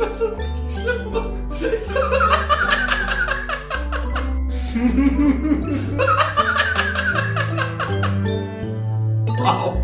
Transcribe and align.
Das 0.00 0.18
ist 0.18 0.32
richtig 0.32 0.82
schlimm. 0.82 1.12
wow. 9.38 9.76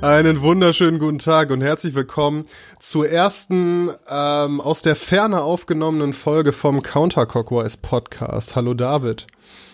Einen 0.00 0.40
wunderschönen 0.40 1.00
guten 1.00 1.18
Tag 1.18 1.50
und 1.50 1.62
herzlich 1.62 1.96
willkommen 1.96 2.46
zur 2.78 3.08
ersten 3.08 3.90
ähm, 4.08 4.60
aus 4.60 4.82
der 4.82 4.94
Ferne 4.94 5.42
aufgenommenen 5.42 6.12
Folge 6.12 6.52
vom 6.52 6.80
Counterclockwise 6.80 7.78
Podcast. 7.82 8.54
Hallo 8.54 8.74
David. 8.74 9.26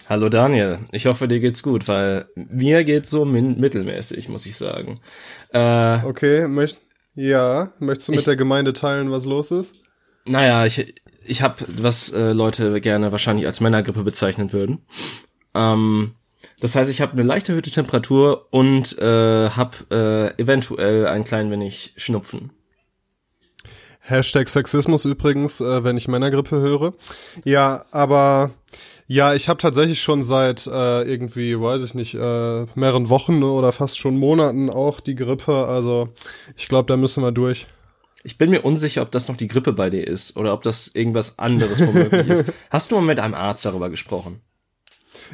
Hallo 0.06 0.28
Daniel, 0.28 0.80
ich 0.92 1.06
hoffe 1.06 1.28
dir 1.28 1.40
geht's 1.40 1.62
gut, 1.62 1.88
weil 1.88 2.26
mir 2.34 2.84
geht's 2.84 3.08
so 3.08 3.24
mittelmäßig, 3.24 4.28
muss 4.28 4.44
ich 4.44 4.54
sagen. 4.54 5.00
Äh, 5.50 6.04
okay, 6.04 6.46
möcht, 6.46 6.78
ja, 7.14 7.72
möchtest 7.78 8.08
du 8.08 8.12
mit 8.12 8.20
ich, 8.20 8.24
der 8.26 8.36
Gemeinde 8.36 8.74
teilen, 8.74 9.10
was 9.10 9.24
los 9.24 9.50
ist? 9.50 9.74
Naja, 10.26 10.66
ich, 10.66 10.94
ich 11.24 11.40
habe, 11.40 11.56
was 11.68 12.12
äh, 12.12 12.32
Leute 12.32 12.82
gerne 12.82 13.12
wahrscheinlich 13.12 13.46
als 13.46 13.60
Männergrippe 13.60 14.02
bezeichnen 14.02 14.52
würden. 14.52 14.84
Ähm, 15.54 16.14
das 16.60 16.76
heißt, 16.76 16.90
ich 16.90 17.00
habe 17.00 17.12
eine 17.12 17.22
leicht 17.22 17.48
erhöhte 17.48 17.70
Temperatur 17.70 18.48
und 18.50 18.98
äh, 18.98 19.48
habe 19.50 20.34
äh, 20.38 20.42
eventuell 20.42 21.06
ein 21.06 21.24
klein 21.24 21.50
wenig 21.50 21.94
Schnupfen. 21.96 22.50
Hashtag 24.00 24.50
Sexismus 24.50 25.06
übrigens, 25.06 25.60
äh, 25.60 25.82
wenn 25.82 25.96
ich 25.96 26.08
Männergrippe 26.08 26.60
höre. 26.60 26.92
Ja, 27.44 27.86
aber 27.90 28.50
ja, 29.06 29.34
ich 29.34 29.48
habe 29.48 29.58
tatsächlich 29.58 30.00
schon 30.00 30.22
seit 30.22 30.66
äh, 30.66 31.02
irgendwie, 31.02 31.60
weiß 31.60 31.82
ich 31.82 31.94
nicht, 31.94 32.14
äh, 32.14 32.66
mehreren 32.74 33.08
Wochen 33.08 33.42
oder 33.42 33.72
fast 33.72 33.98
schon 33.98 34.18
Monaten 34.18 34.70
auch 34.70 35.00
die 35.00 35.14
Grippe. 35.14 35.66
Also 35.66 36.08
ich 36.56 36.68
glaube, 36.68 36.86
da 36.86 36.96
müssen 36.96 37.22
wir 37.22 37.32
durch. 37.32 37.66
Ich 38.22 38.38
bin 38.38 38.48
mir 38.48 38.62
unsicher, 38.62 39.02
ob 39.02 39.10
das 39.10 39.28
noch 39.28 39.36
die 39.36 39.48
Grippe 39.48 39.74
bei 39.74 39.90
dir 39.90 40.06
ist 40.06 40.38
oder 40.38 40.54
ob 40.54 40.62
das 40.62 40.88
irgendwas 40.88 41.38
anderes 41.38 41.86
womöglich 41.86 42.26
ist. 42.28 42.44
Hast 42.70 42.90
du 42.90 42.94
mal 42.96 43.02
mit 43.02 43.20
einem 43.20 43.34
Arzt 43.34 43.66
darüber 43.66 43.90
gesprochen? 43.90 44.40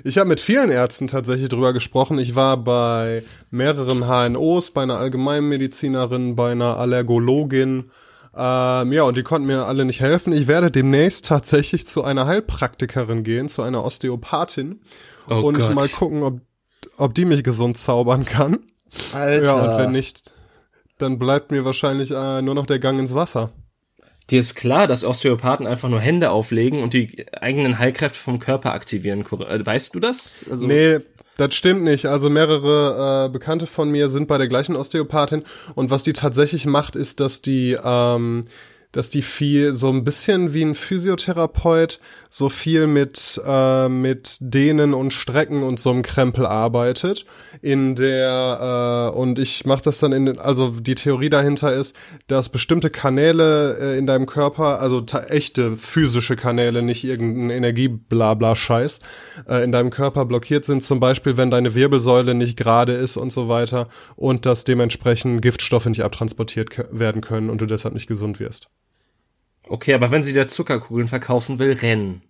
Ich 0.02 0.18
habe 0.18 0.28
mit 0.28 0.40
vielen 0.40 0.70
Ärzten 0.70 1.06
tatsächlich 1.06 1.48
drüber 1.48 1.72
gesprochen. 1.72 2.18
Ich 2.18 2.34
war 2.34 2.56
bei 2.56 3.22
mehreren 3.50 4.04
HNOs, 4.04 4.72
bei 4.72 4.82
einer 4.82 4.98
Allgemeinmedizinerin, 4.98 6.34
bei 6.34 6.52
einer 6.52 6.78
Allergologin. 6.78 7.90
Ähm, 8.34 8.92
ja, 8.92 9.02
und 9.02 9.16
die 9.16 9.22
konnten 9.22 9.46
mir 9.46 9.66
alle 9.66 9.84
nicht 9.84 10.00
helfen. 10.00 10.32
Ich 10.32 10.46
werde 10.46 10.70
demnächst 10.70 11.26
tatsächlich 11.26 11.86
zu 11.86 12.04
einer 12.04 12.26
Heilpraktikerin 12.26 13.24
gehen, 13.24 13.48
zu 13.48 13.62
einer 13.62 13.84
Osteopathin. 13.84 14.80
Oh 15.28 15.40
und 15.40 15.58
Gott. 15.58 15.74
mal 15.74 15.88
gucken, 15.88 16.22
ob, 16.22 16.40
ob 16.96 17.14
die 17.14 17.24
mich 17.24 17.42
gesund 17.42 17.78
zaubern 17.78 18.24
kann. 18.24 18.60
Alter. 19.12 19.44
Ja, 19.44 19.54
und 19.54 19.78
wenn 19.78 19.92
nicht, 19.92 20.32
dann 20.98 21.18
bleibt 21.18 21.50
mir 21.50 21.64
wahrscheinlich 21.64 22.10
äh, 22.10 22.42
nur 22.42 22.54
noch 22.54 22.66
der 22.66 22.78
Gang 22.78 22.98
ins 22.98 23.14
Wasser. 23.14 23.50
Dir 24.30 24.38
ist 24.38 24.54
klar, 24.54 24.86
dass 24.86 25.04
Osteopathen 25.04 25.66
einfach 25.66 25.88
nur 25.88 26.00
Hände 26.00 26.30
auflegen 26.30 26.82
und 26.84 26.94
die 26.94 27.26
eigenen 27.32 27.80
Heilkräfte 27.80 28.18
vom 28.18 28.38
Körper 28.38 28.72
aktivieren. 28.72 29.22
Äh, 29.22 29.66
weißt 29.66 29.94
du 29.94 30.00
das? 30.00 30.44
Also 30.48 30.68
nee, 30.68 31.00
das 31.40 31.54
stimmt 31.54 31.82
nicht. 31.82 32.06
Also 32.06 32.28
mehrere 32.28 33.26
äh, 33.26 33.28
Bekannte 33.30 33.66
von 33.66 33.90
mir 33.90 34.10
sind 34.10 34.28
bei 34.28 34.36
der 34.36 34.48
gleichen 34.48 34.76
Osteopathin 34.76 35.42
und 35.74 35.90
was 35.90 36.02
die 36.02 36.12
tatsächlich 36.12 36.66
macht, 36.66 36.96
ist, 36.96 37.20
dass 37.20 37.40
die 37.40 37.76
ähm, 37.82 38.42
dass 38.92 39.10
die 39.10 39.22
viel 39.22 39.74
so 39.74 39.88
ein 39.88 40.04
bisschen 40.04 40.52
wie 40.52 40.62
ein 40.62 40.74
Physiotherapeut 40.74 42.00
so 42.28 42.48
viel 42.48 42.86
mit 42.86 43.40
äh, 43.44 43.88
mit 43.88 44.36
Dehnen 44.40 44.94
und 44.94 45.12
Strecken 45.12 45.62
und 45.62 45.80
so 45.80 45.90
einem 45.90 46.02
Krempel 46.02 46.46
arbeitet 46.46 47.26
in 47.60 47.94
der 47.96 49.12
äh, 49.12 49.16
und 49.16 49.38
ich 49.38 49.64
mache 49.64 49.82
das 49.82 49.98
dann 49.98 50.12
in 50.12 50.26
den, 50.26 50.38
also 50.38 50.70
die 50.70 50.94
Theorie 50.94 51.30
dahinter 51.30 51.72
ist, 51.74 51.94
dass 52.26 52.48
bestimmte 52.48 52.90
Kanäle 52.90 53.76
äh, 53.80 53.98
in 53.98 54.06
deinem 54.06 54.26
Körper, 54.26 54.80
also 54.80 55.04
echte 55.28 55.76
physische 55.76 56.36
Kanäle, 56.36 56.82
nicht 56.82 57.04
irgendein 57.04 57.50
Energieblabla 57.50 58.56
Scheiß 58.56 59.00
äh, 59.48 59.64
in 59.64 59.72
deinem 59.72 59.90
Körper 59.90 60.24
blockiert 60.24 60.64
sind, 60.64 60.82
zum 60.82 61.00
Beispiel 61.00 61.36
wenn 61.36 61.50
deine 61.50 61.74
Wirbelsäule 61.74 62.34
nicht 62.34 62.56
gerade 62.56 62.92
ist 62.92 63.16
und 63.16 63.32
so 63.32 63.48
weiter 63.48 63.88
und 64.16 64.46
dass 64.46 64.64
dementsprechend 64.64 65.42
Giftstoffe 65.42 65.86
nicht 65.86 66.02
abtransportiert 66.02 66.70
werden 66.90 67.22
können 67.22 67.50
und 67.50 67.60
du 67.60 67.66
deshalb 67.66 67.94
nicht 67.94 68.06
gesund 68.06 68.40
wirst. 68.40 68.68
Okay, 69.70 69.94
aber 69.94 70.10
wenn 70.10 70.24
sie 70.24 70.32
der 70.32 70.48
Zuckerkugeln 70.48 71.06
verkaufen 71.06 71.60
will, 71.60 71.70
rennen. 71.72 72.22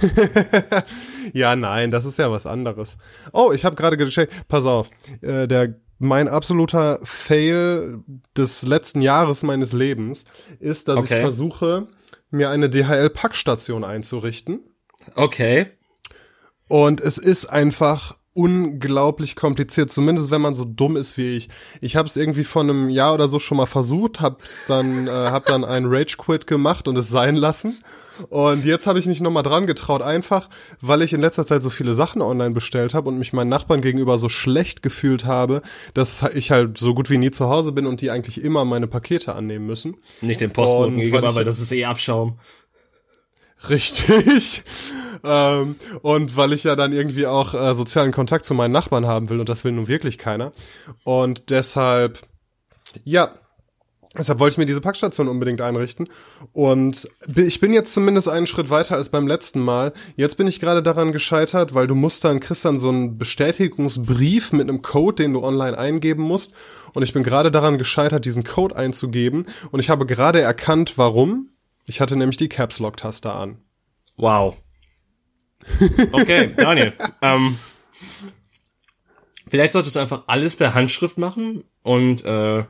ja, 1.32 1.56
nein, 1.56 1.90
das 1.90 2.04
ist 2.04 2.16
ja 2.16 2.30
was 2.30 2.46
anderes. 2.46 2.96
Oh, 3.32 3.50
ich 3.52 3.64
habe 3.64 3.74
gerade 3.74 3.96
gecheckt. 3.96 4.32
Pass 4.46 4.64
auf, 4.64 4.88
äh, 5.20 5.48
der 5.48 5.80
mein 5.98 6.28
absoluter 6.28 7.00
Fail 7.02 8.04
des 8.36 8.62
letzten 8.62 9.02
Jahres 9.02 9.42
meines 9.42 9.72
Lebens 9.72 10.26
ist, 10.60 10.86
dass 10.86 10.98
okay. 10.98 11.14
ich 11.14 11.20
versuche, 11.22 11.88
mir 12.30 12.50
eine 12.50 12.70
DHL-Packstation 12.70 13.82
einzurichten. 13.82 14.60
Okay. 15.16 15.66
Und 16.68 17.00
es 17.00 17.18
ist 17.18 17.46
einfach 17.46 18.16
unglaublich 18.36 19.34
kompliziert, 19.34 19.90
zumindest 19.90 20.30
wenn 20.30 20.42
man 20.42 20.54
so 20.54 20.64
dumm 20.64 20.96
ist 20.96 21.16
wie 21.16 21.36
ich. 21.36 21.48
Ich 21.80 21.96
habe 21.96 22.06
es 22.06 22.16
irgendwie 22.16 22.44
vor 22.44 22.62
einem 22.62 22.90
Jahr 22.90 23.14
oder 23.14 23.28
so 23.28 23.38
schon 23.38 23.56
mal 23.56 23.66
versucht, 23.66 24.20
hab's 24.20 24.60
dann 24.68 25.08
äh, 25.08 25.10
hab 25.10 25.46
dann 25.46 25.64
einen 25.64 25.86
Rage 25.88 26.16
Quit 26.18 26.46
gemacht 26.46 26.86
und 26.86 26.98
es 26.98 27.08
sein 27.08 27.36
lassen. 27.36 27.78
Und 28.28 28.64
jetzt 28.64 28.86
habe 28.86 28.98
ich 28.98 29.06
mich 29.06 29.20
nochmal 29.20 29.42
dran 29.42 29.66
getraut, 29.66 30.02
einfach 30.02 30.48
weil 30.80 31.02
ich 31.02 31.12
in 31.12 31.20
letzter 31.20 31.44
Zeit 31.44 31.62
so 31.62 31.70
viele 31.70 31.94
Sachen 31.94 32.22
online 32.22 32.54
bestellt 32.54 32.94
habe 32.94 33.08
und 33.08 33.18
mich 33.18 33.32
meinen 33.32 33.48
Nachbarn 33.48 33.82
gegenüber 33.82 34.18
so 34.18 34.28
schlecht 34.28 34.82
gefühlt 34.82 35.24
habe, 35.24 35.62
dass 35.94 36.22
ich 36.34 36.50
halt 36.50 36.78
so 36.78 36.94
gut 36.94 37.10
wie 37.10 37.18
nie 37.18 37.30
zu 37.30 37.48
Hause 37.48 37.72
bin 37.72 37.86
und 37.86 38.00
die 38.00 38.10
eigentlich 38.10 38.42
immer 38.42 38.64
meine 38.64 38.86
Pakete 38.86 39.34
annehmen 39.34 39.66
müssen. 39.66 39.96
Nicht 40.20 40.40
den 40.40 40.50
Postboten 40.50 40.96
gegenüber, 40.96 41.34
weil 41.34 41.44
das 41.44 41.58
ist 41.58 41.72
eh 41.72 41.84
Abschaum. 41.84 42.38
Richtig. 43.68 44.64
ähm, 45.24 45.76
und 46.02 46.36
weil 46.36 46.52
ich 46.52 46.64
ja 46.64 46.76
dann 46.76 46.92
irgendwie 46.92 47.26
auch 47.26 47.54
äh, 47.54 47.74
sozialen 47.74 48.12
Kontakt 48.12 48.44
zu 48.44 48.54
meinen 48.54 48.72
Nachbarn 48.72 49.06
haben 49.06 49.28
will 49.28 49.40
und 49.40 49.48
das 49.48 49.64
will 49.64 49.72
nun 49.72 49.88
wirklich 49.88 50.18
keiner. 50.18 50.52
Und 51.04 51.50
deshalb, 51.50 52.20
ja, 53.04 53.34
deshalb 54.16 54.38
wollte 54.38 54.54
ich 54.54 54.58
mir 54.58 54.66
diese 54.66 54.80
Packstation 54.80 55.28
unbedingt 55.28 55.60
einrichten. 55.60 56.08
Und 56.52 57.08
ich 57.34 57.60
bin 57.60 57.72
jetzt 57.72 57.92
zumindest 57.92 58.28
einen 58.28 58.46
Schritt 58.46 58.70
weiter 58.70 58.96
als 58.96 59.08
beim 59.08 59.26
letzten 59.26 59.60
Mal. 59.60 59.92
Jetzt 60.16 60.36
bin 60.36 60.46
ich 60.46 60.60
gerade 60.60 60.82
daran 60.82 61.12
gescheitert, 61.12 61.74
weil 61.74 61.86
du 61.86 61.94
musst 61.94 62.24
dann, 62.24 62.40
kriegst 62.40 62.64
dann 62.64 62.78
so 62.78 62.88
einen 62.88 63.18
Bestätigungsbrief 63.18 64.52
mit 64.52 64.68
einem 64.68 64.82
Code, 64.82 65.22
den 65.22 65.32
du 65.32 65.42
online 65.42 65.76
eingeben 65.76 66.22
musst. 66.22 66.54
Und 66.94 67.02
ich 67.02 67.12
bin 67.12 67.22
gerade 67.22 67.50
daran 67.50 67.78
gescheitert, 67.78 68.24
diesen 68.24 68.44
Code 68.44 68.76
einzugeben. 68.76 69.46
Und 69.70 69.80
ich 69.80 69.90
habe 69.90 70.06
gerade 70.06 70.40
erkannt, 70.40 70.96
warum. 70.96 71.50
Ich 71.86 72.00
hatte 72.00 72.16
nämlich 72.16 72.36
die 72.36 72.48
Caps 72.48 72.80
Lock 72.80 72.96
Taste 72.96 73.32
an. 73.32 73.58
Wow. 74.16 74.56
Okay, 76.12 76.50
Daniel. 76.56 76.92
ähm, 77.22 77.58
vielleicht 79.48 79.72
solltest 79.72 79.96
du 79.96 80.00
einfach 80.00 80.24
alles 80.26 80.56
per 80.56 80.74
Handschrift 80.74 81.16
machen 81.16 81.64
und 81.82 82.24
äh, 82.24 82.64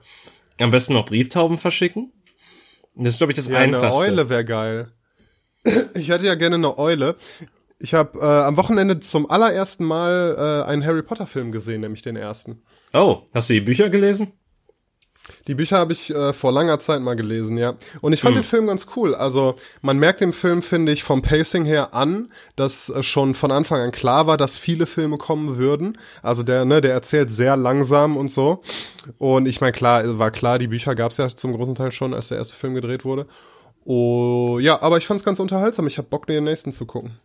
am 0.60 0.70
besten 0.70 0.92
noch 0.94 1.06
Brieftauben 1.06 1.56
verschicken. 1.56 2.12
Das 2.94 3.14
ist, 3.14 3.18
glaube 3.18 3.32
ich, 3.32 3.36
das 3.36 3.48
ja, 3.48 3.58
Einfachste. 3.58 3.86
Eine 3.88 3.96
Eule 3.96 4.28
wäre 4.28 4.44
geil. 4.44 4.92
Ich 5.94 6.10
hätte 6.10 6.26
ja 6.26 6.36
gerne 6.36 6.56
eine 6.56 6.78
Eule. 6.78 7.16
Ich 7.80 7.92
habe 7.92 8.20
äh, 8.20 8.24
am 8.24 8.56
Wochenende 8.56 9.00
zum 9.00 9.28
allerersten 9.28 9.84
Mal 9.84 10.36
äh, 10.38 10.70
einen 10.70 10.84
Harry 10.84 11.02
Potter 11.02 11.26
Film 11.26 11.50
gesehen, 11.50 11.80
nämlich 11.80 12.02
den 12.02 12.14
ersten. 12.14 12.62
Oh, 12.92 13.22
hast 13.34 13.50
du 13.50 13.54
die 13.54 13.60
Bücher 13.60 13.90
gelesen? 13.90 14.32
Die 15.46 15.54
Bücher 15.54 15.78
habe 15.78 15.92
ich 15.92 16.10
äh, 16.10 16.32
vor 16.32 16.52
langer 16.52 16.78
Zeit 16.78 17.00
mal 17.00 17.14
gelesen, 17.14 17.56
ja. 17.56 17.74
Und 18.00 18.12
ich 18.12 18.20
fand 18.20 18.34
mhm. 18.34 18.40
den 18.40 18.44
Film 18.44 18.66
ganz 18.66 18.86
cool. 18.96 19.14
Also 19.14 19.56
man 19.82 19.98
merkt 19.98 20.20
dem 20.20 20.32
Film, 20.32 20.62
finde 20.62 20.92
ich, 20.92 21.02
vom 21.02 21.22
Pacing 21.22 21.64
her 21.64 21.94
an, 21.94 22.30
dass 22.56 22.88
äh, 22.90 23.02
schon 23.02 23.34
von 23.34 23.50
Anfang 23.50 23.80
an 23.80 23.92
klar 23.92 24.26
war, 24.26 24.36
dass 24.36 24.58
viele 24.58 24.86
Filme 24.86 25.18
kommen 25.18 25.56
würden. 25.56 25.98
Also 26.22 26.42
der, 26.42 26.64
ne, 26.64 26.80
der 26.80 26.92
erzählt 26.92 27.30
sehr 27.30 27.56
langsam 27.56 28.16
und 28.16 28.30
so. 28.30 28.62
Und 29.18 29.46
ich 29.46 29.60
meine, 29.60 29.72
klar, 29.72 30.18
war 30.18 30.30
klar, 30.30 30.58
die 30.58 30.68
Bücher 30.68 30.94
gab 30.94 31.12
es 31.12 31.16
ja 31.16 31.28
zum 31.28 31.56
großen 31.56 31.74
Teil 31.74 31.92
schon, 31.92 32.14
als 32.14 32.28
der 32.28 32.38
erste 32.38 32.56
Film 32.56 32.74
gedreht 32.74 33.04
wurde. 33.04 33.26
Oh, 33.84 34.58
ja, 34.60 34.82
aber 34.82 34.98
ich 34.98 35.06
fand 35.06 35.20
es 35.20 35.24
ganz 35.24 35.38
unterhaltsam. 35.38 35.86
Ich 35.86 35.98
habe 35.98 36.08
Bock, 36.08 36.26
den 36.26 36.44
nächsten 36.44 36.72
zu 36.72 36.86
gucken. 36.86 37.20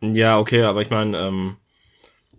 Ja, 0.00 0.38
okay, 0.38 0.62
aber 0.62 0.82
ich 0.82 0.90
meine, 0.90 1.18
ähm, 1.18 1.56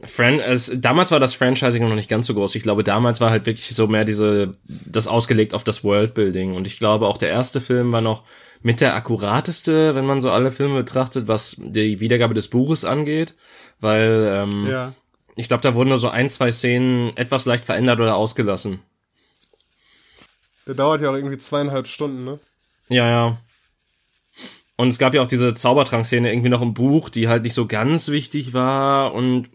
Fran 0.04 0.40
es, 0.40 0.72
damals 0.76 1.12
war 1.12 1.20
das 1.20 1.36
Franchising 1.36 1.88
noch 1.88 1.96
nicht 1.96 2.10
ganz 2.10 2.26
so 2.26 2.34
groß. 2.34 2.56
Ich 2.56 2.64
glaube, 2.64 2.84
damals 2.84 3.22
war 3.22 3.30
halt 3.30 3.46
wirklich 3.46 3.76
so 3.76 3.88
mehr 3.88 4.04
diese, 4.06 4.52
das 4.68 5.08
ausgelegt 5.08 5.54
auf 5.54 5.64
das 5.64 5.84
Worldbuilding. 5.84 6.56
Und 6.56 6.66
ich 6.66 6.80
glaube, 6.80 7.08
auch 7.08 7.18
der 7.18 7.30
erste 7.30 7.62
Film 7.62 7.92
war 7.92 8.02
noch 8.02 8.24
mit 8.64 8.82
der 8.82 8.96
akkurateste, 8.96 9.94
wenn 9.96 10.06
man 10.06 10.22
so 10.22 10.32
alle 10.32 10.52
Filme 10.52 10.76
betrachtet, 10.76 11.28
was 11.28 11.56
die 11.60 12.00
Wiedergabe 12.00 12.34
des 12.34 12.50
Buches 12.50 12.84
angeht. 12.84 13.36
Weil, 13.80 14.50
ähm, 14.52 14.68
ja. 14.68 14.94
ich 15.36 15.48
glaube, 15.48 15.62
da 15.62 15.76
wurden 15.76 15.90
nur 15.90 15.98
so 15.98 16.10
ein, 16.10 16.30
zwei 16.30 16.52
Szenen 16.52 17.16
etwas 17.16 17.46
leicht 17.46 17.66
verändert 17.66 18.00
oder 18.00 18.16
ausgelassen. 18.16 18.80
Der 20.68 20.76
dauert 20.76 21.02
ja 21.02 21.10
auch 21.10 21.16
irgendwie 21.16 21.40
zweieinhalb 21.40 21.88
Stunden, 21.88 22.24
ne? 22.24 22.40
Ja, 22.90 23.08
ja. 23.08 23.38
Und 24.78 24.90
es 24.90 24.98
gab 24.98 25.14
ja 25.14 25.22
auch 25.22 25.28
diese 25.28 25.54
Zaubertrankszene 25.54 26.32
irgendwie 26.32 26.50
noch 26.50 26.62
im 26.62 26.74
Buch, 26.74 27.10
die 27.10 27.28
halt 27.28 27.44
nicht 27.44 27.54
so 27.54 27.68
ganz 27.68 28.08
wichtig 28.08 28.54
war 28.54 29.14
und 29.14 29.50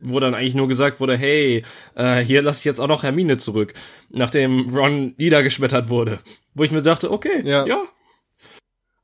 wo 0.00 0.20
dann 0.20 0.34
eigentlich 0.34 0.54
nur 0.54 0.68
gesagt 0.68 1.00
wurde, 1.00 1.16
hey, 1.16 1.62
äh, 1.94 2.20
hier 2.20 2.42
lasse 2.42 2.60
ich 2.60 2.64
jetzt 2.64 2.80
auch 2.80 2.88
noch 2.88 3.02
Hermine 3.02 3.36
zurück, 3.36 3.74
nachdem 4.10 4.74
Ron 4.74 5.14
niedergeschmettert 5.18 5.88
wurde. 5.88 6.18
Wo 6.54 6.64
ich 6.64 6.70
mir 6.70 6.82
dachte, 6.82 7.10
okay, 7.10 7.42
ja. 7.44 7.66
ja. 7.66 7.82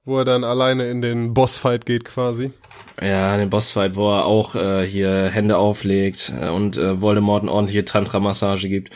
Wo 0.05 0.19
er 0.19 0.25
dann 0.25 0.45
alleine 0.45 0.89
in 0.89 1.03
den 1.03 1.35
Bossfight 1.35 1.85
geht 1.87 2.05
quasi. 2.05 2.53
Ja, 3.01 3.37
den 3.37 3.51
Bossfight, 3.51 3.97
wo 3.97 4.11
er 4.13 4.25
auch 4.25 4.55
äh, 4.55 4.87
hier 4.87 5.29
Hände 5.29 5.59
auflegt 5.59 6.33
äh, 6.41 6.49
und 6.49 6.79
äh, 6.79 7.01
Voldemort 7.01 7.43
eine 7.43 7.53
ordentliche 7.53 7.85
Tantra-Massage 7.85 8.69
gibt. 8.69 8.95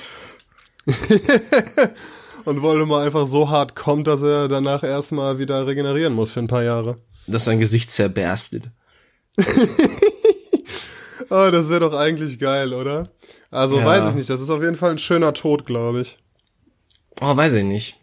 und 2.44 2.62
Voldemort 2.62 3.04
einfach 3.04 3.26
so 3.26 3.50
hart 3.50 3.76
kommt, 3.76 4.06
dass 4.06 4.22
er 4.22 4.48
danach 4.48 4.82
erstmal 4.82 5.38
wieder 5.38 5.66
regenerieren 5.66 6.14
muss 6.14 6.32
für 6.32 6.40
ein 6.40 6.48
paar 6.48 6.62
Jahre. 6.62 6.96
Dass 7.26 7.44
sein 7.44 7.60
Gesicht 7.60 7.90
zerberstet. 7.90 8.64
oh, 11.30 11.50
das 11.50 11.68
wäre 11.68 11.80
doch 11.80 11.94
eigentlich 11.94 12.38
geil, 12.38 12.74
oder? 12.74 13.08
Also 13.50 13.78
ja. 13.78 13.86
weiß 13.86 14.10
ich 14.10 14.14
nicht, 14.14 14.30
das 14.30 14.40
ist 14.40 14.50
auf 14.50 14.62
jeden 14.62 14.76
Fall 14.76 14.90
ein 14.90 14.98
schöner 14.98 15.32
Tod, 15.32 15.66
glaube 15.66 16.02
ich. 16.02 16.18
Oh, 17.20 17.36
weiß 17.36 17.54
ich 17.54 17.64
nicht. 17.64 17.98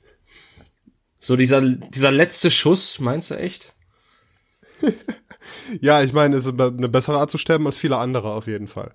So 1.20 1.36
dieser, 1.36 1.62
dieser 1.62 2.12
letzte 2.12 2.52
Schuss, 2.52 3.00
meinst 3.00 3.32
du 3.32 3.36
echt? 3.36 3.74
ja, 5.82 6.02
ich 6.02 6.14
meine, 6.14 6.36
es 6.36 6.46
ist 6.46 6.60
eine 6.60 6.90
bessere 6.90 7.20
Art 7.20 7.32
zu 7.32 7.38
sterben 7.38 7.66
als 7.66 7.78
viele 7.78 7.98
andere 7.98 8.32
auf 8.32 8.48
jeden 8.48 8.68
Fall. 8.68 8.94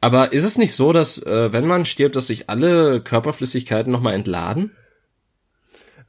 Aber 0.00 0.32
ist 0.32 0.44
es 0.44 0.58
nicht 0.58 0.74
so, 0.74 0.92
dass 0.92 1.18
äh, 1.22 1.52
wenn 1.52 1.66
man 1.66 1.86
stirbt, 1.86 2.16
dass 2.16 2.26
sich 2.26 2.50
alle 2.50 3.00
Körperflüssigkeiten 3.00 3.90
nochmal 3.90 4.14
entladen? 4.14 4.72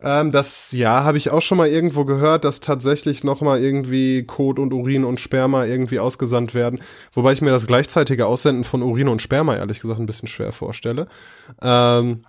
Ähm, 0.02 0.32
das 0.32 0.72
ja, 0.72 1.04
habe 1.04 1.18
ich 1.18 1.32
auch 1.32 1.42
schon 1.42 1.58
mal 1.58 1.68
irgendwo 1.68 2.06
gehört, 2.06 2.44
dass 2.44 2.60
tatsächlich 2.60 3.24
nochmal 3.24 3.62
irgendwie 3.62 4.24
Kot 4.24 4.60
und 4.60 4.74
Urin 4.74 5.04
und 5.04 5.20
Sperma 5.20 5.66
irgendwie 5.66 6.00
ausgesandt 6.00 6.54
werden. 6.54 6.82
Wobei 7.14 7.34
ich 7.34 7.42
mir 7.42 7.52
das 7.52 7.68
gleichzeitige 7.68 8.28
Aussenden 8.28 8.64
von 8.64 8.84
Urin 8.84 9.08
und 9.08 9.22
Sperma 9.22 9.56
ehrlich 9.56 9.80
gesagt 9.80 10.00
ein 10.00 10.06
bisschen 10.06 10.28
schwer 10.28 10.52
vorstelle. 10.52 11.08
Ähm, 11.62 12.24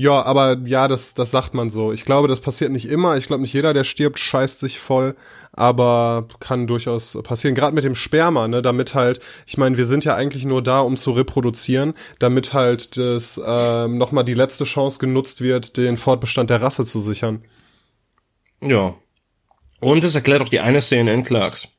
ja, 0.00 0.22
aber 0.22 0.58
ja, 0.64 0.86
das, 0.86 1.14
das 1.14 1.32
sagt 1.32 1.54
man 1.54 1.70
so. 1.70 1.92
Ich 1.92 2.04
glaube, 2.04 2.28
das 2.28 2.38
passiert 2.38 2.70
nicht 2.70 2.88
immer. 2.88 3.16
Ich 3.16 3.26
glaube, 3.26 3.42
nicht 3.42 3.52
jeder, 3.52 3.74
der 3.74 3.82
stirbt, 3.82 4.20
scheißt 4.20 4.60
sich 4.60 4.78
voll. 4.78 5.16
Aber 5.50 6.28
kann 6.38 6.68
durchaus 6.68 7.18
passieren. 7.24 7.56
Gerade 7.56 7.74
mit 7.74 7.82
dem 7.82 7.96
Sperma, 7.96 8.46
ne, 8.46 8.62
damit 8.62 8.94
halt, 8.94 9.18
ich 9.44 9.58
meine, 9.58 9.76
wir 9.76 9.86
sind 9.86 10.04
ja 10.04 10.14
eigentlich 10.14 10.44
nur 10.44 10.62
da, 10.62 10.82
um 10.82 10.96
zu 10.96 11.10
reproduzieren, 11.10 11.94
damit 12.20 12.52
halt 12.52 12.96
das 12.96 13.40
ähm, 13.44 13.98
nochmal 13.98 14.22
die 14.22 14.34
letzte 14.34 14.62
Chance 14.62 15.00
genutzt 15.00 15.40
wird, 15.40 15.76
den 15.76 15.96
Fortbestand 15.96 16.48
der 16.50 16.62
Rasse 16.62 16.84
zu 16.84 17.00
sichern. 17.00 17.44
Ja. 18.60 18.94
Und 19.80 20.04
es 20.04 20.14
erklärt 20.14 20.42
auch 20.42 20.48
die 20.48 20.60
eine 20.60 20.80
Szene 20.80 21.12
in 21.12 21.24
Clarks. 21.24 21.70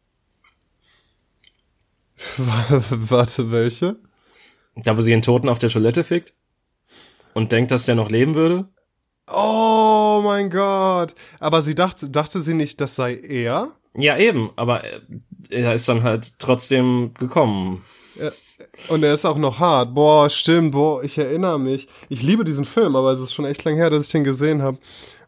Warte, 2.38 3.50
welche? 3.50 3.96
Da, 4.76 4.98
wo 4.98 5.02
sie 5.02 5.12
den 5.12 5.22
Toten 5.22 5.48
auf 5.48 5.60
der 5.60 5.70
Toilette 5.70 6.04
fickt? 6.04 6.34
Und 7.34 7.52
denkt, 7.52 7.72
dass 7.72 7.86
der 7.86 7.96
noch 7.96 8.10
leben 8.10 8.36
würde? 8.36 8.68
Oh 9.32 10.22
mein 10.24 10.50
Gott. 10.50 11.14
Aber 11.40 11.62
sie 11.62 11.76
dachte, 11.76 12.10
dachte 12.10 12.42
sie 12.42 12.54
nicht, 12.54 12.82
das 12.82 12.96
sei 12.96 13.16
er? 13.16 13.72
Ja, 13.96 14.18
eben, 14.18 14.52
aber 14.56 14.84
er 15.50 15.74
ist 15.74 15.90
dann 15.90 16.04
halt 16.04 16.34
trotzdem 16.40 17.12
gekommen. 17.20 17.84
Ja, 18.20 18.32
und 18.90 19.04
er 19.04 19.14
ist 19.14 19.26
auch 19.26 19.38
noch 19.38 19.60
hart. 19.60 19.94
Boah, 19.94 20.30
stimmt, 20.30 20.74
boah, 20.74 21.04
ich 21.04 21.18
erinnere 21.18 21.60
mich. 21.60 21.88
Ich 22.10 22.22
liebe 22.22 22.44
diesen 22.44 22.66
Film, 22.66 22.96
aber 22.96 23.12
es 23.12 23.20
ist 23.20 23.34
schon 23.34 23.46
echt 23.46 23.64
lang 23.64 23.76
her, 23.76 23.90
dass 23.90 24.08
ich 24.08 24.12
den 24.12 24.24
gesehen 24.24 24.62
habe. 24.62 24.78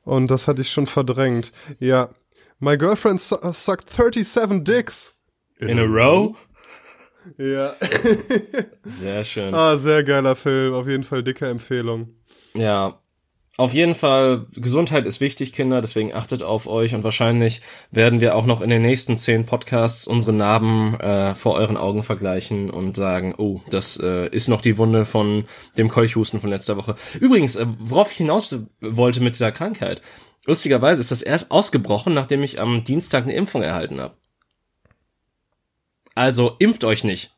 Und 0.04 0.30
das 0.30 0.48
hatte 0.48 0.62
ich 0.62 0.72
schon 0.72 0.88
verdrängt. 0.88 1.52
Ja. 1.80 2.10
My 2.60 2.78
girlfriend 2.78 3.20
su 3.20 3.36
sucked 3.54 3.90
37 3.90 4.64
dicks. 4.64 5.16
In, 5.60 5.70
In 5.70 5.80
a, 5.80 5.84
a 5.84 5.86
row? 5.86 6.36
Ja. 7.38 7.76
sehr 8.84 9.24
schön. 9.24 9.54
Ah, 9.54 9.78
sehr 9.78 10.04
geiler 10.04 10.36
Film. 10.36 10.74
Auf 10.74 10.88
jeden 10.88 11.04
Fall 11.04 11.24
dicke 11.24 11.48
Empfehlung. 11.48 12.10
Ja. 12.54 13.02
Auf 13.58 13.74
jeden 13.74 13.96
Fall, 13.96 14.48
Gesundheit 14.56 15.06
ist 15.06 15.20
wichtig, 15.22 15.54
Kinder, 15.54 15.82
deswegen 15.82 16.14
achtet 16.14 16.42
auf 16.42 16.68
euch 16.68 16.96
und 16.96 17.04
wahrscheinlich 17.04 17.62
werden 17.92 18.22
wir 18.22 18.36
auch 18.36 18.46
noch 18.46 18.62
in 18.62 18.70
den 18.70 18.82
nächsten 18.82 19.18
zehn 19.18 19.46
Podcasts 19.46 20.08
unsere 20.08 20.34
Narben 20.34 21.00
äh, 21.00 21.36
vor 21.36 21.56
euren 21.56 21.76
Augen 21.78 22.02
vergleichen 22.02 22.72
und 22.72 22.96
sagen, 22.96 23.36
oh, 23.38 23.60
das 23.70 23.98
äh, 24.02 24.30
ist 24.30 24.48
noch 24.48 24.62
die 24.62 24.78
Wunde 24.78 25.06
von 25.06 25.44
dem 25.78 25.90
Keuchhusten 25.90 26.40
von 26.40 26.50
letzter 26.50 26.78
Woche. 26.78 26.96
Übrigens, 27.20 27.58
äh, 27.58 27.68
worauf 27.78 28.12
ich 28.12 28.18
hinaus 28.18 28.58
wollte 28.80 29.22
mit 29.22 29.36
dieser 29.36 29.52
Krankheit. 29.52 30.02
Lustigerweise 30.46 31.02
ist 31.02 31.12
das 31.12 31.22
erst 31.22 31.52
ausgebrochen, 31.52 32.14
nachdem 32.14 32.42
ich 32.42 32.60
am 32.60 32.84
Dienstag 32.84 33.24
eine 33.24 33.36
Impfung 33.36 33.62
erhalten 33.62 34.00
habe. 34.00 34.16
Also 36.16 36.56
impft 36.60 36.84
euch 36.84 37.04
nicht. 37.04 37.32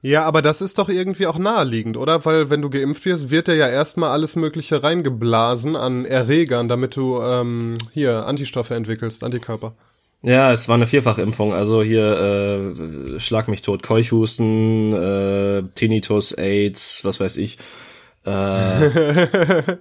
Ja, 0.00 0.24
aber 0.24 0.42
das 0.42 0.60
ist 0.60 0.78
doch 0.78 0.88
irgendwie 0.88 1.26
auch 1.26 1.38
naheliegend, 1.38 1.96
oder? 1.96 2.24
Weil 2.24 2.50
wenn 2.50 2.62
du 2.62 2.70
geimpft 2.70 3.04
wirst, 3.04 3.30
wird 3.30 3.48
dir 3.48 3.56
ja 3.56 3.68
erstmal 3.68 4.10
alles 4.10 4.36
Mögliche 4.36 4.82
reingeblasen 4.82 5.74
an 5.74 6.04
Erregern, 6.04 6.68
damit 6.68 6.94
du 6.94 7.20
ähm, 7.20 7.78
hier 7.92 8.26
Antistoffe 8.26 8.74
entwickelst, 8.74 9.24
Antikörper. 9.24 9.74
Ja, 10.22 10.52
es 10.52 10.68
war 10.68 10.76
eine 10.76 10.86
Vierfachimpfung, 10.86 11.52
also 11.52 11.82
hier 11.82 12.74
äh, 13.16 13.20
Schlag 13.20 13.48
mich 13.48 13.62
tot, 13.62 13.82
Keuchhusten, 13.82 14.92
äh, 14.92 15.62
Tinnitus, 15.74 16.32
AIDS, 16.32 17.04
was 17.04 17.20
weiß 17.20 17.36
ich. 17.36 17.58
Äh, 18.24 19.76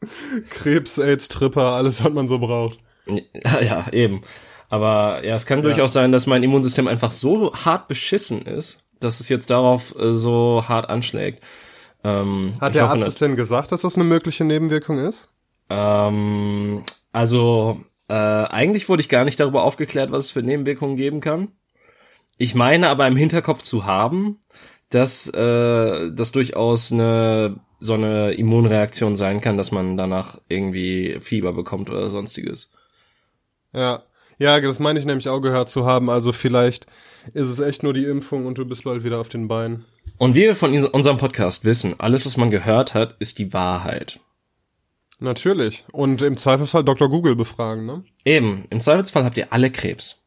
Krebs, 0.50 0.98
AIDS, 0.98 1.28
Tripper, 1.28 1.72
alles, 1.72 2.02
was 2.04 2.12
man 2.12 2.28
so 2.28 2.38
braucht. 2.38 2.78
Ja, 3.06 3.60
ja 3.60 3.86
eben. 3.92 4.22
Aber 4.68 5.24
ja, 5.24 5.34
es 5.34 5.46
kann 5.46 5.60
ja. 5.60 5.62
durchaus 5.64 5.92
sein, 5.92 6.12
dass 6.12 6.26
mein 6.26 6.42
Immunsystem 6.42 6.88
einfach 6.88 7.10
so 7.10 7.54
hart 7.54 7.88
beschissen 7.88 8.42
ist, 8.42 8.84
dass 9.00 9.20
es 9.20 9.28
jetzt 9.28 9.50
darauf 9.50 9.94
äh, 9.98 10.14
so 10.14 10.64
hart 10.68 10.88
anschlägt. 10.90 11.42
Ähm, 12.04 12.52
Hat 12.60 12.74
der 12.74 12.84
hoffe, 12.84 12.94
Arzt 12.94 13.08
es 13.08 13.16
denn 13.16 13.36
gesagt, 13.36 13.72
dass 13.72 13.82
das 13.82 13.96
eine 13.96 14.04
mögliche 14.04 14.44
Nebenwirkung 14.44 14.98
ist? 14.98 15.30
Ähm, 15.70 16.84
also 17.12 17.80
äh, 18.08 18.14
eigentlich 18.14 18.88
wurde 18.88 19.00
ich 19.00 19.08
gar 19.08 19.24
nicht 19.24 19.40
darüber 19.40 19.62
aufgeklärt, 19.62 20.12
was 20.12 20.26
es 20.26 20.30
für 20.30 20.42
Nebenwirkungen 20.42 20.96
geben 20.96 21.20
kann. 21.20 21.48
Ich 22.36 22.54
meine 22.54 22.88
aber 22.88 23.06
im 23.08 23.16
Hinterkopf 23.16 23.62
zu 23.62 23.84
haben, 23.84 24.38
dass 24.90 25.28
äh, 25.28 26.10
das 26.12 26.32
durchaus 26.32 26.92
eine 26.92 27.58
so 27.80 27.94
eine 27.94 28.32
Immunreaktion 28.32 29.14
sein 29.14 29.40
kann, 29.40 29.56
dass 29.56 29.70
man 29.70 29.96
danach 29.96 30.40
irgendwie 30.48 31.18
Fieber 31.20 31.52
bekommt 31.52 31.90
oder 31.90 32.10
sonstiges. 32.10 32.72
Ja, 33.72 34.02
ja, 34.38 34.60
das 34.60 34.78
meine 34.78 34.98
ich 34.98 35.04
nämlich 35.04 35.28
auch 35.28 35.40
gehört 35.40 35.68
zu 35.68 35.84
haben. 35.84 36.10
Also 36.10 36.32
vielleicht 36.32 36.86
ist 37.34 37.48
es 37.48 37.60
echt 37.60 37.82
nur 37.82 37.92
die 37.92 38.04
Impfung 38.04 38.46
und 38.46 38.58
du 38.58 38.64
bist 38.64 38.84
bald 38.84 39.04
wieder 39.04 39.20
auf 39.20 39.28
den 39.28 39.48
Beinen. 39.48 39.84
Und 40.16 40.34
wie 40.34 40.42
wir 40.42 40.56
von 40.56 40.74
unserem 40.74 41.18
Podcast 41.18 41.64
wissen, 41.64 41.94
alles, 41.98 42.24
was 42.24 42.36
man 42.36 42.50
gehört 42.50 42.94
hat, 42.94 43.16
ist 43.18 43.38
die 43.38 43.52
Wahrheit. 43.52 44.20
Natürlich. 45.20 45.84
Und 45.92 46.22
im 46.22 46.36
Zweifelsfall 46.36 46.84
Dr. 46.84 47.08
Google 47.08 47.34
befragen, 47.34 47.86
ne? 47.86 48.02
Eben. 48.24 48.64
Im 48.70 48.80
Zweifelsfall 48.80 49.24
habt 49.24 49.36
ihr 49.36 49.52
alle 49.52 49.70
Krebs. 49.70 50.18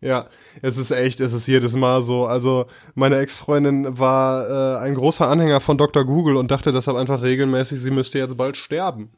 Ja, 0.00 0.28
es 0.62 0.76
ist 0.76 0.90
echt, 0.90 1.20
es 1.20 1.32
ist 1.32 1.46
jedes 1.46 1.74
Mal 1.74 2.02
so. 2.02 2.26
Also 2.26 2.66
meine 2.94 3.18
Ex-Freundin 3.18 3.98
war 3.98 4.78
äh, 4.78 4.84
ein 4.84 4.94
großer 4.94 5.26
Anhänger 5.28 5.60
von 5.60 5.78
Dr. 5.78 6.04
Google 6.04 6.36
und 6.36 6.50
dachte 6.50 6.72
deshalb 6.72 6.96
einfach 6.96 7.22
regelmäßig, 7.22 7.80
sie 7.80 7.90
müsste 7.90 8.18
jetzt 8.18 8.36
bald 8.36 8.56
sterben. 8.56 9.10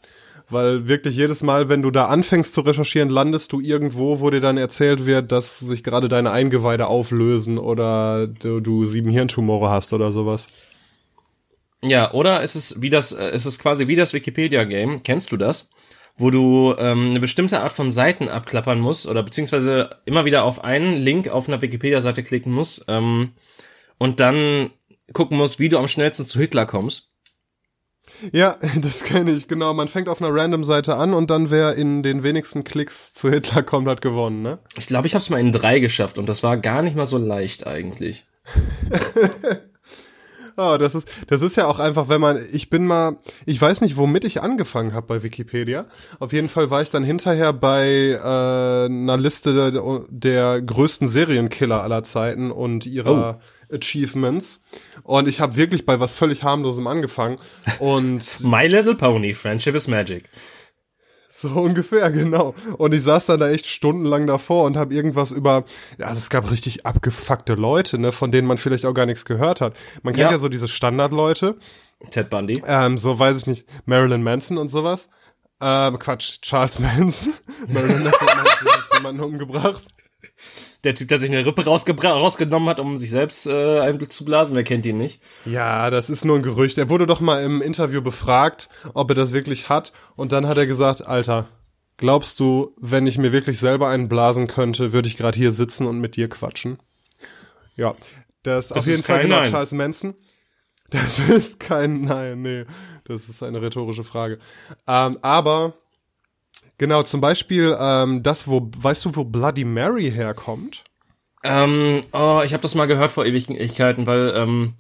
Weil 0.51 0.89
wirklich 0.89 1.15
jedes 1.15 1.43
Mal, 1.43 1.69
wenn 1.69 1.83
du 1.83 1.91
da 1.91 2.07
anfängst 2.07 2.55
zu 2.55 2.63
recherchieren, 2.63 3.11
landest 3.11 3.53
du 3.53 3.61
irgendwo, 3.61 4.21
wo 4.21 4.31
dir 4.31 4.41
dann 4.41 4.57
erzählt 4.57 5.05
wird, 5.05 5.31
dass 5.31 5.59
sich 5.59 5.85
gerade 5.85 6.09
deine 6.09 6.31
Eingeweide 6.31 6.87
auflösen 6.87 7.59
oder 7.59 8.27
du, 8.27 8.61
du 8.61 8.87
sieben 8.87 9.11
Hirntumore 9.11 9.69
hast 9.69 9.93
oder 9.93 10.11
sowas. 10.11 10.49
Ja, 11.83 12.13
oder 12.13 12.43
ist 12.43 12.55
es 12.55 12.81
wie 12.81 12.91
das, 12.91 13.13
äh, 13.13 13.31
ist 13.35 13.45
es 13.45 13.59
quasi 13.59 13.87
wie 13.87 13.95
das 13.95 14.15
Wikipedia-Game, 14.15 15.03
kennst 15.03 15.33
du 15.33 15.37
das? 15.37 15.71
Wo 16.17 16.31
du 16.31 16.75
ähm, 16.79 17.11
eine 17.11 17.21
bestimmte 17.21 17.61
Art 17.61 17.73
von 17.73 17.93
Seiten 17.93 18.29
abklappern 18.29 18.81
musst 18.81 19.07
oder 19.07 19.23
beziehungsweise 19.23 19.91
immer 20.05 20.25
wieder 20.25 20.45
auf 20.45 20.65
einen 20.65 20.97
Link 20.97 21.29
auf 21.29 21.47
einer 21.47 21.63
Wikipedia-Seite 21.63 22.25
klicken 22.25 22.53
musst 22.53 22.87
ähm, 22.89 23.33
und 23.99 24.19
dann 24.19 24.71
gucken 25.13 25.39
musst, 25.39 25.61
wie 25.61 25.69
du 25.69 25.79
am 25.79 25.89
schnellsten 25.89 26.27
zu 26.27 26.41
Hitler 26.41 26.67
kommst. 26.67 27.13
Ja, 28.33 28.57
das 28.81 29.05
kenne 29.05 29.33
ich, 29.33 29.49
genau. 29.49 29.75
Man 29.75 29.89
fängt 29.89 30.09
auf 30.09 30.21
einer 30.21 30.35
random 30.35 30.65
Seite 30.65 30.97
an 30.97 31.15
und 31.15 31.31
dann 31.31 31.51
wer 31.51 31.75
in 31.75 32.03
den 32.03 32.23
wenigsten 32.23 32.65
Klicks 32.65 33.15
zu 33.15 33.31
Hitler 33.31 33.63
kommt, 33.63 33.89
hat 33.89 34.01
gewonnen, 34.01 34.43
ne? 34.43 34.59
Ich 34.77 34.87
glaube, 34.87 35.07
ich 35.07 35.15
habe 35.15 35.23
es 35.23 35.31
mal 35.31 35.41
in 35.41 35.53
drei 35.53 35.79
geschafft 35.79 36.19
und 36.19 36.29
das 36.29 36.43
war 36.43 36.57
gar 36.57 36.83
nicht 36.83 36.97
mal 36.97 37.07
so 37.07 37.19
leicht 37.19 37.67
eigentlich. 37.67 38.27
oh, 40.57 40.77
das 40.79 40.95
ist, 40.95 41.09
das 41.29 41.43
ist 41.43 41.57
ja 41.57 41.67
auch 41.67 41.79
einfach, 41.79 42.09
wenn 42.09 42.21
man, 42.21 42.39
ich 42.53 42.71
bin 42.71 42.87
mal, 42.87 43.17
ich 43.47 43.61
weiß 43.61 43.81
nicht, 43.81 43.97
womit 43.97 44.25
ich 44.25 44.43
angefangen 44.43 44.95
habe 44.95 45.07
bei 45.07 45.23
Wikipedia. 45.23 45.87
Auf 46.19 46.33
jeden 46.33 46.49
Fall 46.49 46.71
war 46.71 46.83
ich 46.83 46.91
dann 46.91 47.05
hinterher 47.05 47.53
bei 47.53 47.89
äh, 47.89 48.87
einer 48.87 49.17
Liste 49.17 49.55
der, 49.55 50.03
der 50.09 50.63
größten 50.63 51.07
Serienkiller 51.07 51.83
aller 51.83 52.05
Zeiten 52.05 52.51
und 52.51 52.87
ihrer 52.87 53.39
oh 53.39 53.43
Achievements. 53.73 54.63
Und 55.03 55.29
ich 55.29 55.41
habe 55.41 55.57
wirklich 55.57 55.87
bei 55.87 56.01
was 56.01 56.13
völlig 56.13 56.43
harmlosem 56.43 56.87
angefangen. 56.87 57.39
Und 57.79 58.41
My 58.45 58.67
Little 58.67 58.95
Pony, 58.95 59.35
Friendship 59.35 59.75
is 59.75 59.89
Magic. 59.89 60.29
So 61.31 61.51
ungefähr, 61.51 62.11
genau. 62.11 62.55
Und 62.79 62.93
ich 62.95 63.03
saß 63.03 63.27
dann 63.27 63.39
da 63.39 63.49
echt 63.49 63.67
stundenlang 63.67 64.27
davor 64.27 64.65
und 64.65 64.77
habe 64.77 64.93
irgendwas 64.93 65.31
über, 65.31 65.65
ja, 65.99 66.07
also 66.07 66.19
es 66.19 66.31
gab 66.31 66.51
richtig 66.51 66.85
abgefuckte 66.85 67.55
Leute, 67.55 67.99
ne, 67.99 68.11
von 68.11 68.33
denen 68.33 68.49
man 68.49 68.59
vielleicht 68.59 68.87
auch 68.87 68.95
gar 68.95 69.07
nichts 69.07 69.25
gehört 69.25 69.61
hat. 69.61 69.77
Man 70.03 70.15
kennt 70.15 70.31
ja, 70.31 70.37
ja 70.37 70.39
so 70.39 70.49
diese 70.49 70.67
Standardleute. 70.67 71.57
Ted 72.11 72.31
Bundy. 72.31 72.61
Ähm, 72.67 72.99
so 72.99 73.19
weiß 73.19 73.39
ich 73.39 73.47
nicht, 73.47 73.67
Marilyn 73.85 74.23
Manson 74.23 74.59
und 74.59 74.69
sowas. 74.69 75.09
Ähm, 75.61 75.99
Quatsch, 75.99 76.41
Charles 76.41 76.79
Manson. 76.79 77.35
Marilyn 77.69 78.05
Manson 78.05 78.29
hat 78.29 78.95
jemanden 78.95 79.23
umgebracht. 79.23 79.85
Der 80.85 80.95
Typ, 80.95 81.09
der 81.09 81.19
sich 81.19 81.31
eine 81.31 81.45
Rippe 81.45 81.65
rausgenommen 81.65 82.69
hat, 82.69 82.79
um 82.79 82.97
sich 82.97 83.11
selbst 83.11 83.47
äh, 83.47 83.81
einzublasen, 83.81 84.55
wer 84.55 84.63
kennt 84.63 84.87
ihn 84.87 84.99
nicht? 84.99 85.21
Ja, 85.45 85.91
das 85.91 86.09
ist 86.09 86.25
nur 86.25 86.37
ein 86.37 86.43
Gerücht. 86.43 86.79
Er 86.79 86.89
wurde 86.89 87.07
doch 87.07 87.21
mal 87.21 87.43
im 87.43 87.61
Interview 87.61 88.01
befragt, 88.01 88.69
ob 88.95 89.11
er 89.11 89.17
das 89.17 89.33
wirklich 89.33 89.69
hat. 89.69 89.93
Und 90.15 90.31
dann 90.31 90.47
hat 90.47 90.57
er 90.57 90.67
gesagt, 90.67 91.05
Alter, 91.05 91.49
glaubst 91.97 92.39
du, 92.39 92.77
wenn 92.81 93.09
ich 93.09 93.19
mir 93.19 93.33
wirklich 93.33 93.59
selber 93.59 93.89
einen 93.89 94.09
blasen 94.09 94.47
könnte, 94.47 94.93
würde 94.93 95.09
ich 95.09 95.17
gerade 95.17 95.37
hier 95.37 95.53
sitzen 95.53 95.87
und 95.87 95.99
mit 95.99 96.15
dir 96.15 96.29
quatschen? 96.29 96.79
Ja, 97.77 97.95
das, 98.45 98.69
das 98.69 98.79
auf 98.79 98.87
jeden 98.87 99.03
Fall 99.03 99.23
genau. 99.23 99.43
Charles 99.45 99.73
Manson. 99.73 100.15
Das 100.91 101.19
ist 101.19 101.61
kein 101.61 102.07
Nein, 102.07 102.41
nee. 102.41 102.65
Das 103.05 103.29
ist 103.29 103.43
eine 103.43 103.61
rhetorische 103.61 104.05
Frage. 104.05 104.39
Ähm, 104.87 105.19
aber 105.21 105.75
Genau, 106.79 107.03
zum 107.03 107.21
Beispiel 107.21 107.77
ähm, 107.79 108.23
das, 108.23 108.47
wo, 108.49 108.69
weißt 108.77 109.05
du, 109.05 109.17
wo 109.17 109.25
Bloody 109.25 109.65
Mary 109.65 110.11
herkommt? 110.11 110.85
Ähm, 111.43 112.03
oh, 112.13 112.41
ich 112.45 112.53
habe 112.53 112.63
das 112.63 112.75
mal 112.75 112.87
gehört 112.87 113.13
vor 113.13 113.27
Ewigkeiten, 113.27 114.07
weil 114.07 114.33
ähm, 114.37 114.75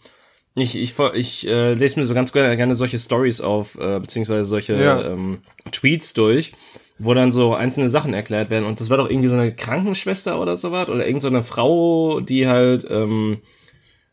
ich, 0.54 0.76
ich, 0.76 0.98
ich 1.14 1.46
äh, 1.48 1.74
lese 1.74 1.98
mir 1.98 2.06
so 2.06 2.14
ganz 2.14 2.32
gerne, 2.32 2.56
gerne 2.56 2.74
solche 2.74 2.98
Stories 2.98 3.40
auf, 3.40 3.76
äh, 3.78 3.98
beziehungsweise 4.00 4.44
solche 4.44 4.74
ja. 4.74 5.02
ähm, 5.10 5.36
Tweets 5.72 6.14
durch, 6.14 6.52
wo 6.98 7.14
dann 7.14 7.32
so 7.32 7.54
einzelne 7.54 7.88
Sachen 7.88 8.14
erklärt 8.14 8.50
werden. 8.50 8.64
Und 8.64 8.80
das 8.80 8.90
war 8.90 8.96
doch 8.96 9.10
irgendwie 9.10 9.28
so 9.28 9.36
eine 9.36 9.54
Krankenschwester 9.54 10.40
oder 10.40 10.56
sowas, 10.56 10.88
oder 10.88 11.06
irgend 11.06 11.22
so 11.22 11.28
eine 11.28 11.42
Frau, 11.42 12.20
die 12.20 12.48
halt, 12.48 12.86
ähm, 12.88 13.38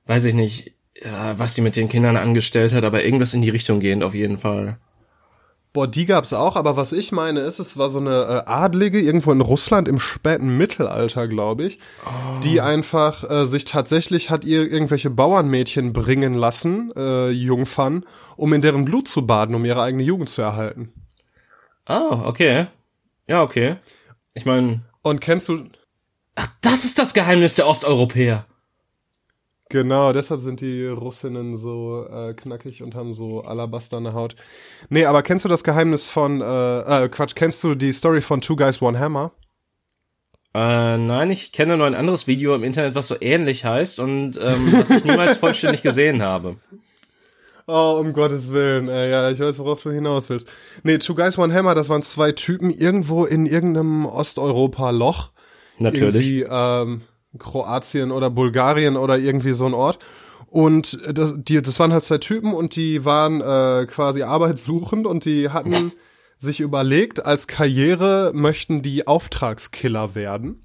weiß 0.05 0.25
ich 0.25 0.33
nicht, 0.33 0.73
ja, 1.03 1.37
was 1.37 1.55
die 1.55 1.61
mit 1.61 1.75
den 1.75 1.89
Kindern 1.89 2.17
angestellt 2.17 2.73
hat, 2.73 2.85
aber 2.85 3.03
irgendwas 3.03 3.33
in 3.33 3.41
die 3.41 3.49
Richtung 3.49 3.79
gehend 3.79 4.03
auf 4.03 4.15
jeden 4.15 4.37
Fall. 4.37 4.77
Boah, 5.75 5.87
die 5.87 6.05
gab's 6.05 6.31
auch, 6.31 6.55
aber 6.55 6.77
was 6.77 6.93
ich 6.93 7.11
meine 7.11 7.41
ist, 7.41 7.59
es 7.59 7.77
war 7.77 7.89
so 7.89 7.99
eine 7.99 8.43
äh, 8.45 8.49
Adlige 8.49 8.97
irgendwo 8.97 9.33
in 9.33 9.41
Russland 9.41 9.89
im 9.89 9.99
späten 9.99 10.57
Mittelalter, 10.57 11.27
glaube 11.27 11.65
ich, 11.65 11.79
oh. 12.05 12.39
die 12.45 12.61
einfach 12.61 13.29
äh, 13.29 13.45
sich 13.45 13.65
tatsächlich 13.65 14.29
hat 14.29 14.45
ihr 14.45 14.71
irgendwelche 14.71 15.09
Bauernmädchen 15.09 15.91
bringen 15.91 16.33
lassen, 16.33 16.93
äh, 16.95 17.29
Jungfern, 17.29 18.05
um 18.37 18.53
in 18.53 18.61
deren 18.61 18.85
Blut 18.85 19.09
zu 19.09 19.27
baden, 19.27 19.53
um 19.53 19.65
ihre 19.65 19.81
eigene 19.81 20.03
Jugend 20.03 20.29
zu 20.29 20.41
erhalten. 20.41 20.93
Oh, 21.89 22.21
okay. 22.23 22.67
Ja, 23.27 23.43
okay. 23.43 23.75
Ich 24.33 24.45
meine. 24.45 24.79
Und 25.01 25.19
kennst 25.19 25.49
du. 25.49 25.65
Ach, 26.35 26.47
das 26.61 26.85
ist 26.85 26.99
das 26.99 27.13
Geheimnis 27.13 27.55
der 27.55 27.67
Osteuropäer. 27.67 28.45
Genau, 29.75 30.13
deshalb 30.13 30.39
sind 30.39 30.61
die 30.61 30.85
Russinnen 30.85 31.57
so 31.57 32.07
äh, 32.09 32.33
knackig 32.33 32.81
und 32.81 32.95
haben 32.95 33.11
so 33.11 33.41
alabasterne 33.41 34.13
Haut. 34.13 34.37
Nee, 34.87 35.03
aber 35.03 35.21
kennst 35.21 35.43
du 35.43 35.49
das 35.49 35.65
Geheimnis 35.65 36.07
von, 36.07 36.39
äh, 36.39 37.03
äh, 37.03 37.09
Quatsch, 37.09 37.35
kennst 37.35 37.61
du 37.61 37.75
die 37.75 37.91
Story 37.91 38.21
von 38.21 38.39
Two 38.39 38.55
Guys, 38.55 38.81
One 38.81 38.97
Hammer? 38.97 39.33
Äh, 40.53 40.97
nein, 40.97 41.29
ich 41.29 41.51
kenne 41.51 41.75
nur 41.75 41.87
ein 41.87 41.93
anderes 41.93 42.25
Video 42.25 42.55
im 42.55 42.63
Internet, 42.63 42.95
was 42.95 43.09
so 43.09 43.17
ähnlich 43.19 43.65
heißt 43.65 43.99
und 43.99 44.37
ähm, 44.37 44.71
was 44.71 44.89
ich 44.91 45.03
niemals 45.03 45.35
vollständig 45.35 45.81
gesehen 45.83 46.21
habe. 46.21 46.55
Oh, 47.67 47.97
um 47.99 48.13
Gottes 48.13 48.53
Willen. 48.53 48.87
Äh, 48.87 49.11
ja, 49.11 49.29
ich 49.29 49.41
weiß, 49.41 49.59
worauf 49.59 49.83
du 49.83 49.91
hinaus 49.91 50.29
willst. 50.29 50.47
Nee, 50.83 50.99
Two 50.99 51.15
Guys, 51.15 51.37
One 51.37 51.53
Hammer, 51.53 51.75
das 51.75 51.89
waren 51.89 52.01
zwei 52.01 52.31
Typen 52.31 52.69
irgendwo 52.69 53.25
in 53.25 53.45
irgendeinem 53.45 54.05
Osteuropa-Loch. 54.05 55.31
Natürlich. 55.79 56.25
Irgendwie, 56.25 56.47
ähm, 56.49 57.01
Kroatien 57.37 58.11
oder 58.11 58.29
Bulgarien 58.29 58.97
oder 58.97 59.17
irgendwie 59.17 59.53
so 59.53 59.65
ein 59.65 59.73
Ort. 59.73 59.99
Und 60.47 60.99
das, 61.11 61.35
die, 61.37 61.61
das 61.61 61.79
waren 61.79 61.91
halt 61.91 62.03
zwei 62.03 62.17
Typen 62.17 62.53
und 62.53 62.75
die 62.75 63.03
waren 63.03 63.41
äh, 63.41 63.85
quasi 63.87 64.23
arbeitssuchend 64.23 65.05
und 65.05 65.25
die 65.25 65.49
hatten 65.49 65.91
sich 66.39 66.59
überlegt, 66.59 67.25
als 67.25 67.47
Karriere 67.47 68.31
möchten 68.33 68.81
die 68.81 69.07
Auftragskiller 69.07 70.15
werden. 70.15 70.63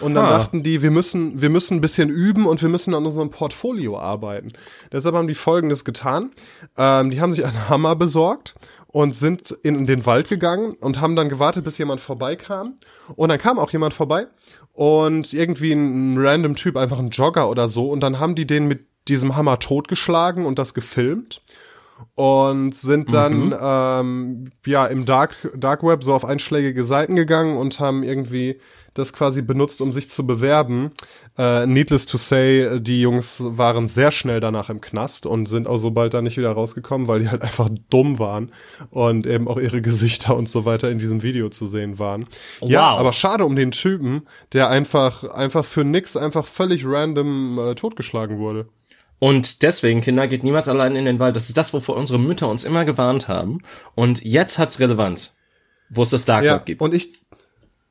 Und 0.00 0.14
dann 0.14 0.26
ha. 0.26 0.38
dachten 0.38 0.62
die, 0.62 0.82
wir 0.82 0.90
müssen, 0.90 1.40
wir 1.40 1.50
müssen 1.50 1.78
ein 1.78 1.80
bisschen 1.80 2.08
üben 2.08 2.46
und 2.46 2.60
wir 2.60 2.68
müssen 2.68 2.94
an 2.94 3.06
unserem 3.06 3.30
Portfolio 3.30 3.98
arbeiten. 3.98 4.52
Deshalb 4.92 5.14
haben 5.14 5.28
die 5.28 5.34
Folgendes 5.34 5.84
getan. 5.84 6.32
Ähm, 6.76 7.10
die 7.10 7.20
haben 7.20 7.32
sich 7.32 7.44
einen 7.44 7.68
Hammer 7.68 7.96
besorgt 7.96 8.54
und 8.88 9.14
sind 9.14 9.50
in 9.50 9.86
den 9.86 10.06
Wald 10.06 10.28
gegangen 10.28 10.74
und 10.80 11.00
haben 11.00 11.16
dann 11.16 11.28
gewartet, 11.28 11.64
bis 11.64 11.78
jemand 11.78 12.00
vorbeikam. 12.00 12.74
Und 13.16 13.28
dann 13.28 13.38
kam 13.38 13.58
auch 13.58 13.70
jemand 13.70 13.94
vorbei 13.94 14.26
und 14.78 15.32
irgendwie 15.32 15.72
ein, 15.72 16.16
random 16.16 16.54
Typ, 16.54 16.76
einfach 16.76 17.00
ein 17.00 17.10
Jogger 17.10 17.50
oder 17.50 17.66
so. 17.68 17.90
Und 17.90 17.98
dann 17.98 18.20
haben 18.20 18.36
die 18.36 18.46
den 18.46 18.68
mit 18.68 18.86
diesem 19.08 19.34
Hammer 19.34 19.58
totgeschlagen 19.58 20.46
und 20.46 20.60
das 20.60 20.72
gefilmt 20.72 21.42
und 22.14 22.74
sind 22.74 23.12
dann 23.12 23.46
mhm. 23.46 23.56
ähm, 23.60 24.44
ja 24.66 24.86
im 24.86 25.04
Dark 25.04 25.36
Dark 25.56 25.82
Web 25.82 26.02
so 26.02 26.14
auf 26.14 26.24
einschlägige 26.24 26.84
Seiten 26.84 27.16
gegangen 27.16 27.56
und 27.56 27.80
haben 27.80 28.02
irgendwie 28.02 28.60
das 28.98 29.12
quasi 29.12 29.42
benutzt, 29.42 29.80
um 29.80 29.92
sich 29.92 30.10
zu 30.10 30.26
bewerben. 30.26 30.90
Äh, 31.38 31.66
needless 31.66 32.06
to 32.06 32.18
say, 32.18 32.80
die 32.80 33.00
Jungs 33.00 33.40
waren 33.40 33.86
sehr 33.86 34.10
schnell 34.10 34.40
danach 34.40 34.70
im 34.70 34.80
Knast 34.80 35.24
und 35.24 35.46
sind 35.46 35.68
auch 35.68 35.78
so 35.78 35.90
bald 35.92 36.14
da 36.14 36.20
nicht 36.20 36.36
wieder 36.36 36.50
rausgekommen, 36.50 37.06
weil 37.06 37.20
die 37.20 37.28
halt 37.28 37.42
einfach 37.42 37.68
dumm 37.90 38.18
waren 38.18 38.50
und 38.90 39.26
eben 39.26 39.46
auch 39.46 39.58
ihre 39.58 39.80
Gesichter 39.80 40.36
und 40.36 40.48
so 40.48 40.64
weiter 40.64 40.90
in 40.90 40.98
diesem 40.98 41.22
Video 41.22 41.48
zu 41.48 41.66
sehen 41.66 41.98
waren. 41.98 42.26
Wow. 42.60 42.70
Ja, 42.70 42.94
aber 42.94 43.12
schade 43.12 43.44
um 43.44 43.54
den 43.54 43.70
Typen, 43.70 44.22
der 44.52 44.68
einfach 44.68 45.24
einfach 45.24 45.64
für 45.64 45.84
nix 45.84 46.16
einfach 46.16 46.46
völlig 46.46 46.84
random 46.84 47.58
äh, 47.58 47.74
totgeschlagen 47.74 48.38
wurde. 48.38 48.66
Und 49.18 49.62
deswegen, 49.62 50.00
Kinder, 50.00 50.28
geht 50.28 50.44
niemals 50.44 50.68
allein 50.68 50.94
in 50.94 51.04
den 51.04 51.18
Wald. 51.18 51.34
Das 51.34 51.48
ist 51.48 51.56
das, 51.56 51.72
wovor 51.74 51.96
unsere 51.96 52.18
Mütter 52.18 52.48
uns 52.48 52.64
immer 52.64 52.84
gewarnt 52.84 53.28
haben. 53.28 53.62
Und 53.94 54.24
jetzt 54.24 54.58
hat's 54.58 54.78
Relevanz, 54.78 55.36
wo 55.88 56.02
es 56.02 56.10
das 56.10 56.24
Dark 56.24 56.44
Web 56.44 56.50
ja, 56.50 56.58
gibt. 56.58 56.80
Und 56.80 56.94
ich, 56.94 57.12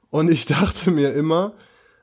und 0.09 0.31
ich 0.31 0.45
dachte 0.47 0.91
mir 0.91 1.13
immer, 1.13 1.53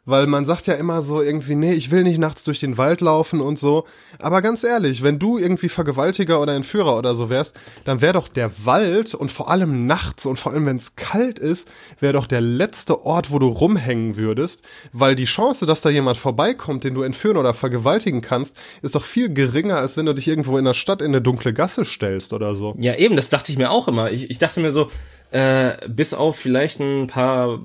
weil 0.06 0.26
man 0.26 0.44
sagt 0.44 0.66
ja 0.66 0.74
immer 0.74 1.02
so 1.02 1.22
irgendwie, 1.22 1.54
nee, 1.54 1.72
ich 1.72 1.90
will 1.90 2.02
nicht 2.02 2.18
nachts 2.18 2.44
durch 2.44 2.60
den 2.60 2.76
Wald 2.76 3.00
laufen 3.00 3.40
und 3.40 3.58
so. 3.58 3.86
Aber 4.18 4.42
ganz 4.42 4.64
ehrlich, 4.64 5.02
wenn 5.02 5.18
du 5.18 5.38
irgendwie 5.38 5.68
Vergewaltiger 5.68 6.40
oder 6.40 6.54
Entführer 6.54 6.98
oder 6.98 7.14
so 7.14 7.30
wärst, 7.30 7.56
dann 7.84 8.00
wäre 8.00 8.12
doch 8.12 8.28
der 8.28 8.50
Wald 8.64 9.14
und 9.14 9.30
vor 9.30 9.50
allem 9.50 9.86
nachts 9.86 10.26
und 10.26 10.38
vor 10.38 10.52
allem 10.52 10.66
wenn 10.66 10.76
es 10.76 10.96
kalt 10.96 11.38
ist, 11.38 11.70
wäre 12.00 12.12
doch 12.12 12.26
der 12.26 12.40
letzte 12.40 13.04
Ort, 13.04 13.30
wo 13.30 13.38
du 13.38 13.48
rumhängen 13.48 14.16
würdest, 14.16 14.62
weil 14.92 15.14
die 15.14 15.24
Chance, 15.24 15.66
dass 15.66 15.80
da 15.80 15.90
jemand 15.90 16.18
vorbeikommt, 16.18 16.84
den 16.84 16.94
du 16.94 17.02
entführen 17.02 17.36
oder 17.36 17.54
vergewaltigen 17.54 18.20
kannst, 18.20 18.56
ist 18.82 18.94
doch 18.94 19.04
viel 19.04 19.32
geringer, 19.32 19.76
als 19.76 19.96
wenn 19.96 20.06
du 20.06 20.14
dich 20.14 20.28
irgendwo 20.28 20.58
in 20.58 20.64
der 20.64 20.74
Stadt 20.74 21.00
in 21.00 21.08
eine 21.08 21.22
dunkle 21.22 21.52
Gasse 21.52 21.84
stellst 21.84 22.32
oder 22.32 22.54
so. 22.54 22.74
Ja, 22.78 22.94
eben, 22.94 23.16
das 23.16 23.30
dachte 23.30 23.52
ich 23.52 23.58
mir 23.58 23.70
auch 23.70 23.88
immer. 23.88 24.10
Ich, 24.10 24.30
ich 24.30 24.38
dachte 24.38 24.60
mir 24.60 24.70
so, 24.70 24.90
äh, 25.30 25.76
bis 25.88 26.14
auf 26.14 26.36
vielleicht 26.36 26.80
ein 26.80 27.06
paar 27.06 27.60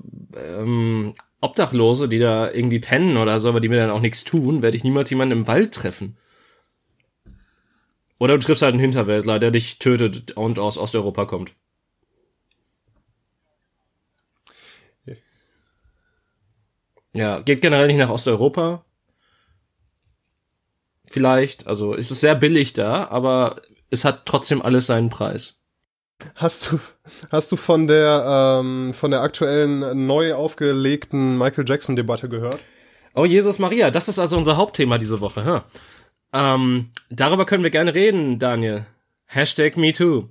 ähm, 0.57 1.13
Obdachlose, 1.41 2.09
die 2.09 2.19
da 2.19 2.51
irgendwie 2.51 2.79
pennen 2.79 3.17
oder 3.17 3.39
so, 3.39 3.49
aber 3.49 3.61
die 3.61 3.69
mir 3.69 3.77
dann 3.77 3.91
auch 3.91 4.01
nichts 4.01 4.23
tun, 4.23 4.61
werde 4.61 4.75
ich 4.75 4.83
niemals 4.83 5.09
jemanden 5.09 5.39
im 5.39 5.47
Wald 5.47 5.73
treffen. 5.73 6.17
Oder 8.17 8.37
du 8.37 8.45
triffst 8.45 8.61
halt 8.61 8.73
einen 8.73 8.81
Hinterwäldler, 8.81 9.39
der 9.39 9.51
dich 9.51 9.79
tötet 9.79 10.33
und 10.33 10.59
aus 10.59 10.77
Osteuropa 10.77 11.25
kommt. 11.25 11.53
Ja, 17.13 17.39
geht 17.41 17.61
generell 17.61 17.87
nicht 17.87 17.97
nach 17.97 18.09
Osteuropa. 18.09 18.85
Vielleicht, 21.05 21.65
also 21.65 21.93
ist 21.93 22.11
es 22.11 22.19
sehr 22.19 22.35
billig 22.35 22.73
da, 22.73 23.07
aber 23.07 23.61
es 23.89 24.05
hat 24.05 24.25
trotzdem 24.25 24.61
alles 24.61 24.85
seinen 24.85 25.09
Preis. 25.09 25.58
Hast 26.35 26.71
du, 26.71 26.79
hast 27.31 27.51
du 27.51 27.55
von 27.55 27.87
der, 27.87 28.59
ähm, 28.61 28.93
von 28.93 29.11
der 29.11 29.21
aktuellen 29.21 30.05
neu 30.05 30.33
aufgelegten 30.33 31.37
Michael 31.37 31.65
Jackson 31.67 31.95
Debatte 31.95 32.29
gehört? 32.29 32.59
Oh 33.15 33.25
Jesus 33.25 33.59
Maria, 33.59 33.91
das 33.91 34.07
ist 34.07 34.19
also 34.19 34.37
unser 34.37 34.57
Hauptthema 34.57 34.97
diese 34.97 35.21
Woche. 35.21 35.45
Huh? 35.45 35.61
Ähm, 36.33 36.91
darüber 37.09 37.45
können 37.45 37.63
wir 37.63 37.71
gerne 37.71 37.93
reden, 37.93 38.39
Daniel. 38.39 38.85
Hashtag 39.25 39.77
MeToo. 39.77 40.29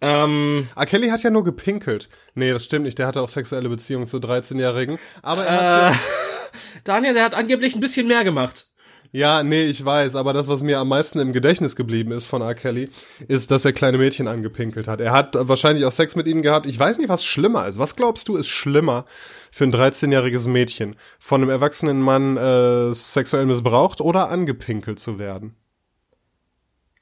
Ähm, 0.00 0.68
ah, 0.74 0.84
Kelly 0.84 1.08
hat 1.08 1.22
ja 1.22 1.30
nur 1.30 1.44
gepinkelt. 1.44 2.08
Nee, 2.34 2.52
das 2.52 2.64
stimmt 2.64 2.84
nicht. 2.84 2.98
Der 2.98 3.06
hatte 3.06 3.22
auch 3.22 3.28
sexuelle 3.28 3.68
Beziehungen 3.68 4.06
zu 4.06 4.18
13-Jährigen. 4.18 4.98
Aber 5.22 5.46
er 5.46 5.90
hat 5.90 5.94
äh, 5.94 5.96
Daniel, 6.84 7.14
der 7.14 7.24
hat 7.24 7.34
angeblich 7.34 7.74
ein 7.74 7.80
bisschen 7.80 8.06
mehr 8.06 8.24
gemacht. 8.24 8.66
Ja, 9.12 9.42
nee, 9.42 9.64
ich 9.64 9.84
weiß, 9.84 10.14
aber 10.16 10.32
das, 10.32 10.48
was 10.48 10.62
mir 10.62 10.78
am 10.78 10.88
meisten 10.88 11.18
im 11.18 11.32
Gedächtnis 11.32 11.76
geblieben 11.76 12.12
ist 12.12 12.26
von 12.26 12.42
R. 12.42 12.54
Kelly, 12.54 12.90
ist, 13.28 13.50
dass 13.50 13.64
er 13.64 13.72
kleine 13.72 13.98
Mädchen 13.98 14.28
angepinkelt 14.28 14.88
hat. 14.88 15.00
Er 15.00 15.12
hat 15.12 15.36
wahrscheinlich 15.38 15.84
auch 15.84 15.92
Sex 15.92 16.16
mit 16.16 16.26
ihnen 16.26 16.42
gehabt. 16.42 16.66
Ich 16.66 16.78
weiß 16.78 16.98
nicht, 16.98 17.08
was 17.08 17.24
schlimmer 17.24 17.66
ist. 17.66 17.78
Was 17.78 17.96
glaubst 17.96 18.28
du, 18.28 18.36
ist 18.36 18.48
schlimmer 18.48 19.04
für 19.50 19.64
ein 19.64 19.72
13-jähriges 19.72 20.48
Mädchen, 20.48 20.96
von 21.18 21.40
einem 21.40 21.50
erwachsenen 21.50 22.00
Mann 22.00 22.36
äh, 22.36 22.92
sexuell 22.92 23.46
missbraucht 23.46 24.00
oder 24.00 24.28
angepinkelt 24.28 24.98
zu 24.98 25.18
werden? 25.18 25.56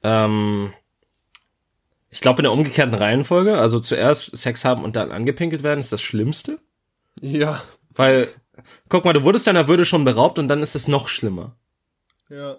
Ähm, 0.03 0.71
Ich 2.11 2.21
glaube 2.21 2.39
in 2.39 2.43
der 2.43 2.51
umgekehrten 2.53 2.93
Reihenfolge, 2.95 3.57
also 3.57 3.79
zuerst 3.79 4.37
Sex 4.37 4.63
haben 4.63 4.83
und 4.83 4.95
dann 4.95 5.11
angepinkelt 5.11 5.63
werden, 5.63 5.79
ist 5.79 5.91
das 5.91 6.01
Schlimmste. 6.01 6.59
Ja. 7.21 7.61
Weil, 7.93 8.29
guck 8.89 9.05
mal, 9.05 9.13
du 9.13 9.23
wurdest 9.23 9.47
deiner 9.47 9.67
Würde 9.67 9.85
schon 9.85 10.05
beraubt 10.05 10.39
und 10.39 10.47
dann 10.47 10.61
ist 10.61 10.75
es 10.75 10.87
noch 10.87 11.07
schlimmer. 11.07 11.57
Ja. 12.35 12.57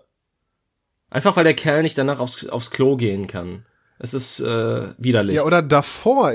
Einfach 1.11 1.37
weil 1.37 1.45
der 1.45 1.55
Kerl 1.55 1.83
nicht 1.83 1.99
danach 1.99 2.19
aufs, 2.19 2.47
aufs 2.49 2.71
Klo 2.71 2.97
gehen 2.97 3.27
kann. 3.27 3.67
Es 3.99 4.15
ist 4.15 4.41
äh, 4.41 4.89
widerlich. 4.99 5.37
Ja, 5.37 5.43
oder 5.43 5.63
davor. 5.63 6.33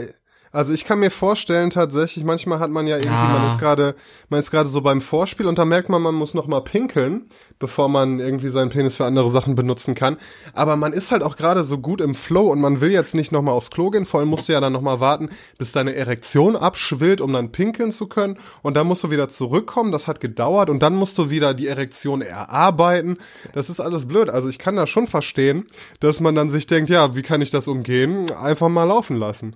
Also 0.53 0.73
ich 0.73 0.83
kann 0.83 0.99
mir 0.99 1.11
vorstellen 1.11 1.69
tatsächlich, 1.69 2.25
manchmal 2.25 2.59
hat 2.59 2.71
man 2.71 2.85
ja 2.85 2.97
irgendwie, 2.97 3.13
ja. 3.13 3.29
man 3.29 3.47
ist 3.47 3.57
gerade, 3.57 3.95
man 4.29 4.39
ist 4.39 4.51
gerade 4.51 4.67
so 4.67 4.81
beim 4.81 4.99
Vorspiel 4.99 5.47
und 5.47 5.57
da 5.57 5.63
merkt 5.63 5.87
man, 5.87 6.01
man 6.01 6.13
muss 6.13 6.33
noch 6.33 6.45
mal 6.45 6.59
pinkeln, 6.59 7.29
bevor 7.57 7.87
man 7.87 8.19
irgendwie 8.19 8.49
seinen 8.49 8.69
Penis 8.69 8.97
für 8.97 9.05
andere 9.05 9.29
Sachen 9.29 9.55
benutzen 9.55 9.95
kann. 9.95 10.17
Aber 10.53 10.75
man 10.75 10.91
ist 10.91 11.11
halt 11.11 11.23
auch 11.23 11.37
gerade 11.37 11.63
so 11.63 11.77
gut 11.77 12.01
im 12.01 12.15
Flow 12.15 12.51
und 12.51 12.59
man 12.59 12.81
will 12.81 12.91
jetzt 12.91 13.15
nicht 13.15 13.31
noch 13.31 13.41
mal 13.41 13.53
aufs 13.53 13.69
Klo 13.69 13.91
gehen. 13.91 14.05
Vor 14.05 14.19
allem 14.19 14.27
musst 14.27 14.49
du 14.49 14.53
ja 14.53 14.59
dann 14.59 14.73
noch 14.73 14.81
mal 14.81 14.99
warten, 14.99 15.29
bis 15.57 15.71
deine 15.71 15.95
Erektion 15.95 16.57
abschwillt, 16.57 17.21
um 17.21 17.31
dann 17.31 17.53
pinkeln 17.53 17.93
zu 17.93 18.07
können. 18.07 18.37
Und 18.61 18.75
dann 18.75 18.87
musst 18.87 19.03
du 19.03 19.11
wieder 19.11 19.29
zurückkommen. 19.29 19.93
Das 19.93 20.09
hat 20.09 20.19
gedauert 20.19 20.69
und 20.69 20.83
dann 20.83 20.95
musst 20.95 21.17
du 21.17 21.29
wieder 21.29 21.53
die 21.53 21.67
Erektion 21.67 22.21
erarbeiten. 22.21 23.17
Das 23.53 23.69
ist 23.69 23.79
alles 23.79 24.05
blöd. 24.05 24.29
Also 24.29 24.49
ich 24.49 24.59
kann 24.59 24.75
da 24.75 24.85
schon 24.85 25.07
verstehen, 25.07 25.65
dass 26.01 26.19
man 26.19 26.35
dann 26.35 26.49
sich 26.49 26.67
denkt, 26.67 26.89
ja, 26.89 27.15
wie 27.15 27.21
kann 27.21 27.39
ich 27.39 27.51
das 27.51 27.69
umgehen? 27.69 28.29
Einfach 28.31 28.67
mal 28.67 28.83
laufen 28.83 29.15
lassen. 29.15 29.55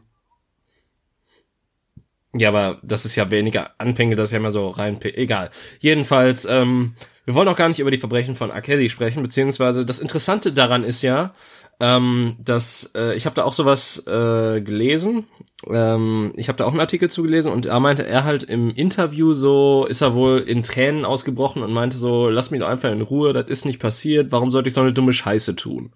Ja, 2.38 2.50
aber 2.50 2.80
das 2.84 3.06
ist 3.06 3.16
ja 3.16 3.32
weniger 3.32 3.72
Anfänge, 3.78 4.18
das 4.18 4.30
ist 4.30 4.34
ja 4.34 4.40
immer 4.40 4.52
so 4.52 4.68
rein, 4.68 5.00
egal. 5.02 5.52
Jedenfalls, 5.80 6.44
ähm, 6.44 6.94
wir 7.24 7.34
wollen 7.34 7.48
auch 7.48 7.56
gar 7.56 7.70
nicht 7.70 7.80
über 7.80 7.92
die 7.92 7.98
Verbrechen 7.98 8.36
von 8.36 8.50
R. 8.50 8.62
Kelly 8.62 8.90
sprechen, 8.90 9.24
beziehungsweise 9.24 9.86
das 9.86 10.00
Interessante 10.00 10.52
daran 10.52 10.84
ist 10.84 11.02
ja, 11.02 11.34
ähm, 11.80 12.36
dass 12.40 12.92
äh, 12.94 13.16
ich 13.16 13.26
habe 13.26 13.36
da 13.36 13.46
auch 13.46 13.54
sowas 13.54 14.06
äh, 14.06 14.62
gelesen. 14.62 15.28
Ähm, 15.66 16.34
ich 16.36 16.50
habe 16.50 16.58
da 16.58 16.66
auch 16.66 16.72
einen 16.72 16.82
Artikel 16.82 17.10
zugelesen 17.10 17.54
und 17.54 17.68
er 17.68 17.80
meinte, 17.80 18.06
er 18.06 18.26
halt 18.26 18.44
im 18.44 18.70
Interview 18.70 19.34
so 19.34 19.86
ist 19.90 20.02
er 20.02 20.14
wohl 20.14 20.40
in 20.40 20.62
Tränen 20.62 21.06
ausgebrochen 21.06 21.64
und 21.64 21.72
meinte 21.72 21.96
so, 21.96 22.30
lass 22.30 22.52
mich 22.52 22.60
doch 22.60 22.68
einfach 22.68 22.92
in 22.92 23.02
Ruhe, 23.02 23.32
das 23.32 23.48
ist 23.48 23.66
nicht 23.66 23.80
passiert, 23.80 24.34
warum 24.34 24.52
sollte 24.52 24.68
ich 24.68 24.74
so 24.74 24.82
eine 24.82 24.94
dumme 24.94 25.14
Scheiße 25.14 25.56
tun? 25.56 25.94